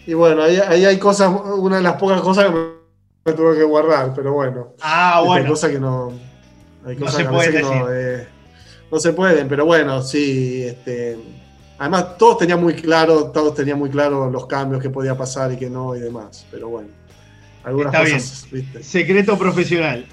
Y 0.06 0.14
bueno, 0.14 0.42
ahí, 0.42 0.84
hay 0.84 0.98
cosas, 0.98 1.30
una 1.58 1.76
de 1.76 1.82
las 1.82 1.94
pocas 1.94 2.20
cosas 2.22 2.46
que 2.46 2.50
me, 2.50 3.32
tuve 3.32 3.58
que 3.58 3.64
guardar, 3.64 4.12
pero 4.14 4.32
bueno. 4.32 4.68
Ah, 4.80 5.22
bueno. 5.24 5.44
Hay 5.44 5.50
cosas 5.50 5.70
que 5.70 5.78
no. 5.78 6.12
Hay 6.86 6.96
cosas 6.96 7.14
no 7.14 7.18
se 7.18 7.50
pueden 7.50 7.62
no, 7.62 7.92
eh, 7.92 8.26
no, 8.90 8.98
se 8.98 9.12
pueden, 9.12 9.48
pero 9.48 9.66
bueno, 9.66 10.02
sí. 10.02 10.62
Este, 10.62 11.18
además, 11.78 12.16
todos 12.16 12.38
tenían 12.38 12.60
muy 12.60 12.74
claro, 12.74 13.30
todos 13.30 13.54
tenían 13.54 13.78
muy 13.78 13.90
claro 13.90 14.30
los 14.30 14.46
cambios 14.46 14.82
que 14.82 14.88
podía 14.88 15.16
pasar 15.16 15.52
y 15.52 15.56
que 15.56 15.68
no 15.68 15.94
y 15.94 16.00
demás. 16.00 16.46
Pero 16.50 16.70
bueno. 16.70 16.88
Algunas 17.62 17.94
cosas, 17.94 18.46
¿viste? 18.50 18.82
Secreto 18.82 19.36
profesional. 19.38 20.06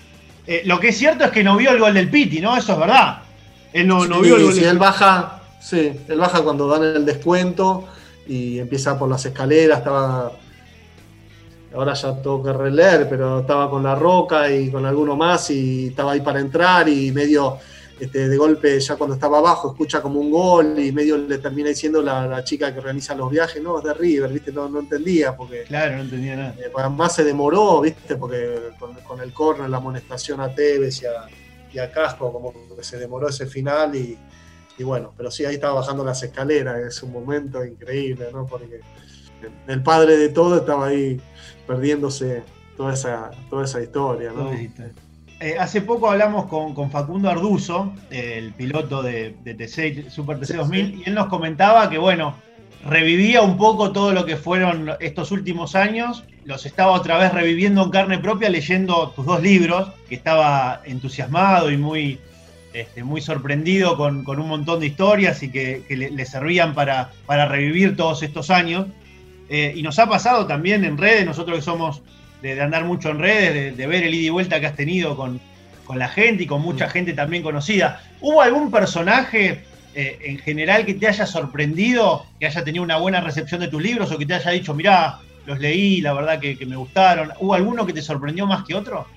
Eh, 0.45 0.63
lo 0.65 0.80
que 0.80 0.89
es 0.89 0.97
cierto 0.97 1.23
es 1.23 1.32
que 1.32 1.43
no 1.43 1.56
vio 1.56 1.71
el 1.71 1.80
gol 1.80 1.93
del 1.93 2.10
Piti, 2.10 2.41
¿no? 2.41 2.58
Eso 2.58 2.73
es 2.73 2.80
verdad. 2.80 3.21
Él 3.78 3.88
no, 3.88 4.00
vio 4.22 4.38
el 4.38 4.44
gol 4.44 4.54
sí, 4.54 4.63
él 4.63 4.80
baja, 4.80 5.42
sí, 5.60 5.92
él 6.08 6.18
baja 6.18 6.42
cuando 6.42 6.68
dan 6.68 6.84
el 6.84 7.06
descuento 7.06 7.86
y 8.26 8.58
empieza 8.58 8.98
por 8.98 9.08
las 9.08 9.26
escaleras, 9.26 9.80
estaba. 9.80 10.32
Ahora 11.76 11.94
ya 11.94 12.16
tengo 12.22 12.42
que 12.42 12.54
releer, 12.54 13.08
pero 13.08 13.42
estaba 13.42 13.70
con 13.70 13.84
la 13.84 13.94
roca 13.94 14.50
y 14.52 14.72
con 14.72 14.86
alguno 14.86 15.16
más 15.16 15.52
y 15.52 15.88
estaba 15.88 16.13
ahí 16.13 16.22
para 16.22 16.40
entrar 16.40 16.90
y 16.90 17.12
medio 17.12 17.60
este, 18.00 18.30
de 18.30 18.38
golpe 18.38 18.80
ya 18.80 18.96
cuando 18.96 19.16
estaba 19.16 19.40
abajo 19.40 19.72
escucha 19.72 20.02
como 20.02 20.20
un 20.20 20.32
gol 20.32 20.80
y 20.80 20.92
medio 20.92 21.18
le 21.18 21.38
termina 21.40 21.70
diciendo 21.70 22.02
la, 22.02 22.26
la 22.26 22.44
chica 22.44 22.72
que 22.72 22.80
organiza 22.80 23.13
los 23.13 23.30
viajes, 23.30 23.62
no, 23.62 23.78
es 23.78 23.84
de 23.84 23.94
River, 23.94 24.32
¿viste? 24.32 24.52
No, 24.52 24.70
no 24.70 24.80
entendía 24.80 25.36
porque... 25.36 25.63
Claro, 25.63 25.98
no 25.98 26.02
entendía 26.04 26.36
nada. 26.36 26.56
Eh, 26.58 26.72
además 26.76 27.13
se 27.13 27.24
demoró, 27.24 27.82
¿viste? 27.82 28.16
Porque 28.16 28.72
con, 28.80 29.22
el 29.22 29.34
corner, 29.34 29.70
la 29.70 29.78
amonestación 29.78 30.40
a 30.42 30.50
Tevez 30.50 31.04
y 31.04 31.06
a, 31.06 31.28
Casco, 31.92 32.32
como 32.32 32.54
que 32.76 32.84
se 32.84 32.98
demoró 32.98 33.30
ese 33.30 33.46
final 33.46 33.96
y, 33.96 34.18
y, 34.78 34.84
bueno, 34.84 35.13
pero 35.16 35.32
sí, 35.32 35.46
ahí 35.46 35.56
estaba 35.56 35.76
bajando 35.76 36.04
las 36.04 36.22
escaleras, 36.24 36.80
es 36.80 37.04
un 37.04 37.12
momento 37.12 37.63
increíble, 37.63 38.28
¿no? 38.32 38.46
Porque 38.46 38.82
el 39.68 39.84
padre 39.84 40.18
de 40.18 40.30
todo 40.30 40.58
estaba 40.58 40.88
ahí 40.88 41.20
perdiéndose 41.66 42.44
toda 42.76 42.94
esa, 42.94 43.32
toda 43.50 43.66
esa 43.66 43.82
historia, 43.82 44.32
¿no? 44.32 44.52
Eh, 45.40 45.56
hace 45.60 45.82
poco 45.82 46.10
hablamos 46.10 46.48
con, 46.48 46.90
Facundo 46.90 47.30
Arduzo, 47.30 47.94
el 48.10 48.54
piloto 48.54 49.04
de, 49.04 49.36
TC, 49.44 50.10
Super 50.10 50.40
TC 50.40 50.56
2000, 50.56 50.96
y 50.96 51.04
él 51.06 51.13
nos 51.13 51.28
comentaba 51.28 51.88
que, 51.90 52.00
bueno, 52.00 52.36
revivía 52.86 53.42
un 53.42 53.58
poco 53.58 53.92
todo 53.92 54.13
lo 54.13 54.26
que 54.26 54.38
fueron 54.38 54.92
estos 55.00 55.32
últimos 55.32 55.76
años, 55.76 56.24
los 56.46 56.66
estaba 56.66 56.92
otra 56.92 57.18
vez 57.18 57.34
reviviendo 57.34 57.84
en 57.84 57.90
carne 57.90 58.20
propia 58.20 58.50
leyendo 58.50 59.10
tus 59.16 59.26
dos 59.26 59.42
libros, 59.42 59.90
que 60.08 60.16
estaba 60.16 60.82
entusiasmado 60.86 61.70
y 61.72 61.78
muy, 61.78 62.20
este, 62.74 63.04
muy 63.04 63.22
sorprendido 63.22 63.98
con, 63.98 64.26
un 64.28 64.48
montón 64.48 64.80
de 64.80 64.88
historias 64.88 65.44
y 65.44 65.52
que, 65.52 65.84
le, 65.90 66.26
servían 66.26 66.74
para, 66.74 67.12
para, 67.26 67.48
revivir 67.48 67.98
todos 67.98 68.24
estos 68.24 68.50
años. 68.50 68.88
Eh, 69.50 69.74
y 69.76 69.82
nos 69.82 69.98
ha 70.00 70.08
pasado 70.08 70.46
también 70.46 70.86
en 70.86 70.98
redes, 70.98 71.26
nosotros 71.26 71.58
que 71.58 71.63
somos 71.63 72.02
de, 72.42 72.62
andar 72.62 72.86
mucho 72.86 73.10
en 73.10 73.20
redes, 73.20 73.76
de, 73.76 73.88
ver 73.88 74.04
el 74.04 74.13
ida 74.13 74.28
y 74.28 74.30
vuelta 74.30 74.60
que 74.60 74.68
has 74.68 74.76
tenido 74.76 75.16
con, 75.16 75.40
la 75.96 76.10
gente 76.10 76.44
y 76.44 76.48
con 76.48 76.62
mucha 76.62 76.90
gente 76.90 77.13
también 77.13 77.44
conocida. 77.44 78.02
¿Hubo 78.20 78.42
algún 78.42 78.70
personaje 78.72 79.63
eh, 79.93 80.19
en 80.23 80.38
general 80.39 80.86
que 80.86 80.93
te 80.93 81.08
haya 81.08 81.26
sorprendido, 81.26 82.26
que 82.39 82.45
haya 82.45 82.63
tenido 82.63 82.84
una 82.84 82.97
buena 82.97 83.21
recepción 83.21 83.62
de 83.62 83.67
tus 83.67 83.82
libros 83.82 84.12
o 84.12 84.17
que 84.17 84.26
te 84.26 84.36
haya 84.36 84.52
dicho, 84.52 84.73
mirá, 84.73 85.19
los 85.45 85.60
leí, 85.60 86.02
la 86.02 86.13
verdad 86.13 86.39
que, 86.39 86.58
me 86.65 86.76
gustaron? 86.76 87.32
¿Hubo 87.39 87.54
alguno 87.54 87.86
que 87.86 87.93
te 87.93 88.02
sorprendió 88.02 88.45
más 88.45 88.63
que 88.65 88.76
otro? 88.76 89.08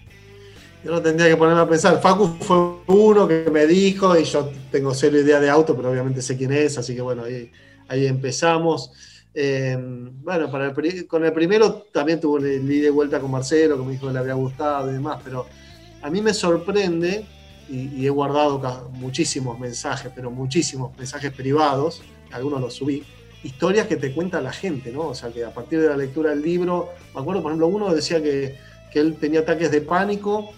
Yo 0.85 0.93
no 0.93 1.03
tendría 1.03 1.29
que 1.29 1.37
ponerme 1.37 1.61
a 1.61 1.69
pensar. 1.69 2.01
Facu 2.01 2.39
fue 2.41 2.57
uno 2.87 3.29
que 3.29 3.51
me 3.53 3.67
dijo, 3.67 4.19
y 4.19 4.25
yo 4.25 4.51
tengo 4.71 4.95
cero 4.95 5.19
idea 5.19 5.41
de 5.41 5.51
auto, 5.51 5.77
pero 5.77 5.91
obviamente 5.91 6.23
sé 6.23 6.37
quién 6.37 6.53
es, 6.53 6.79
así 6.79 6.95
que 6.95 7.03
bueno, 7.03 7.25
ahí, 7.25 7.51
ahí 7.89 8.07
empezamos. 8.07 8.93
Eh, 9.35 9.77
bueno, 9.79 10.51
para 10.51 10.75
con 11.07 11.25
el 11.25 11.33
primero 11.33 11.87
también 11.93 12.21
tuve 12.21 12.57
el 12.57 12.71
ida 12.71 12.85
de 12.85 12.91
vuelta 12.91 13.21
con 13.21 13.31
Marcelo, 13.31 13.77
que 13.77 13.85
me 13.85 13.93
dijo 13.93 14.07
que 14.07 14.13
le 14.13 14.19
había 14.19 14.35
gustado 14.35 14.91
y 14.91 14.95
demás, 14.95 15.21
pero 15.23 15.47
a 16.03 16.11
mí 16.11 16.21
me 16.21 16.35
sorprende, 16.35 17.27
y, 17.71 18.05
he 18.05 18.11
guardado 18.11 18.91
muchísimos 18.93 19.59
mensajes, 19.59 20.11
pero 20.15 20.31
muchísimos 20.31 20.97
mensajes 20.99 21.33
privados, 21.33 22.03
algunos 22.33 22.61
los 22.61 22.75
subí, 22.75 23.05
historias 23.45 23.87
que 23.87 23.97
te 23.97 24.13
cuenta 24.13 24.41
la 24.41 24.53
gente, 24.53 24.91
¿no? 24.93 25.09
O 25.09 25.15
sea, 25.15 25.31
que 25.31 25.45
a 25.45 25.55
partir 25.55 25.81
de 25.81 25.89
la 25.89 25.97
lectura 25.97 26.31
del 26.31 26.43
libro, 26.43 26.91
me 27.15 27.21
acuerdo, 27.21 27.43
por 27.43 27.53
ejemplo, 27.53 27.69
uno 27.69 27.95
decía 27.95 28.23
que, 28.23 28.57
que 28.93 28.99
él 28.99 29.17
tenía 29.21 29.41
ataques 29.41 29.71
de 29.71 29.81
pánico 29.81 30.53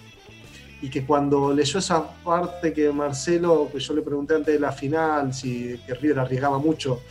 y 0.81 0.89
que 0.89 1.05
cuando 1.05 1.53
leyó 1.53 1.79
esa 1.79 2.13
parte 2.23 2.73
que 2.73 2.91
Marcelo, 2.91 3.69
que 3.71 3.79
yo 3.79 3.93
le 3.93 4.01
pregunté 4.01 4.35
antes 4.35 4.53
de 4.53 4.59
la 4.59 4.71
final, 4.71 5.33
si 5.33 5.79
que 5.85 5.93
River 5.93 6.19
arriesgaba 6.19 6.57
mucho, 6.57 7.01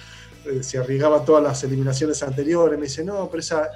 eh, 0.45 0.63
se 0.63 0.79
arriesgaba 0.79 1.25
todas 1.25 1.43
las 1.43 1.63
eliminaciones 1.65 2.23
anteriores, 2.23 2.79
me 2.79 2.87
dice, 2.87 3.05
no, 3.05 3.29
pero 3.31 3.41
esa, 3.41 3.71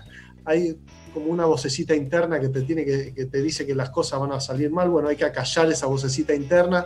hay 0.45 0.77
como 1.17 1.31
una 1.31 1.47
vocecita 1.47 1.97
interna 1.97 2.39
que 2.39 2.51
te 2.51 2.61
tiene 2.61 2.85
que, 2.85 3.15
que 3.15 3.25
te 3.25 3.41
dice 3.41 3.65
que 3.65 3.75
las 3.75 3.89
cosas 3.89 4.21
van 4.21 4.33
a 4.33 4.41
salir 4.41 4.71
mal, 4.71 4.91
bueno, 4.91 5.09
hay 5.09 5.17
que 5.17 5.25
acallar 5.25 5.73
esa 5.73 5.87
vocecita 5.87 6.35
interna 6.35 6.85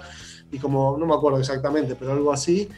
y 0.53 0.59
como, 0.59 0.97
no 0.97 1.05
me 1.05 1.15
acuerdo 1.15 1.41
exactamente, 1.41 1.97
pero 1.97 2.13
algo 2.13 2.33
así. 2.33 2.69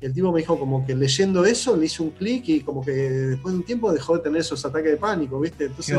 El 0.00 0.14
tipo 0.14 0.32
me 0.32 0.40
dijo 0.40 0.58
como 0.58 0.86
que 0.86 0.94
leyendo 0.94 1.44
eso 1.44 1.76
le 1.76 1.84
hizo 1.84 2.02
un 2.02 2.12
clic 2.12 2.48
y 2.48 2.60
como 2.62 2.82
que 2.82 2.92
después 2.92 3.52
de 3.52 3.58
un 3.58 3.64
tiempo 3.66 3.92
dejó 3.92 4.16
de 4.16 4.22
tener 4.22 4.40
esos 4.40 4.64
ataques 4.64 4.92
de 4.92 4.96
pánico, 4.96 5.38
¿viste? 5.38 5.66
Entonces, 5.66 5.98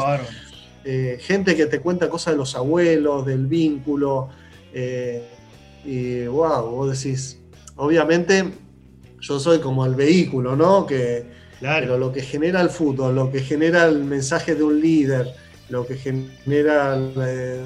eh, 0.83 1.19
gente 1.21 1.55
que 1.55 1.67
te 1.67 1.79
cuenta 1.79 2.09
cosas 2.09 2.33
de 2.33 2.39
los 2.39 2.55
abuelos, 2.55 3.23
del 3.23 3.45
vínculo, 3.45 4.29
eh, 4.73 5.23
y 5.85 6.25
wow, 6.25 6.71
vos 6.71 6.99
decís, 6.99 7.37
obviamente 7.75 8.45
yo 9.19 9.39
soy 9.39 9.59
como 9.59 9.85
el 9.85 9.93
vehículo, 9.93 10.55
¿no? 10.55 10.87
Que, 10.87 11.42
Pero 11.79 11.97
lo 11.97 12.11
que 12.11 12.21
genera 12.21 12.61
el 12.61 12.69
fútbol, 12.69 13.15
lo 13.15 13.31
que 13.31 13.41
genera 13.41 13.85
el 13.85 14.03
mensaje 14.03 14.55
de 14.55 14.63
un 14.63 14.79
líder, 14.79 15.33
lo 15.69 15.85
que 15.85 15.95
genera 15.95 16.97
eh, 17.25 17.61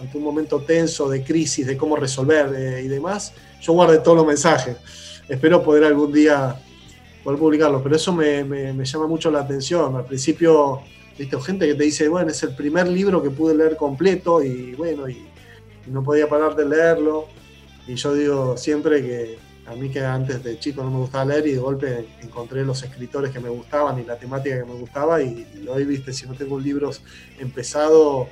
ante 0.00 0.18
un 0.18 0.24
momento 0.24 0.60
tenso 0.60 1.08
de 1.08 1.22
crisis, 1.22 1.66
de 1.66 1.76
cómo 1.76 1.96
resolver 1.96 2.82
y 2.84 2.88
demás, 2.88 3.32
yo 3.60 3.72
guardé 3.72 3.98
todos 3.98 4.16
los 4.16 4.26
mensajes 4.26 4.76
espero 5.28 5.62
poder 5.62 5.84
algún 5.84 6.12
día 6.12 6.60
poder 7.22 7.38
publicarlo, 7.40 7.82
pero 7.82 7.96
eso 7.96 8.12
me, 8.12 8.44
llama 8.84 9.06
mucho 9.08 9.30
la 9.30 9.40
atención. 9.40 9.96
Al 9.96 10.04
principio, 10.04 10.82
viste, 11.18 11.40
gente 11.40 11.66
que 11.66 11.74
te 11.74 11.82
dice, 11.82 12.08
bueno, 12.08 12.30
es 12.30 12.40
el 12.44 12.54
primer 12.54 12.86
libro 12.86 13.20
que 13.20 13.30
pude 13.30 13.54
leer 13.54 13.76
completo 13.76 14.42
y 14.42 14.74
bueno, 14.74 15.08
y, 15.08 15.26
no 15.86 16.02
podía 16.02 16.28
parar 16.28 16.54
de 16.54 16.64
leerlo. 16.64 17.26
Y 17.86 17.94
yo 17.94 18.14
digo 18.14 18.56
siempre 18.56 19.02
que 19.02 19.38
a 19.66 19.74
mí 19.74 19.90
que 19.90 20.04
antes 20.04 20.42
de 20.42 20.58
chico 20.58 20.82
no 20.82 20.90
me 20.90 20.98
gustaba 20.98 21.24
leer 21.24 21.46
y 21.48 21.52
de 21.52 21.58
golpe 21.58 22.08
encontré 22.22 22.64
los 22.64 22.82
escritores 22.82 23.32
que 23.32 23.40
me 23.40 23.48
gustaban 23.48 23.98
y 23.98 24.04
la 24.04 24.16
temática 24.16 24.58
que 24.58 24.64
me 24.64 24.78
gustaba 24.78 25.20
y, 25.20 25.66
hoy, 25.68 25.84
viste, 25.84 26.12
si 26.12 26.26
no 26.26 26.34
tengo 26.34 26.56
un 26.56 26.62
libro 26.62 26.90
empezado 27.38 28.28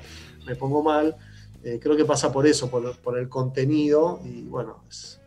me 0.47 0.55
pongo 0.55 0.83
mal. 0.83 1.17
Eh, 1.65 1.79
creo 1.83 1.97
que 1.97 2.05
pasa 2.05 2.31
por 2.31 2.47
eso, 2.47 2.71
por, 2.71 2.99
por 2.99 3.19
el 3.19 3.29
contenido 3.29 4.21
y 4.23 4.43
bueno, 4.43 4.85
es, 4.89 5.19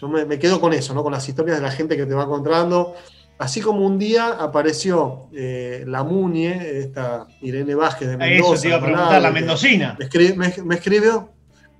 yo 0.00 0.08
me, 0.08 0.38
quedo 0.38 0.60
con 0.60 0.72
eso, 0.72 0.94
¿no? 0.94 1.02
con 1.02 1.12
las 1.12 1.28
historias 1.28 1.56
de 1.56 1.62
la 1.62 1.72
gente 1.72 1.96
que 1.96 2.06
te 2.06 2.14
va 2.14 2.22
encontrando. 2.22 2.94
Así 3.38 3.60
como 3.60 3.84
un 3.84 3.98
día 3.98 4.28
apareció 4.28 5.28
eh, 5.32 5.84
la 5.86 6.04
Muñe, 6.04 6.78
esta 6.78 7.26
Irene 7.40 7.74
Vázquez 7.74 8.08
de 8.08 8.16
Mendoza. 8.16 8.54
Eso 8.54 8.62
te 8.62 8.68
iba 8.68 8.76
a 8.76 8.80
preguntar, 8.80 9.22
la 9.22 9.30
mendocina. 9.32 9.96
Me, 9.98 10.74
escribió, 10.76 11.32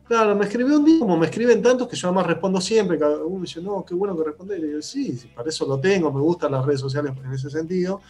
claro, 0.08 0.34
me 0.34 0.46
escribió 0.46 0.78
un 0.78 0.84
día, 0.84 0.98
como 0.98 1.16
me 1.16 1.26
escriben 1.26 1.62
tantos 1.62 1.86
que 1.86 1.96
yo 1.96 2.08
además 2.08 2.26
respondo 2.26 2.60
siempre. 2.60 2.98
Cada 2.98 3.24
uno 3.24 3.42
dice, 3.42 3.60
no, 3.60 3.84
qué 3.84 3.94
bueno 3.94 4.16
que 4.16 4.24
responde. 4.24 4.58
Y 4.58 4.72
yo, 4.72 4.82
sí, 4.82 5.30
para 5.34 5.48
eso 5.48 5.66
lo 5.66 5.78
tengo, 5.78 6.12
me 6.12 6.20
gustan 6.20 6.52
las 6.52 6.64
redes 6.64 6.80
sociales 6.80 7.12
en 7.24 7.32
ese 7.32 7.50
sentido 7.50 8.00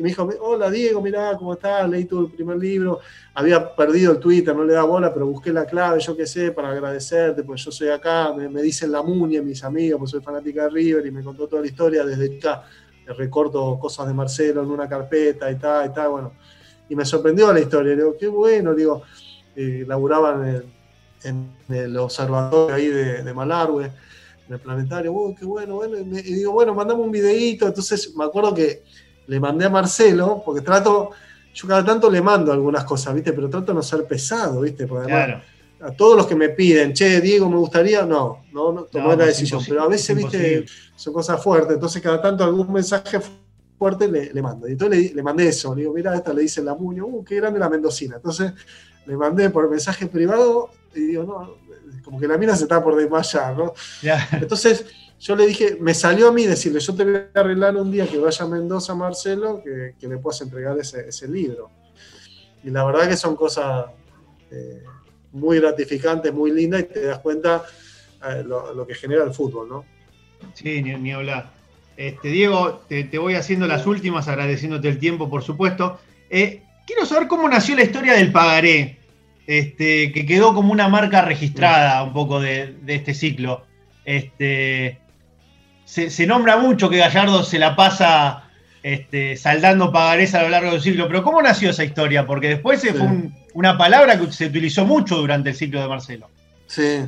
y 0.00 0.02
me 0.02 0.08
dijo, 0.08 0.26
hola 0.40 0.70
Diego, 0.70 1.02
mirá 1.02 1.36
cómo 1.36 1.52
estás, 1.52 1.88
leí 1.88 2.06
tu 2.06 2.30
primer 2.30 2.56
libro, 2.56 3.00
había 3.34 3.74
perdido 3.74 4.12
el 4.12 4.18
Twitter, 4.18 4.56
no 4.56 4.64
le 4.64 4.72
da 4.72 4.82
bola, 4.82 5.12
pero 5.12 5.26
busqué 5.26 5.52
la 5.52 5.66
clave, 5.66 6.00
yo 6.00 6.16
qué 6.16 6.26
sé, 6.26 6.52
para 6.52 6.70
agradecerte, 6.70 7.42
pues 7.42 7.62
yo 7.62 7.70
soy 7.70 7.88
acá, 7.88 8.32
me, 8.32 8.62
dicen 8.62 8.92
la 8.92 9.02
muña, 9.02 9.42
mis 9.42 9.62
amigos, 9.62 9.98
pues 9.98 10.12
soy 10.12 10.22
fanática 10.22 10.64
de 10.64 10.70
River 10.70 11.06
y 11.06 11.10
me 11.10 11.22
contó 11.22 11.46
toda 11.46 11.60
la 11.60 11.68
historia 11.68 12.02
desde 12.02 12.38
acá, 12.38 12.64
le 13.06 13.12
recorto 13.12 13.78
cosas 13.78 14.06
de 14.06 14.14
Marcelo 14.14 14.62
en 14.62 14.70
una 14.70 14.88
carpeta 14.88 15.50
y 15.50 15.56
tal, 15.56 15.90
y 15.90 15.92
tal, 15.92 16.08
bueno, 16.08 16.32
y 16.88 16.96
me 16.96 17.04
sorprendió 17.04 17.52
la 17.52 17.60
historia, 17.60 17.90
le 17.90 17.96
digo, 17.98 18.16
qué 18.18 18.28
bueno, 18.28 18.74
digo, 18.74 19.02
eh, 19.54 19.84
laburaban 19.86 20.64
en, 21.24 21.50
el 21.68 21.96
observatorio 21.96 22.74
ahí 22.74 22.86
de, 22.88 23.22
de 23.22 23.34
Malargüe, 23.34 23.90
en 24.50 24.54
el 24.54 24.60
planetario, 24.60 25.14
oh, 25.14 25.34
qué 25.34 25.44
bueno, 25.44 25.76
bueno, 25.76 25.96
y, 25.96 26.20
digo, 26.20 26.52
bueno, 26.52 26.74
mandame 26.74 27.00
un 27.00 27.10
videíto, 27.10 27.66
entonces 27.66 28.14
me 28.16 28.24
acuerdo 28.24 28.54
que 28.54 28.82
le 29.26 29.38
mandé 29.38 29.66
a 29.66 29.70
Marcelo, 29.70 30.42
porque 30.44 30.60
trato, 30.60 31.10
yo 31.54 31.68
cada 31.68 31.84
tanto 31.84 32.10
le 32.10 32.20
mando 32.20 32.52
algunas 32.52 32.84
cosas, 32.84 33.14
¿viste? 33.14 33.32
Pero 33.32 33.48
trato 33.48 33.66
de 33.66 33.74
no 33.74 33.82
ser 33.82 34.04
pesado, 34.06 34.62
¿viste? 34.62 34.86
Porque 34.86 35.12
además, 35.12 35.42
a 35.80 35.92
todos 35.92 36.16
los 36.16 36.26
que 36.26 36.34
me 36.34 36.50
piden, 36.50 36.92
che, 36.92 37.20
Diego, 37.20 37.48
me 37.48 37.56
gustaría, 37.56 38.04
no, 38.04 38.44
no, 38.52 38.72
no 38.72 38.82
tomé 38.82 39.16
la 39.16 39.26
decisión. 39.26 39.62
Pero 39.66 39.82
a 39.82 39.88
veces, 39.88 40.16
¿viste? 40.16 40.66
Son 40.96 41.12
cosas 41.12 41.42
fuertes, 41.42 41.74
entonces 41.74 42.02
cada 42.02 42.20
tanto 42.20 42.42
algún 42.44 42.72
mensaje 42.72 43.20
fuerte 43.78 44.08
le, 44.08 44.42
mando. 44.42 44.68
Y 44.68 44.72
entonces 44.72 45.14
le, 45.14 45.22
mandé 45.22 45.48
eso, 45.48 45.74
le 45.74 45.82
digo, 45.82 45.94
mira, 45.94 46.14
esta 46.14 46.34
le 46.34 46.42
dice 46.42 46.62
la 46.62 46.74
Muño, 46.74 47.06
uh, 47.06 47.24
qué 47.24 47.36
grande 47.36 47.58
la 47.58 47.70
Mendocina. 47.70 48.16
Entonces 48.16 48.52
le 49.10 49.16
mandé 49.16 49.50
por 49.50 49.68
mensaje 49.68 50.06
privado 50.06 50.70
y 50.94 51.00
digo, 51.00 51.24
no, 51.24 51.56
como 52.04 52.20
que 52.20 52.28
la 52.28 52.38
mina 52.38 52.56
se 52.56 52.64
está 52.64 52.82
por 52.82 52.96
desmayar, 52.96 53.56
¿no? 53.56 53.74
Entonces 54.32 54.86
yo 55.18 55.36
le 55.36 55.46
dije, 55.46 55.76
me 55.80 55.92
salió 55.94 56.28
a 56.28 56.32
mí 56.32 56.46
decirle, 56.46 56.80
yo 56.80 56.94
te 56.94 57.04
voy 57.04 57.16
a 57.34 57.40
arreglar 57.40 57.76
un 57.76 57.90
día 57.90 58.06
que 58.06 58.18
vaya 58.18 58.44
a 58.44 58.48
Mendoza, 58.48 58.94
Marcelo, 58.94 59.62
que, 59.62 59.94
que 60.00 60.08
le 60.08 60.16
puedas 60.16 60.40
entregar 60.40 60.78
ese, 60.78 61.28
libro. 61.28 61.70
Y 62.64 62.70
la 62.70 62.84
verdad 62.84 63.08
que 63.08 63.16
son 63.16 63.36
cosas 63.36 63.86
eh, 64.50 64.82
muy 65.32 65.58
gratificantes, 65.58 66.32
muy 66.32 66.52
lindas, 66.52 66.82
y 66.82 66.84
te 66.84 67.02
das 67.02 67.18
cuenta 67.18 67.64
eh, 68.28 68.44
lo, 68.44 68.86
que 68.86 68.94
genera 68.94 69.24
el 69.24 69.34
fútbol, 69.34 69.68
¿no? 69.68 69.84
Sí, 70.54 70.82
ni, 70.82 71.12
hablar. 71.12 71.50
Este, 71.96 72.28
Diego, 72.28 72.80
te, 72.88 73.18
voy 73.18 73.34
haciendo 73.34 73.66
las 73.66 73.86
últimas, 73.86 74.28
agradeciéndote 74.28 74.88
el 74.88 74.98
tiempo, 74.98 75.28
por 75.28 75.42
supuesto. 75.42 75.98
Eh, 76.30 76.62
quiero 76.86 77.04
saber 77.04 77.28
cómo 77.28 77.48
nació 77.48 77.76
la 77.76 77.82
historia 77.82 78.14
del 78.14 78.32
pagaré, 78.32 78.99
este, 79.50 80.12
que 80.12 80.26
quedó 80.26 80.54
como 80.54 80.70
una 80.70 80.88
marca 80.88 81.22
registrada 81.22 82.04
un 82.04 82.12
poco 82.12 82.38
de, 82.38 82.76
de 82.82 82.94
este 82.94 83.14
ciclo. 83.14 83.64
Este, 84.04 85.00
se, 85.84 86.24
nombra 86.24 86.56
mucho 86.56 86.88
que 86.88 86.98
Gallardo 86.98 87.42
se 87.42 87.58
la 87.58 87.74
pasa 87.74 88.44
este, 88.84 89.36
saldando 89.36 89.90
pagarés 89.90 90.36
a 90.36 90.44
lo 90.44 90.50
largo 90.50 90.70
del 90.70 90.80
siglo, 90.80 91.08
pero 91.08 91.24
¿cómo 91.24 91.42
nació 91.42 91.70
esa 91.70 91.82
historia? 91.82 92.28
Porque 92.28 92.48
después 92.48 92.80
fue 92.80 93.32
una 93.54 93.76
palabra 93.76 94.20
que 94.20 94.30
se 94.30 94.46
utilizó 94.46 94.86
mucho 94.86 95.16
durante 95.16 95.50
el 95.50 95.56
ciclo 95.56 95.80
de 95.80 95.88
Marcelo. 95.88 96.28
Sí. 96.68 97.00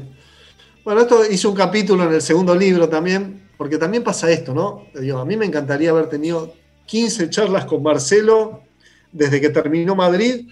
Bueno, 0.82 1.02
esto 1.02 1.24
hizo 1.30 1.48
un 1.48 1.56
capítulo 1.56 2.08
en 2.08 2.14
el 2.14 2.22
segundo 2.22 2.56
libro 2.56 2.88
también, 2.88 3.50
porque 3.56 3.78
también 3.78 4.02
pasa 4.02 4.28
esto, 4.28 4.52
¿no? 4.52 4.86
Digo, 5.00 5.20
a 5.20 5.24
mí 5.24 5.36
me 5.36 5.46
encantaría 5.46 5.90
haber 5.90 6.08
tenido 6.08 6.56
15 6.86 7.30
charlas 7.30 7.66
con 7.66 7.84
Marcelo 7.84 8.64
desde 9.12 9.40
que 9.40 9.50
terminó 9.50 9.94
Madrid 9.94 10.48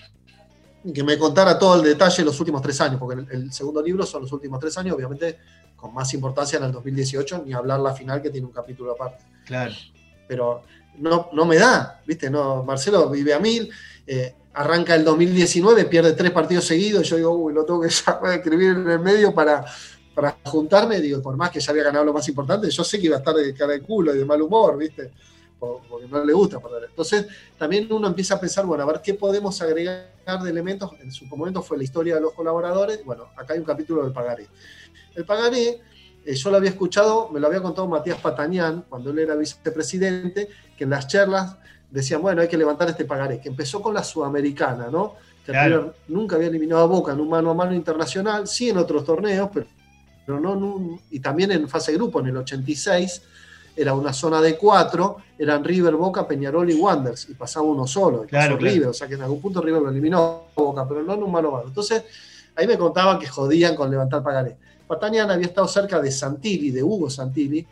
que 0.95 1.03
me 1.03 1.19
contara 1.19 1.59
todo 1.59 1.77
el 1.77 1.83
detalle 1.83 2.25
los 2.25 2.39
últimos 2.41 2.63
tres 2.63 2.81
años, 2.81 2.99
porque 2.99 3.23
el 3.31 3.53
segundo 3.53 3.83
libro 3.83 4.07
son 4.07 4.23
los 4.23 4.33
últimos 4.33 4.59
tres 4.59 4.77
años, 4.79 4.97
obviamente 4.97 5.39
con 5.77 5.95
más 5.95 6.13
importancia 6.13 6.59
en 6.59 6.65
el 6.65 6.73
2018, 6.73 7.43
ni 7.47 7.55
hablar 7.55 7.81
la 7.81 7.95
final 7.95 8.21
que 8.21 8.31
tiene 8.31 8.47
un 8.47 8.53
capítulo 8.53 8.93
aparte. 8.93 9.25
Claro. 9.47 9.73
Pero 10.29 10.63
no, 10.99 11.31
no 11.33 11.47
me 11.47 11.57
da, 11.57 12.03
¿viste? 12.07 12.31
No, 12.31 12.63
Marcelo 12.63 13.09
vive 13.09 13.33
a 13.33 13.39
mil, 13.39 13.71
eh, 14.07 14.35
arranca 14.53 14.95
el 14.95 15.05
2019, 15.05 15.87
pierde 15.87 16.13
tres 16.13 16.31
partidos 16.31 16.67
seguidos, 16.67 17.09
yo 17.09 17.17
digo, 17.17 17.31
uy, 17.31 17.55
lo 17.55 17.65
tengo 17.65 17.81
que 17.81 17.89
escribir 18.35 18.71
en 18.71 18.91
el 18.91 19.01
medio 19.01 19.35
para, 19.35 19.65
para 20.15 20.37
juntarme, 20.45 21.01
digo, 21.01 21.23
por 21.23 21.37
más 21.37 21.51
que 21.51 21.61
ya 21.61 21.73
había 21.73 21.85
ganado 21.85 22.05
lo 22.05 22.13
más 22.13 22.29
importante, 22.29 22.71
yo 22.71 22.85
sé 22.85 22.99
que 22.99 23.07
iba 23.07 23.17
a 23.17 23.21
estar 23.21 23.35
de 23.35 23.55
cara 23.55 23.73
de 23.73 23.81
culo 23.81 24.15
y 24.15 24.19
de 24.19 24.25
mal 24.25 24.41
humor, 24.43 24.77
¿viste? 24.77 25.13
Porque 25.61 26.09
no 26.09 26.25
le 26.25 26.33
gusta 26.33 26.59
perder. 26.59 26.89
Entonces, 26.89 27.27
también 27.59 27.87
uno 27.93 28.09
empieza 28.09 28.35
a 28.35 28.41
pensar, 28.41 28.65
bueno, 28.65 28.83
a 28.83 28.87
ver 28.87 29.03
qué 29.03 29.15
podemos 29.15 29.61
agregar 29.61 30.09
de 30.43 30.51
elementos. 30.51 30.91
En 31.01 31.13
su 31.13 31.27
momento 31.27 31.63
fue 31.63 31.77
la 31.77 31.85
historia 31.85 32.15
de 32.15 32.23
los 32.23 32.33
colaboradores. 32.33 33.05
Bueno, 33.05 33.29
acá 33.37 33.53
hay 33.53 33.61
un 33.61 33.67
capítulo 33.67 34.03
del 34.03 34.13
pagaré. 34.13 34.49
El 35.15 35.25
pagaré, 35.27 35.81
eh, 36.25 36.35
yo 36.35 36.51
lo 36.51 36.57
había 36.57 36.71
escuchado, 36.71 37.29
me 37.29 37.41
lo 37.41 37.47
había 37.47 37.61
contado 37.61 37.87
Matías 37.87 38.19
Patañán 38.19 38.87
cuando 38.89 39.11
él 39.11 39.19
era 39.19 39.37
vicepresidente, 39.37 40.49
que 40.77 40.85
en 40.85 40.91
las 40.91 41.07
charlas 41.07 41.57
decían, 41.91 42.23
bueno, 42.23 42.41
hay 42.41 42.49
que 42.49 42.57
levantar 42.57 42.89
este 42.89 43.05
pagaré, 43.05 43.41
que 43.41 43.49
empezó 43.49 43.83
con 43.83 43.95
la 43.95 44.05
sudamericana, 44.05 44.89
¿no? 44.91 45.17
Que 45.45 45.53
nunca 46.09 46.37
había 46.37 46.49
eliminado 46.49 46.83
a 46.83 46.87
Boca 46.87 47.13
en 47.13 47.21
un 47.21 47.29
mano 47.29 47.51
a 47.51 47.55
mano 47.55 47.75
internacional, 47.75 48.47
sí 48.47 48.71
en 48.71 48.79
otros 48.79 49.05
torneos, 49.05 49.51
pero, 49.53 49.67
pero 50.25 50.39
no, 50.39 51.01
y 51.11 51.19
también 51.19 51.51
en 51.51 51.69
fase 51.69 51.93
grupo, 51.93 52.21
en 52.21 52.29
el 52.29 52.37
86, 52.37 53.23
era 53.77 53.95
una 53.95 54.13
zona 54.13 54.41
de 54.41 54.57
cuatro, 54.57 55.19
eran 55.39 55.65
River, 55.65 55.95
Boca, 55.95 56.27
Peñarol 56.27 56.71
y 56.71 56.75
Wanders, 56.75 57.29
y 57.31 57.35
pasaba 57.35 57.67
uno 57.67 57.87
solo, 57.87 58.25
claro, 58.27 58.57
River, 58.57 58.89
o 58.89 58.93
sea 58.93 59.09
que 59.09 59.15
en 59.15 59.23
algún 59.23 59.41
punto 59.41 59.63
River 59.63 59.83
lo 59.83 59.91
eliminó 59.91 60.19
a 60.57 60.61
Boca, 60.61 60.87
pero 60.87 61.03
no 61.03 61.15
en 61.15 61.23
un 61.23 61.33
mano 61.33 61.51
mano. 61.53 61.69
Entonces, 61.69 62.05
ahí 62.57 62.67
me 62.67 62.77
contaban 62.77 63.19
que 63.19 63.27
jodían 63.27 63.75
con 63.75 63.91
levantar 63.91 64.23
pagaré. 64.23 64.57
Patanian 64.87 65.31
había 65.31 65.47
estado 65.47 65.69
cerca 65.69 66.01
de 66.01 66.11
Santilli, 66.11 66.71
de 66.71 66.83
Hugo 66.83 67.09
Santilli, 67.09 67.67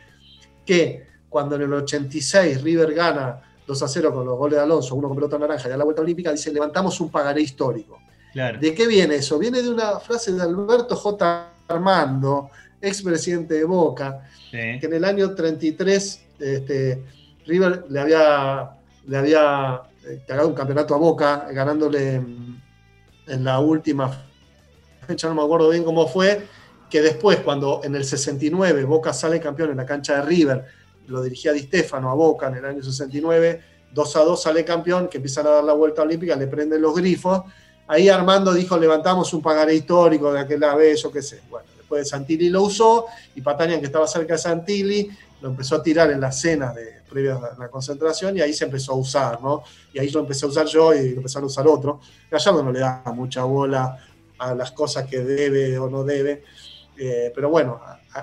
que 0.64 1.06
cuando 1.28 1.56
en 1.56 1.62
el 1.62 1.72
86 1.72 2.62
River 2.62 2.94
gana 2.94 3.42
2 3.66 3.82
a 3.82 3.88
0 3.88 4.14
con 4.14 4.24
los 4.24 4.38
goles 4.38 4.56
de 4.56 4.62
Alonso, 4.62 4.94
uno 4.94 5.08
con 5.08 5.16
pelota 5.16 5.38
naranja 5.38 5.68
y 5.68 5.72
a 5.72 5.76
la 5.76 5.84
vuelta 5.84 6.00
olímpica, 6.00 6.32
dice, 6.32 6.52
levantamos 6.52 7.00
un 7.00 7.10
pagaré 7.10 7.42
histórico. 7.42 7.98
¿De 8.32 8.72
qué 8.72 8.86
viene 8.86 9.16
eso? 9.16 9.38
Viene 9.38 9.60
de 9.62 9.68
una 9.68 9.98
frase 9.98 10.32
de 10.32 10.42
Alberto 10.42 10.94
J. 10.94 11.48
Armando, 11.66 12.50
expresidente 12.80 13.54
de 13.54 13.64
Boca, 13.64 14.28
que 14.50 14.80
en 14.80 14.92
el 14.92 15.04
año 15.04 15.34
33 15.34 16.22
este, 16.38 17.02
River 17.46 17.84
le 17.88 18.00
había, 18.00 18.70
le 19.06 19.16
había 19.16 19.82
eh, 20.06 20.22
cagado 20.26 20.48
un 20.48 20.54
campeonato 20.54 20.94
a 20.94 20.98
Boca, 20.98 21.48
ganándole 21.50 22.14
en, 22.14 22.62
en 23.26 23.44
la 23.44 23.58
última 23.60 24.24
fecha, 25.06 25.28
no 25.28 25.34
me 25.34 25.42
acuerdo 25.42 25.70
bien 25.70 25.84
cómo 25.84 26.06
fue, 26.06 26.46
que 26.90 27.02
después, 27.02 27.38
cuando 27.40 27.80
en 27.84 27.94
el 27.94 28.04
69 28.04 28.84
Boca 28.84 29.12
sale 29.12 29.40
campeón 29.40 29.70
en 29.70 29.76
la 29.76 29.86
cancha 29.86 30.16
de 30.16 30.22
River, 30.22 30.64
lo 31.06 31.22
dirigía 31.22 31.52
Di 31.52 31.60
Stefano 31.60 32.10
a 32.10 32.14
Boca 32.14 32.48
en 32.48 32.56
el 32.56 32.64
año 32.64 32.82
69, 32.82 33.62
2 33.92 34.16
a 34.16 34.20
2 34.20 34.42
sale 34.42 34.64
campeón, 34.64 35.08
que 35.08 35.18
empiezan 35.18 35.46
a 35.46 35.50
dar 35.50 35.64
la 35.64 35.72
vuelta 35.72 36.02
olímpica, 36.02 36.36
le 36.36 36.46
prenden 36.46 36.80
los 36.80 36.94
grifos. 36.94 37.42
Ahí 37.86 38.08
Armando 38.08 38.52
dijo, 38.52 38.76
levantamos 38.76 39.32
un 39.32 39.40
pagaré 39.40 39.74
histórico 39.74 40.32
de 40.32 40.40
aquella 40.40 40.74
vez, 40.74 41.02
yo 41.02 41.10
qué 41.10 41.22
sé. 41.22 41.40
Bueno, 41.48 41.66
después 41.88 42.04
de 42.04 42.10
Santilli 42.10 42.50
lo 42.50 42.64
usó 42.64 43.06
y 43.34 43.40
Patanian, 43.40 43.80
que 43.80 43.86
estaba 43.86 44.06
cerca 44.06 44.34
de 44.34 44.38
Santilli, 44.38 45.10
lo 45.40 45.48
empezó 45.48 45.76
a 45.76 45.82
tirar 45.82 46.10
en 46.10 46.20
las 46.20 46.38
cenas 46.38 46.74
de, 46.74 47.30
a 47.30 47.56
la 47.58 47.68
concentración 47.70 48.36
y 48.36 48.42
ahí 48.42 48.52
se 48.52 48.64
empezó 48.64 48.92
a 48.92 48.96
usar, 48.96 49.40
¿no? 49.40 49.62
Y 49.94 49.98
ahí 49.98 50.10
lo 50.10 50.20
empecé 50.20 50.44
a 50.44 50.48
usar 50.48 50.66
yo 50.66 50.92
y 50.92 51.10
lo 51.10 51.16
empezaron 51.18 51.44
a 51.44 51.46
usar 51.46 51.66
otro. 51.66 52.00
Gallardo 52.30 52.62
no 52.62 52.70
le 52.70 52.80
da 52.80 53.02
mucha 53.14 53.44
bola 53.44 53.98
a 54.38 54.54
las 54.54 54.72
cosas 54.72 55.06
que 55.06 55.20
debe 55.20 55.78
o 55.78 55.88
no 55.88 56.04
debe, 56.04 56.44
eh, 56.98 57.32
pero 57.34 57.48
bueno, 57.48 57.80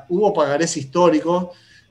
hubo 0.09 0.33
pagarés 0.33 0.77
históricos 0.77 1.47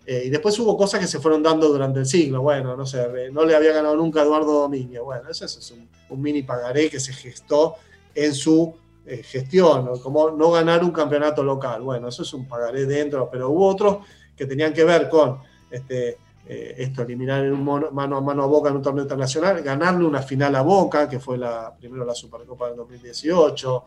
eh, 0.07 0.25
y 0.27 0.31
después 0.31 0.59
hubo 0.59 0.77
cosas 0.77 1.01
que 1.01 1.07
se 1.07 1.19
fueron 1.19 1.43
dando 1.43 1.69
durante 1.69 1.99
el 1.99 2.07
siglo. 2.07 2.43
Bueno, 2.43 2.77
no 2.77 2.87
sé, 2.87 3.31
no 3.33 3.45
le 3.45 3.57
había 3.57 3.73
ganado 3.73 3.97
nunca 3.97 4.21
a 4.21 4.25
Eduardo 4.25 4.61
Domínguez. 4.61 5.03
Bueno, 5.03 5.29
eso 5.29 5.45
es 5.47 5.73
un, 5.73 6.23
mini 6.23 6.43
pagaré 6.43 6.89
que 6.89 7.01
se 7.01 7.13
gestó 7.13 7.75
en 8.15 8.35
su 8.35 8.77
eh, 9.07 9.23
gestión, 9.23 9.99
como 10.01 10.31
no 10.31 10.51
ganar 10.51 10.83
un 10.83 10.91
campeonato 10.91 11.43
local. 11.43 11.83
Bueno, 11.83 12.09
eso 12.09 12.23
es 12.23 12.33
un 12.35 12.47
pagaré 12.47 12.87
dentro, 12.87 13.29
pero 13.31 13.51
hubo 13.51 13.67
otros 13.67 13.99
que 14.37 14.47
tenían 14.47 14.73
que 14.73 14.85
ver 14.85 15.09
con 15.09 15.39
este, 15.71 16.19
eh, 16.47 16.75
esto, 16.79 17.03
eliminar 17.03 17.45
en 17.45 17.53
un 17.53 17.65
mano 17.65 18.17
a 18.17 18.21
mano 18.21 18.43
a 18.43 18.47
Boca 18.47 18.71
en 18.71 18.77
un 18.77 18.83
torneo 18.83 19.05
internacional, 19.05 19.63
ganarle 19.63 20.05
una 20.05 20.23
final 20.23 20.55
a 20.57 20.63
Boca, 20.63 21.09
que 21.09 21.21
fue 21.21 21.39
la, 21.39 21.75
primero 21.79 22.05
la 22.05 22.15
Supercopa 22.15 22.69
del 22.69 22.77
2018, 22.77 23.85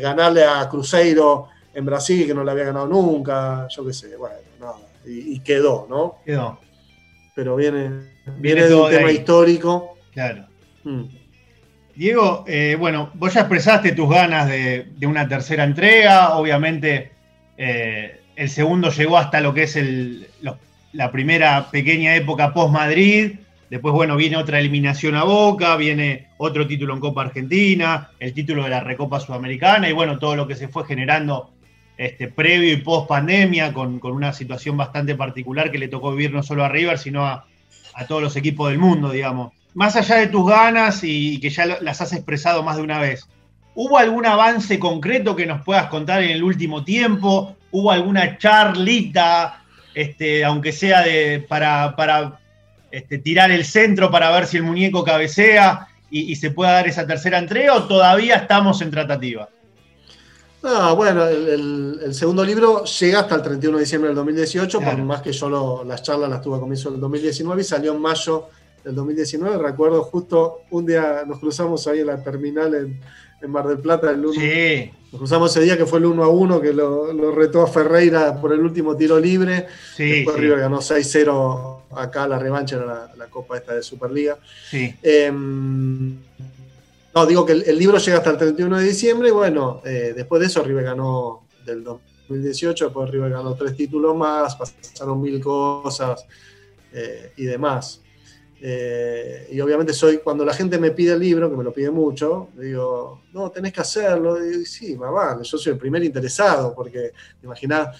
ganarle 0.00 0.44
a 0.44 0.66
Cruzeiro 0.68 1.48
en 1.74 1.84
Brasil, 1.84 2.26
que 2.26 2.34
no 2.34 2.42
le 2.42 2.50
había 2.50 2.64
ganado 2.64 2.86
nunca, 2.86 3.68
yo 3.68 3.84
qué 3.84 3.92
sé, 3.92 4.16
bueno, 4.16 4.36
nada 4.58 4.76
y, 5.06 5.40
quedó, 5.40 5.86
¿no? 5.88 6.16
Quedó. 6.24 6.58
Pero 7.34 7.56
viene, 7.56 7.90
viene, 8.38 8.66
de 8.66 8.74
un 8.74 8.90
tema 8.90 9.10
histórico. 9.10 9.96
Claro. 10.12 10.46
Mm. 10.84 11.04
Diego, 11.96 12.44
eh, 12.46 12.76
bueno, 12.78 13.10
vos 13.14 13.34
ya 13.34 13.40
expresaste 13.40 13.92
tus 13.92 14.08
ganas 14.08 14.48
de, 14.48 14.86
una 15.06 15.26
tercera 15.26 15.64
entrega, 15.64 16.36
obviamente 16.36 17.10
eh, 17.56 18.20
el 18.36 18.50
segundo 18.50 18.90
llegó 18.90 19.16
hasta 19.16 19.40
lo 19.40 19.54
que 19.54 19.62
es 19.62 19.76
el, 19.76 20.28
la 20.92 21.10
primera 21.10 21.70
pequeña 21.70 22.14
época 22.14 22.52
post-Madrid, 22.52 23.36
después, 23.70 23.92
bueno, 23.92 24.16
viene 24.16 24.36
otra 24.36 24.58
eliminación 24.58 25.14
a 25.14 25.24
Boca, 25.24 25.76
viene 25.76 26.28
otro 26.38 26.66
título 26.66 26.94
en 26.94 27.00
Copa 27.00 27.22
Argentina, 27.22 28.10
el 28.18 28.32
título 28.32 28.64
de 28.64 28.70
la 28.70 28.80
Recopa 28.80 29.20
Sudamericana 29.20 29.88
y 29.88 29.92
bueno, 29.92 30.18
todo 30.18 30.36
lo 30.36 30.46
que 30.46 30.54
se 30.54 30.68
fue 30.68 30.84
generando 30.86 31.50
este, 31.96 32.28
previo 32.28 32.72
y 32.72 32.76
post 32.78 33.08
pandemia, 33.08 33.72
con, 33.72 34.00
una 34.02 34.32
situación 34.32 34.76
bastante 34.76 35.14
particular 35.14 35.70
que 35.70 35.78
le 35.78 35.88
tocó 35.88 36.12
vivir 36.12 36.32
no 36.32 36.42
solo 36.42 36.64
a 36.64 36.68
River, 36.68 36.98
sino 36.98 37.26
a, 37.26 37.46
todos 38.06 38.22
los 38.22 38.36
equipos 38.36 38.68
del 38.68 38.78
mundo, 38.78 39.10
digamos. 39.10 39.54
Más 39.76 39.94
allá 39.94 40.16
de 40.16 40.28
tus 40.28 40.48
ganas 40.48 41.00
y, 41.02 41.38
que 41.38 41.50
ya 41.50 41.66
las 41.66 42.00
has 42.00 42.14
expresado 42.14 42.62
más 42.62 42.76
de 42.76 42.82
una 42.82 42.98
vez, 42.98 43.28
¿hubo 43.74 43.98
algún 43.98 44.24
avance 44.24 44.78
concreto 44.78 45.36
que 45.36 45.44
nos 45.44 45.62
puedas 45.62 45.88
contar 45.88 46.22
en 46.22 46.30
el 46.30 46.42
último 46.42 46.82
tiempo? 46.82 47.54
¿Hubo 47.70 47.92
alguna 47.92 48.38
charlita, 48.38 49.62
este, 49.94 50.46
aunque 50.46 50.72
sea 50.72 51.02
de, 51.02 51.44
para, 51.46 51.94
para 51.94 52.40
este, 52.90 53.18
tirar 53.18 53.50
el 53.50 53.66
centro 53.66 54.10
para 54.10 54.30
ver 54.30 54.46
si 54.46 54.56
el 54.56 54.62
muñeco 54.62 55.04
cabecea 55.04 55.88
y, 56.10 56.32
y 56.32 56.36
se 56.36 56.52
pueda 56.52 56.72
dar 56.72 56.88
esa 56.88 57.06
tercera 57.06 57.36
entrega 57.36 57.74
o 57.74 57.84
todavía 57.84 58.36
estamos 58.36 58.80
en 58.80 58.90
tratativa? 58.90 59.50
No, 60.62 60.96
bueno, 60.96 61.28
el, 61.28 62.14
segundo 62.14 62.42
libro 62.42 62.82
llega 62.84 63.20
hasta 63.20 63.34
el 63.34 63.42
31 63.42 63.76
de 63.76 63.84
diciembre 63.84 64.08
del 64.08 64.16
2018, 64.16 64.80
por 64.80 64.96
más 65.02 65.20
que 65.20 65.32
yo 65.32 65.84
las 65.84 66.02
charlas 66.02 66.30
las 66.30 66.40
tuve 66.40 66.56
a 66.56 66.60
comienzo 66.60 66.90
del 66.90 66.98
2019 66.98 67.60
y 67.60 67.64
salió 67.64 67.92
en 67.92 68.00
mayo 68.00 68.48
del 68.86 68.94
2019. 68.94 69.58
Recuerdo 69.58 70.04
justo 70.04 70.60
un 70.70 70.86
día 70.86 71.24
nos 71.26 71.40
cruzamos 71.40 71.86
ahí 71.88 72.00
en 72.00 72.06
la 72.06 72.22
terminal 72.22 72.74
en, 72.74 73.50
Mar 73.50 73.66
del 73.68 73.78
Plata. 73.78 74.10
El 74.10 74.24
sí. 74.32 74.90
Nos 75.12 75.20
cruzamos 75.20 75.50
ese 75.50 75.64
día 75.64 75.76
que 75.76 75.86
fue 75.86 75.98
el 75.98 76.06
1 76.06 76.24
a 76.24 76.28
1 76.28 76.60
que 76.60 76.72
lo, 76.72 77.30
retó 77.32 77.62
a 77.62 77.66
Ferreira 77.66 78.40
por 78.40 78.52
el 78.52 78.60
último 78.60 78.96
tiro 78.96 79.20
libre. 79.20 79.66
Sí, 79.94 80.08
Después 80.08 80.36
River 80.36 80.60
ganó 80.60 80.78
6-0 80.78 81.78
acá, 81.96 82.26
la 82.26 82.38
revancha 82.38 82.76
era 82.76 83.12
la, 83.16 83.26
Copa 83.26 83.56
esta 83.56 83.74
de 83.74 83.82
Superliga. 83.82 84.38
Sí. 84.70 84.94
Em, 85.02 86.16
no, 87.14 87.26
digo 87.26 87.44
que 87.44 87.52
el, 87.52 87.78
libro 87.78 87.98
llega 87.98 88.18
hasta 88.18 88.30
el 88.30 88.38
31 88.38 88.78
de 88.78 88.84
diciembre 88.84 89.28
y 89.28 89.32
bueno, 89.32 89.82
eh, 89.84 90.12
después 90.16 90.40
de 90.40 90.46
eso 90.46 90.62
River 90.62 90.84
ganó 90.84 91.46
del 91.64 91.84
2018, 91.84 92.86
después 92.86 93.10
River 93.10 93.30
ganó 93.30 93.54
tres 93.54 93.76
títulos 93.76 94.16
más, 94.16 94.56
pasaron 94.56 95.20
mil 95.20 95.40
cosas 95.40 96.24
eh, 96.92 97.32
y 97.36 97.44
demás. 97.44 98.00
Eh, 98.60 99.48
y 99.52 99.60
obviamente 99.60 99.92
soy, 99.92 100.18
cuando 100.18 100.44
la 100.44 100.54
gente 100.54 100.78
me 100.78 100.90
pide 100.90 101.12
el 101.12 101.20
libro, 101.20 101.50
que 101.50 101.56
me 101.56 101.64
lo 101.64 101.72
pide 101.72 101.90
mucho, 101.90 102.48
digo, 102.56 103.22
no, 103.32 103.50
tenés 103.50 103.72
que 103.72 103.80
hacerlo. 103.80 104.44
Y 104.44 104.64
sí, 104.66 104.96
mamá, 104.96 105.38
yo 105.42 105.58
soy 105.58 105.72
el 105.72 105.78
primer 105.78 106.02
interesado, 106.04 106.74
porque, 106.74 107.12
imaginás, 107.42 107.96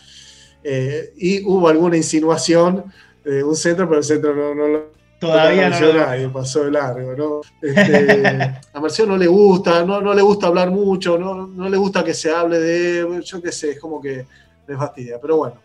y 1.16 1.44
hubo 1.44 1.68
alguna 1.68 1.96
insinuación 1.96 2.84
de 3.24 3.44
un 3.44 3.54
centro, 3.54 3.86
pero 3.86 3.98
el 3.98 4.04
centro 4.04 4.34
no, 4.34 4.54
no 4.54 4.66
lo 4.66 4.96
Todavía 5.18 5.70
no. 5.70 6.32
pasó 6.32 6.64
de 6.64 6.70
largo, 6.70 7.14
¿no? 7.16 7.40
Este, 7.62 8.30
a 8.72 8.80
Marcelo 8.80 9.12
no 9.12 9.16
le 9.16 9.26
gusta, 9.26 9.84
no, 9.84 10.00
no 10.00 10.12
le 10.12 10.22
gusta 10.22 10.48
hablar 10.48 10.70
mucho, 10.70 11.18
no, 11.18 11.46
no 11.46 11.68
le 11.68 11.76
gusta 11.76 12.04
que 12.04 12.12
se 12.12 12.30
hable 12.30 12.58
de, 12.58 13.22
yo 13.22 13.42
qué 13.42 13.50
sé, 13.50 13.70
es 13.72 13.80
como 13.80 14.00
que 14.00 14.26
le 14.66 14.76
fastidia. 14.76 15.18
Pero 15.20 15.38
bueno, 15.38 15.56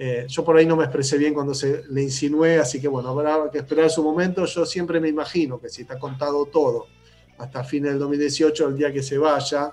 eh, 0.00 0.26
yo 0.28 0.44
por 0.44 0.56
ahí 0.56 0.64
no 0.64 0.76
me 0.76 0.84
expresé 0.84 1.18
bien 1.18 1.34
cuando 1.34 1.52
se 1.54 1.82
le 1.90 2.02
insinué, 2.02 2.58
así 2.58 2.80
que 2.80 2.86
bueno, 2.86 3.08
habrá 3.08 3.50
que 3.50 3.58
esperar 3.58 3.90
su 3.90 4.04
momento. 4.04 4.44
Yo 4.44 4.64
siempre 4.64 5.00
me 5.00 5.08
imagino 5.08 5.60
que 5.60 5.68
si 5.68 5.82
está 5.82 5.98
contado 5.98 6.46
todo 6.46 6.86
hasta 7.36 7.60
el 7.60 7.66
fin 7.66 7.82
del 7.82 7.98
2018, 7.98 8.68
el 8.68 8.76
día 8.76 8.92
que 8.92 9.02
se 9.02 9.18
vaya, 9.18 9.72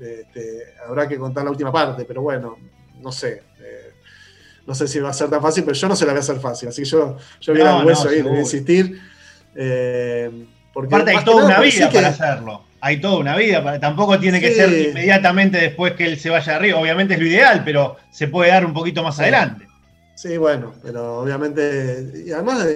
este, 0.00 0.74
habrá 0.84 1.06
que 1.06 1.16
contar 1.16 1.44
la 1.44 1.50
última 1.50 1.70
parte, 1.70 2.04
pero 2.04 2.22
bueno, 2.22 2.58
no 3.00 3.12
sé. 3.12 3.44
Eh, 3.60 3.92
no 4.66 4.74
sé 4.74 4.88
si 4.88 4.98
va 4.98 5.10
a 5.10 5.12
ser 5.12 5.30
tan 5.30 5.40
fácil, 5.40 5.62
pero 5.62 5.76
yo 5.76 5.88
no 5.88 5.94
se 5.94 6.06
la 6.06 6.12
voy 6.12 6.18
a 6.18 6.22
hacer 6.22 6.40
fácil. 6.40 6.68
Así 6.68 6.82
que 6.82 6.88
yo, 6.88 7.16
yo 7.40 7.52
voy 7.52 7.62
a 7.62 7.84
hueso 7.84 8.08
ahí, 8.08 8.20
voy 8.20 8.38
a 8.38 8.40
insistir. 8.40 9.00
Eh, 9.54 10.46
porque 10.72 10.92
Aparte, 10.92 11.16
hay 11.16 11.24
toda 11.24 11.46
una 11.46 11.60
vida 11.60 11.88
para 11.88 12.08
hacerlo. 12.08 12.64
Hay 12.82 13.00
toda 13.00 13.18
una 13.18 13.36
vida. 13.36 13.80
Tampoco 13.80 14.18
tiene 14.18 14.40
que 14.40 14.52
ser 14.52 14.90
inmediatamente 14.90 15.58
después 15.58 15.94
que 15.94 16.04
él 16.04 16.18
se 16.18 16.30
vaya 16.30 16.56
arriba. 16.56 16.78
Obviamente 16.78 17.14
es 17.14 17.20
lo 17.20 17.26
ideal, 17.26 17.62
pero 17.64 17.96
se 18.10 18.28
puede 18.28 18.50
dar 18.50 18.66
un 18.66 18.74
poquito 18.74 19.02
más 19.02 19.18
adelante. 19.20 19.66
Sí, 20.14 20.36
bueno, 20.36 20.74
pero 20.82 21.20
obviamente. 21.20 22.24
Y 22.26 22.32
además, 22.32 22.66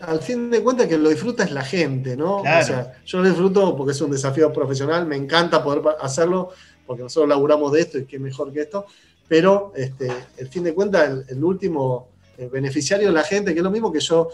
al 0.00 0.20
fin 0.20 0.50
de 0.50 0.62
cuentas, 0.62 0.86
que 0.86 0.98
lo 0.98 1.08
disfruta 1.08 1.42
es 1.42 1.50
la 1.50 1.64
gente, 1.64 2.16
¿no? 2.16 2.36
O 2.36 2.42
sea, 2.44 2.92
yo 3.04 3.18
lo 3.18 3.28
disfruto 3.28 3.76
porque 3.76 3.92
es 3.92 4.00
un 4.00 4.10
desafío 4.10 4.52
profesional. 4.52 5.06
Me 5.06 5.16
encanta 5.16 5.64
poder 5.64 5.82
hacerlo 6.00 6.50
porque 6.86 7.02
nosotros 7.02 7.28
laburamos 7.28 7.72
de 7.72 7.80
esto 7.80 7.98
y 7.98 8.04
qué 8.04 8.18
mejor 8.18 8.52
que 8.52 8.60
esto 8.60 8.86
pero 9.30 9.72
este, 9.76 10.10
el 10.38 10.48
fin 10.48 10.64
de 10.64 10.74
cuentas, 10.74 11.24
el, 11.28 11.44
último 11.44 12.08
eh, 12.36 12.48
beneficiario 12.52 13.06
de 13.06 13.14
la 13.14 13.22
gente, 13.22 13.52
que 13.52 13.60
es 13.60 13.62
lo 13.62 13.70
mismo 13.70 13.92
que 13.92 14.00
yo 14.00 14.28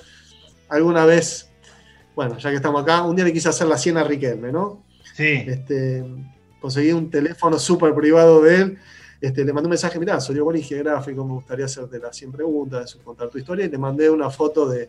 alguna 0.70 1.04
vez, 1.04 1.50
bueno, 2.16 2.38
ya 2.38 2.48
que 2.48 2.56
estamos 2.56 2.82
acá, 2.82 3.02
un 3.02 3.14
día 3.14 3.26
le 3.26 3.32
quise 3.32 3.50
hacer 3.50 3.68
la 3.68 3.76
siena 3.76 4.00
a 4.00 4.04
Riquelme, 4.04 4.50
¿no? 4.50 4.82
Sí. 5.14 5.44
Este, 5.46 6.02
conseguí 6.60 6.90
un 6.90 7.10
teléfono 7.10 7.58
súper 7.58 7.94
privado 7.94 8.40
de 8.40 8.56
él, 8.56 8.78
este, 9.20 9.44
le 9.44 9.52
mandé 9.52 9.66
un 9.66 9.70
mensaje, 9.70 9.98
mirá, 9.98 10.18
soy 10.18 10.36
yo 10.36 10.44
buen 10.44 10.60
gráfico, 10.60 11.24
me 11.24 11.34
gustaría 11.34 11.66
hacerte 11.66 11.98
las 11.98 12.16
100 12.16 12.32
preguntas, 12.32 12.98
contar 13.04 13.28
tu 13.28 13.38
historia, 13.38 13.66
y 13.66 13.68
le 13.68 13.76
mandé 13.76 14.08
una 14.08 14.30
foto 14.30 14.66
de, 14.66 14.88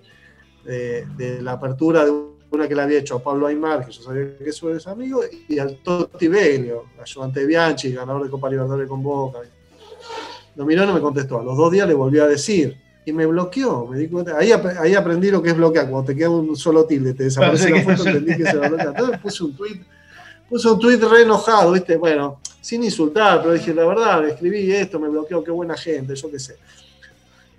la 1.42 1.52
apertura 1.52 2.06
de 2.06 2.12
una 2.50 2.66
que 2.68 2.76
le 2.76 2.82
había 2.82 3.00
hecho 3.00 3.16
a 3.18 3.24
Pablo 3.24 3.48
Aymar, 3.48 3.86
que 3.86 3.92
yo 3.92 4.02
sabía 4.02 4.38
que 4.38 4.50
es 4.50 4.88
amigo, 4.88 5.22
y 5.50 5.60
al 5.60 5.84
Totti 5.84 6.30
Belio, 6.30 6.86
ayudante 7.02 7.42
de 7.42 7.46
Bianchi, 7.46 7.92
ganador 7.92 8.24
de 8.24 8.30
Copa 8.30 8.50
Libertadores 8.50 8.88
con 8.88 9.04
Boca. 9.04 9.40
Lo 10.56 10.66
miró 10.66 10.86
no 10.86 10.94
me 10.94 11.02
contestó. 11.02 11.40
A 11.40 11.44
los 11.44 11.56
dos 11.56 11.72
días 11.72 11.88
le 11.88 11.94
volvió 11.94 12.24
a 12.24 12.28
decir. 12.28 12.87
Y 13.08 13.14
me 13.14 13.26
bloqueó, 13.26 13.88
me 13.88 13.98
di 14.00 14.10
cuenta. 14.10 14.38
Ahí, 14.38 14.52
ahí 14.52 14.94
aprendí 14.94 15.32
lo 15.32 15.42
que 15.42 15.52
es 15.52 15.56
bloquear. 15.56 15.90
Cuando 15.90 16.08
te 16.08 16.14
queda 16.14 16.30
un 16.30 16.58
solo 16.58 16.84
tilde, 16.84 17.14
te 17.14 17.24
desaparece 17.24 17.70
la 17.70 17.82
foto, 17.82 18.06
entendí 18.06 18.36
que 18.36 18.46
se 18.46 18.58
va 18.58 18.66
a 18.66 18.68
bloquear. 18.68 18.90
Entonces 18.90 19.20
puse 19.20 19.44
un 19.46 19.56
tweet, 19.56 19.80
puse 20.50 20.68
un 20.68 20.78
tweet 20.78 20.98
re 20.98 21.22
enojado, 21.22 21.72
¿viste? 21.72 21.96
Bueno, 21.96 22.42
sin 22.60 22.84
insultar, 22.84 23.40
pero 23.42 23.54
dije, 23.54 23.74
la 23.74 23.86
verdad, 23.86 24.28
escribí 24.28 24.70
esto, 24.74 25.00
me 25.00 25.08
bloqueó, 25.08 25.42
qué 25.42 25.52
buena 25.52 25.78
gente, 25.78 26.16
yo 26.16 26.30
qué 26.30 26.38
sé. 26.38 26.58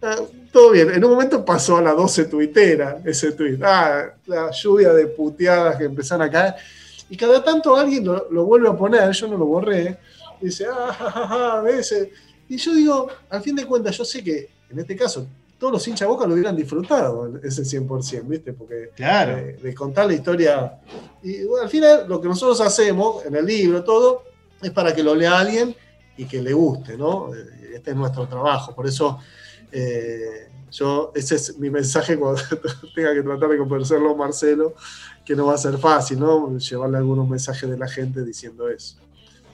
Ah, 0.02 0.16
todo 0.52 0.72
bien. 0.72 0.90
En 0.92 1.02
un 1.02 1.12
momento 1.12 1.42
pasó 1.42 1.78
a 1.78 1.80
las 1.82 1.96
12 1.96 2.26
tuitera 2.26 3.00
ese 3.06 3.32
tweet. 3.32 3.58
Ah, 3.62 4.04
la 4.26 4.50
lluvia 4.50 4.92
de 4.92 5.06
puteadas 5.06 5.76
que 5.76 5.84
empezaron 5.84 6.28
a 6.28 6.30
caer. 6.30 6.54
Y 7.08 7.16
cada 7.16 7.42
tanto 7.42 7.74
alguien 7.74 8.04
lo, 8.04 8.30
lo 8.30 8.44
vuelve 8.44 8.68
a 8.68 8.76
poner, 8.76 9.10
yo 9.12 9.26
no 9.26 9.38
lo 9.38 9.46
borré. 9.46 9.98
Dice, 10.42 10.66
ah, 10.70 10.92
jajaja, 10.92 11.58
a 11.58 11.62
veces 11.62 12.08
y 12.48 12.56
yo 12.56 12.74
digo, 12.74 13.08
al 13.28 13.42
fin 13.42 13.54
de 13.54 13.66
cuentas, 13.66 13.96
yo 13.96 14.04
sé 14.04 14.24
que 14.24 14.48
en 14.70 14.78
este 14.78 14.96
caso 14.96 15.26
todos 15.58 15.72
los 15.72 15.88
hinchas 15.88 16.08
Boca 16.08 16.26
lo 16.26 16.34
hubieran 16.34 16.56
disfrutado 16.56 17.38
ese 17.42 17.62
100%, 17.62 18.28
¿viste? 18.28 18.52
Porque 18.52 18.90
claro. 18.94 19.36
Eh, 19.36 19.58
de 19.60 19.74
contar 19.74 20.06
la 20.06 20.14
historia. 20.14 20.78
Y 21.22 21.40
al 21.60 21.68
final, 21.68 22.08
lo 22.08 22.20
que 22.20 22.28
nosotros 22.28 22.60
hacemos 22.60 23.26
en 23.26 23.34
el 23.34 23.44
libro, 23.44 23.82
todo, 23.82 24.22
es 24.62 24.70
para 24.70 24.94
que 24.94 25.02
lo 25.02 25.14
lea 25.14 25.38
alguien 25.38 25.74
y 26.16 26.26
que 26.26 26.40
le 26.40 26.52
guste, 26.52 26.96
¿no? 26.96 27.34
Eh, 27.34 27.74
este 27.74 27.90
es 27.90 27.96
nuestro 27.96 28.26
trabajo. 28.26 28.74
Por 28.74 28.86
eso 28.86 29.18
Eh, 29.70 30.48
yo, 30.70 31.12
ese 31.14 31.34
es 31.34 31.58
mi 31.58 31.68
mensaje 31.68 32.16
cuando 32.16 32.40
tenga 32.94 33.12
que 33.12 33.22
tratar 33.22 33.50
de 33.50 33.58
convencerlo 33.58 34.16
Marcelo, 34.16 34.74
que 35.24 35.36
no 35.36 35.46
va 35.46 35.54
a 35.54 35.58
ser 35.58 35.76
fácil, 35.76 36.20
¿no? 36.20 36.56
Llevarle 36.58 36.96
algunos 36.96 37.28
mensajes 37.28 37.68
de 37.68 37.76
la 37.76 37.86
gente 37.86 38.24
diciendo 38.24 38.68
eso. 38.68 38.96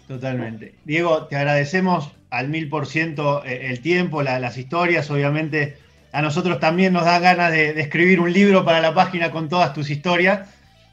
Totalmente. 0.06 0.76
Diego, 0.84 1.26
te 1.26 1.34
agradecemos 1.34 2.12
al 2.30 2.48
mil 2.48 2.68
por 2.68 2.86
ciento 2.86 3.42
el 3.44 3.80
tiempo, 3.80 4.22
las 4.22 4.56
historias, 4.56 5.10
obviamente 5.10 5.78
a 6.14 6.22
nosotros 6.22 6.60
también 6.60 6.92
nos 6.92 7.04
da 7.04 7.18
ganas 7.18 7.50
de, 7.50 7.70
escribir 7.80 8.20
un 8.20 8.32
libro 8.32 8.64
para 8.64 8.80
la 8.80 8.94
página 8.94 9.32
con 9.32 9.48
todas 9.48 9.74
tus 9.74 9.90
historias, 9.90 10.48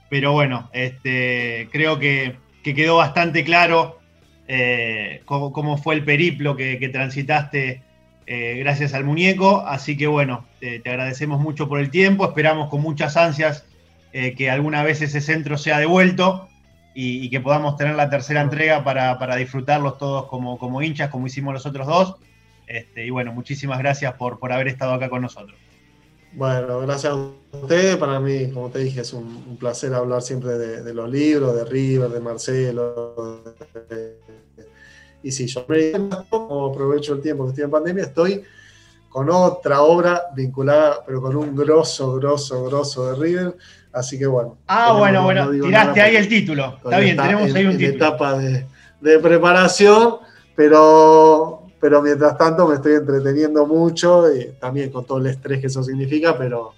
pero 0.09 0.31
bueno, 0.31 0.71
este, 0.73 1.69
creo 1.71 1.99
que, 1.99 2.37
quedó 2.63 2.97
bastante 2.97 3.43
claro 3.43 3.99
eh, 4.47 5.21
cómo, 5.25 5.77
fue 5.77 5.93
el 5.93 6.03
periplo 6.03 6.55
que, 6.55 6.89
transitaste 6.91 7.83
eh, 8.25 8.55
gracias 8.57 8.95
al 8.95 9.03
muñeco, 9.03 9.63
así 9.67 9.95
que 9.95 10.07
bueno, 10.07 10.47
te, 10.59 10.81
agradecemos 10.85 11.39
mucho 11.39 11.69
por 11.69 11.79
el 11.79 11.91
tiempo, 11.91 12.25
esperamos 12.25 12.69
con 12.69 12.81
muchas 12.81 13.15
ansias 13.15 13.63
eh, 14.13 14.33
que 14.33 14.49
alguna 14.49 14.81
vez 14.81 15.03
ese 15.03 15.21
centro 15.21 15.55
sea 15.59 15.77
devuelto 15.77 16.49
y, 16.95 17.29
que 17.29 17.39
podamos 17.39 17.77
tener 17.77 17.93
la 17.93 18.09
tercera 18.09 18.41
entrega 18.41 18.83
para, 18.83 19.35
disfrutarlos 19.35 19.99
todos 19.99 20.25
como, 20.25 20.57
como 20.57 20.81
hinchas, 20.81 21.09
como 21.09 21.27
hicimos 21.27 21.53
los 21.53 21.67
otros 21.67 21.85
dos. 21.85 22.15
Este, 22.71 23.05
y 23.05 23.09
bueno, 23.09 23.33
muchísimas 23.33 23.79
gracias 23.79 24.13
por, 24.13 24.39
por 24.39 24.53
haber 24.53 24.69
estado 24.69 24.93
acá 24.93 25.09
con 25.09 25.21
nosotros. 25.21 25.57
Bueno, 26.31 26.79
gracias 26.79 27.11
a 27.11 27.15
ustedes. 27.51 27.97
Para 27.97 28.17
mí, 28.21 28.49
como 28.51 28.69
te 28.69 28.79
dije, 28.79 29.01
es 29.01 29.11
un, 29.11 29.57
placer 29.59 29.93
hablar 29.93 30.21
siempre 30.21 30.57
de, 30.57 30.93
los 30.93 31.09
libros, 31.09 31.53
de 31.53 31.65
River, 31.65 32.09
de 32.09 32.19
Marcelo. 32.21 33.43
y 35.21 35.31
si 35.33 35.47
yo 35.47 35.65
me 35.67 35.91
aprovecho 36.31 37.13
el 37.15 37.21
tiempo 37.21 37.43
que 37.43 37.49
estoy 37.49 37.65
en 37.65 37.71
pandemia, 37.71 38.03
estoy 38.05 38.41
con 39.09 39.29
otra 39.29 39.81
obra 39.81 40.27
vinculada, 40.33 41.03
pero 41.05 41.21
con 41.21 41.35
un 41.35 41.53
grosso, 41.53 42.15
grosso, 42.15 42.63
grosso 42.63 43.11
de 43.11 43.21
River. 43.21 43.57
Así 43.91 44.17
que 44.17 44.27
bueno. 44.27 44.59
Ah, 44.67 44.95
bueno, 44.97 45.23
bueno, 45.23 45.51
tiraste 45.51 45.99
ahí 45.99 46.15
el 46.15 46.29
título. 46.29 46.77
Está 46.81 46.99
bien, 46.99 47.17
tenemos 47.17 47.53
ahí 47.53 47.65
un 47.65 47.77
título. 47.77 47.97
etapa 47.97 48.37
de, 48.37 48.65
de 49.01 49.19
preparación, 49.19 50.19
pero 50.55 51.60
pero 51.81 51.99
mientras 51.99 52.37
tanto 52.37 52.67
me 52.67 52.75
estoy 52.75 52.93
entreteniendo 52.93 53.65
mucho, 53.65 54.31
y 54.33 54.51
también 54.59 54.91
con 54.91 55.03
todo 55.03 55.17
el 55.17 55.25
estrés 55.25 55.59
que 55.59 55.67
eso 55.67 55.83
significa, 55.83 56.37
pero, 56.37 56.75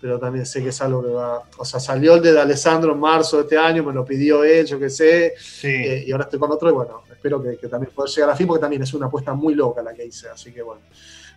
pero 0.00 0.18
también 0.18 0.44
sé 0.44 0.60
que 0.60 0.70
es 0.70 0.82
algo 0.82 1.04
que 1.04 1.10
va, 1.10 1.40
o 1.56 1.64
sea, 1.64 1.78
salió 1.78 2.16
el 2.16 2.20
de 2.20 2.38
Alessandro 2.38 2.92
en 2.92 2.98
marzo 2.98 3.36
de 3.36 3.42
este 3.44 3.56
año, 3.56 3.84
me 3.84 3.92
lo 3.92 4.04
pidió 4.04 4.42
él, 4.42 4.66
yo 4.66 4.76
qué 4.80 4.90
sé, 4.90 5.34
eh, 5.62 6.04
y 6.04 6.10
ahora 6.10 6.24
estoy 6.24 6.40
con 6.40 6.50
otro, 6.50 6.68
y 6.68 6.72
bueno, 6.72 7.04
espero 7.08 7.40
que, 7.40 7.68
también 7.68 7.92
pueda 7.94 8.08
llegar 8.08 8.30
a 8.30 8.36
fin, 8.36 8.48
porque 8.48 8.60
también 8.60 8.82
es 8.82 8.92
una 8.92 9.06
apuesta 9.06 9.34
muy 9.34 9.54
loca 9.54 9.84
la 9.84 9.94
que 9.94 10.04
hice, 10.04 10.28
así 10.28 10.52
que 10.52 10.62
bueno, 10.62 10.82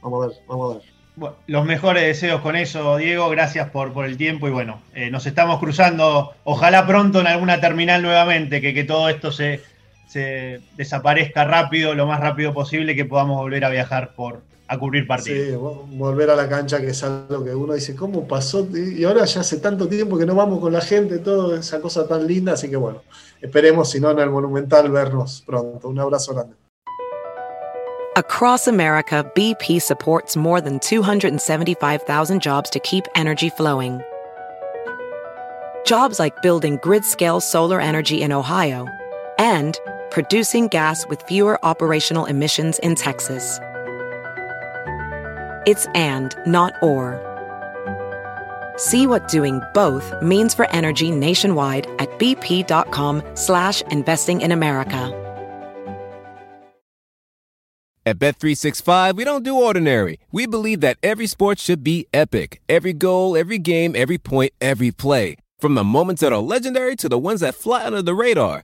vamos 0.01 0.25
a 0.25 0.27
ver, 0.29 0.37
vamos 0.47 0.75
a 0.75 0.79
ver. 0.79 1.33
los 1.45 1.65
mejores 1.65 2.01
deseos 2.01 2.41
con 2.41 2.55
eso, 2.55 2.97
Diego. 2.97 3.29
Gracias 3.29 3.69
por, 3.69 3.93
por 3.93 4.05
el 4.05 4.17
tiempo 4.17 4.47
y 4.47 4.51
bueno, 4.51 4.81
eh, 4.95 5.11
nos 5.11 5.27
estamos 5.27 5.59
cruzando, 5.59 6.33
ojalá 6.43 6.87
pronto 6.87 7.19
en 7.21 7.27
alguna 7.27 7.61
terminal 7.61 8.01
nuevamente, 8.01 8.59
que, 8.59 8.73
que 8.73 8.83
todo 8.83 9.07
esto 9.07 9.31
se, 9.31 9.61
se 10.07 10.61
desaparezca 10.75 11.45
rápido, 11.45 11.93
lo 11.93 12.07
más 12.07 12.19
rápido 12.19 12.53
posible, 12.53 12.95
que 12.95 13.05
podamos 13.05 13.37
volver 13.37 13.65
a 13.65 13.69
viajar 13.69 14.13
por 14.15 14.41
a 14.69 14.77
cubrir 14.77 15.07
partidos. 15.07 15.49
Sí, 15.49 15.95
volver 15.97 16.29
a 16.29 16.35
la 16.35 16.49
cancha, 16.49 16.81
que 16.81 16.87
es 16.87 17.03
algo 17.03 17.43
que 17.43 17.55
uno 17.55 17.73
dice, 17.73 17.95
¿cómo 17.95 18.27
pasó? 18.27 18.67
Y 18.73 19.03
ahora 19.03 19.25
ya 19.25 19.41
hace 19.41 19.57
tanto 19.57 19.87
tiempo 19.87 20.17
que 20.17 20.25
no 20.25 20.35
vamos 20.35 20.59
con 20.59 20.73
la 20.73 20.81
gente, 20.81 21.19
toda 21.19 21.59
esa 21.59 21.79
cosa 21.79 22.07
tan 22.07 22.27
linda, 22.27 22.53
así 22.53 22.69
que 22.69 22.75
bueno, 22.75 23.01
esperemos, 23.41 23.89
si 23.89 23.99
no, 23.99 24.11
en 24.11 24.19
el 24.19 24.29
Monumental 24.29 24.91
vernos 24.91 25.43
pronto. 25.45 25.87
Un 25.87 25.99
abrazo 25.99 26.33
grande. 26.33 26.55
Across 28.17 28.67
America, 28.67 29.31
BP 29.35 29.79
supports 29.79 30.35
more 30.35 30.59
than 30.59 30.79
275,000 30.79 32.41
jobs 32.41 32.69
to 32.71 32.79
keep 32.79 33.05
energy 33.15 33.49
flowing. 33.49 34.01
Jobs 35.85 36.19
like 36.19 36.41
building 36.41 36.79
grid-scale 36.81 37.39
solar 37.39 37.79
energy 37.79 38.23
in 38.23 38.33
Ohio 38.33 38.87
and 39.37 39.79
producing 40.11 40.67
gas 40.67 41.07
with 41.07 41.21
fewer 41.23 41.63
operational 41.65 42.25
emissions 42.25 42.79
in 42.79 42.95
Texas. 42.95 43.59
It's 45.65 45.85
and, 45.95 46.35
not 46.45 46.73
or. 46.81 47.19
See 48.77 49.07
what 49.07 49.27
doing 49.27 49.61
both 49.73 50.13
means 50.21 50.53
for 50.53 50.69
energy 50.69 51.11
nationwide 51.11 51.87
at 51.99 52.09
bp.com 52.19 53.23
slash 53.33 53.81
investing 53.91 54.41
in 54.41 54.51
America. 54.51 55.23
At 58.07 58.19
Bet365, 58.19 59.17
we 59.17 59.25
don't 59.25 59.43
do 59.43 59.59
ordinary. 59.59 60.21
We 60.31 60.47
believe 60.47 60.79
that 60.79 60.97
every 61.03 61.27
sport 61.27 61.59
should 61.59 61.83
be 61.83 62.07
epic. 62.13 62.61
Every 62.69 62.93
goal, 62.93 63.35
every 63.35 63.57
game, 63.57 63.97
every 63.97 64.17
point, 64.17 64.53
every 64.61 64.91
play. 64.91 65.35
From 65.59 65.75
the 65.75 65.83
moments 65.83 66.21
that 66.21 66.31
are 66.31 66.39
legendary 66.39 66.95
to 66.95 67.09
the 67.09 67.17
ones 67.17 67.41
that 67.41 67.53
fly 67.53 67.85
under 67.85 68.01
the 68.01 68.15
radar. 68.15 68.63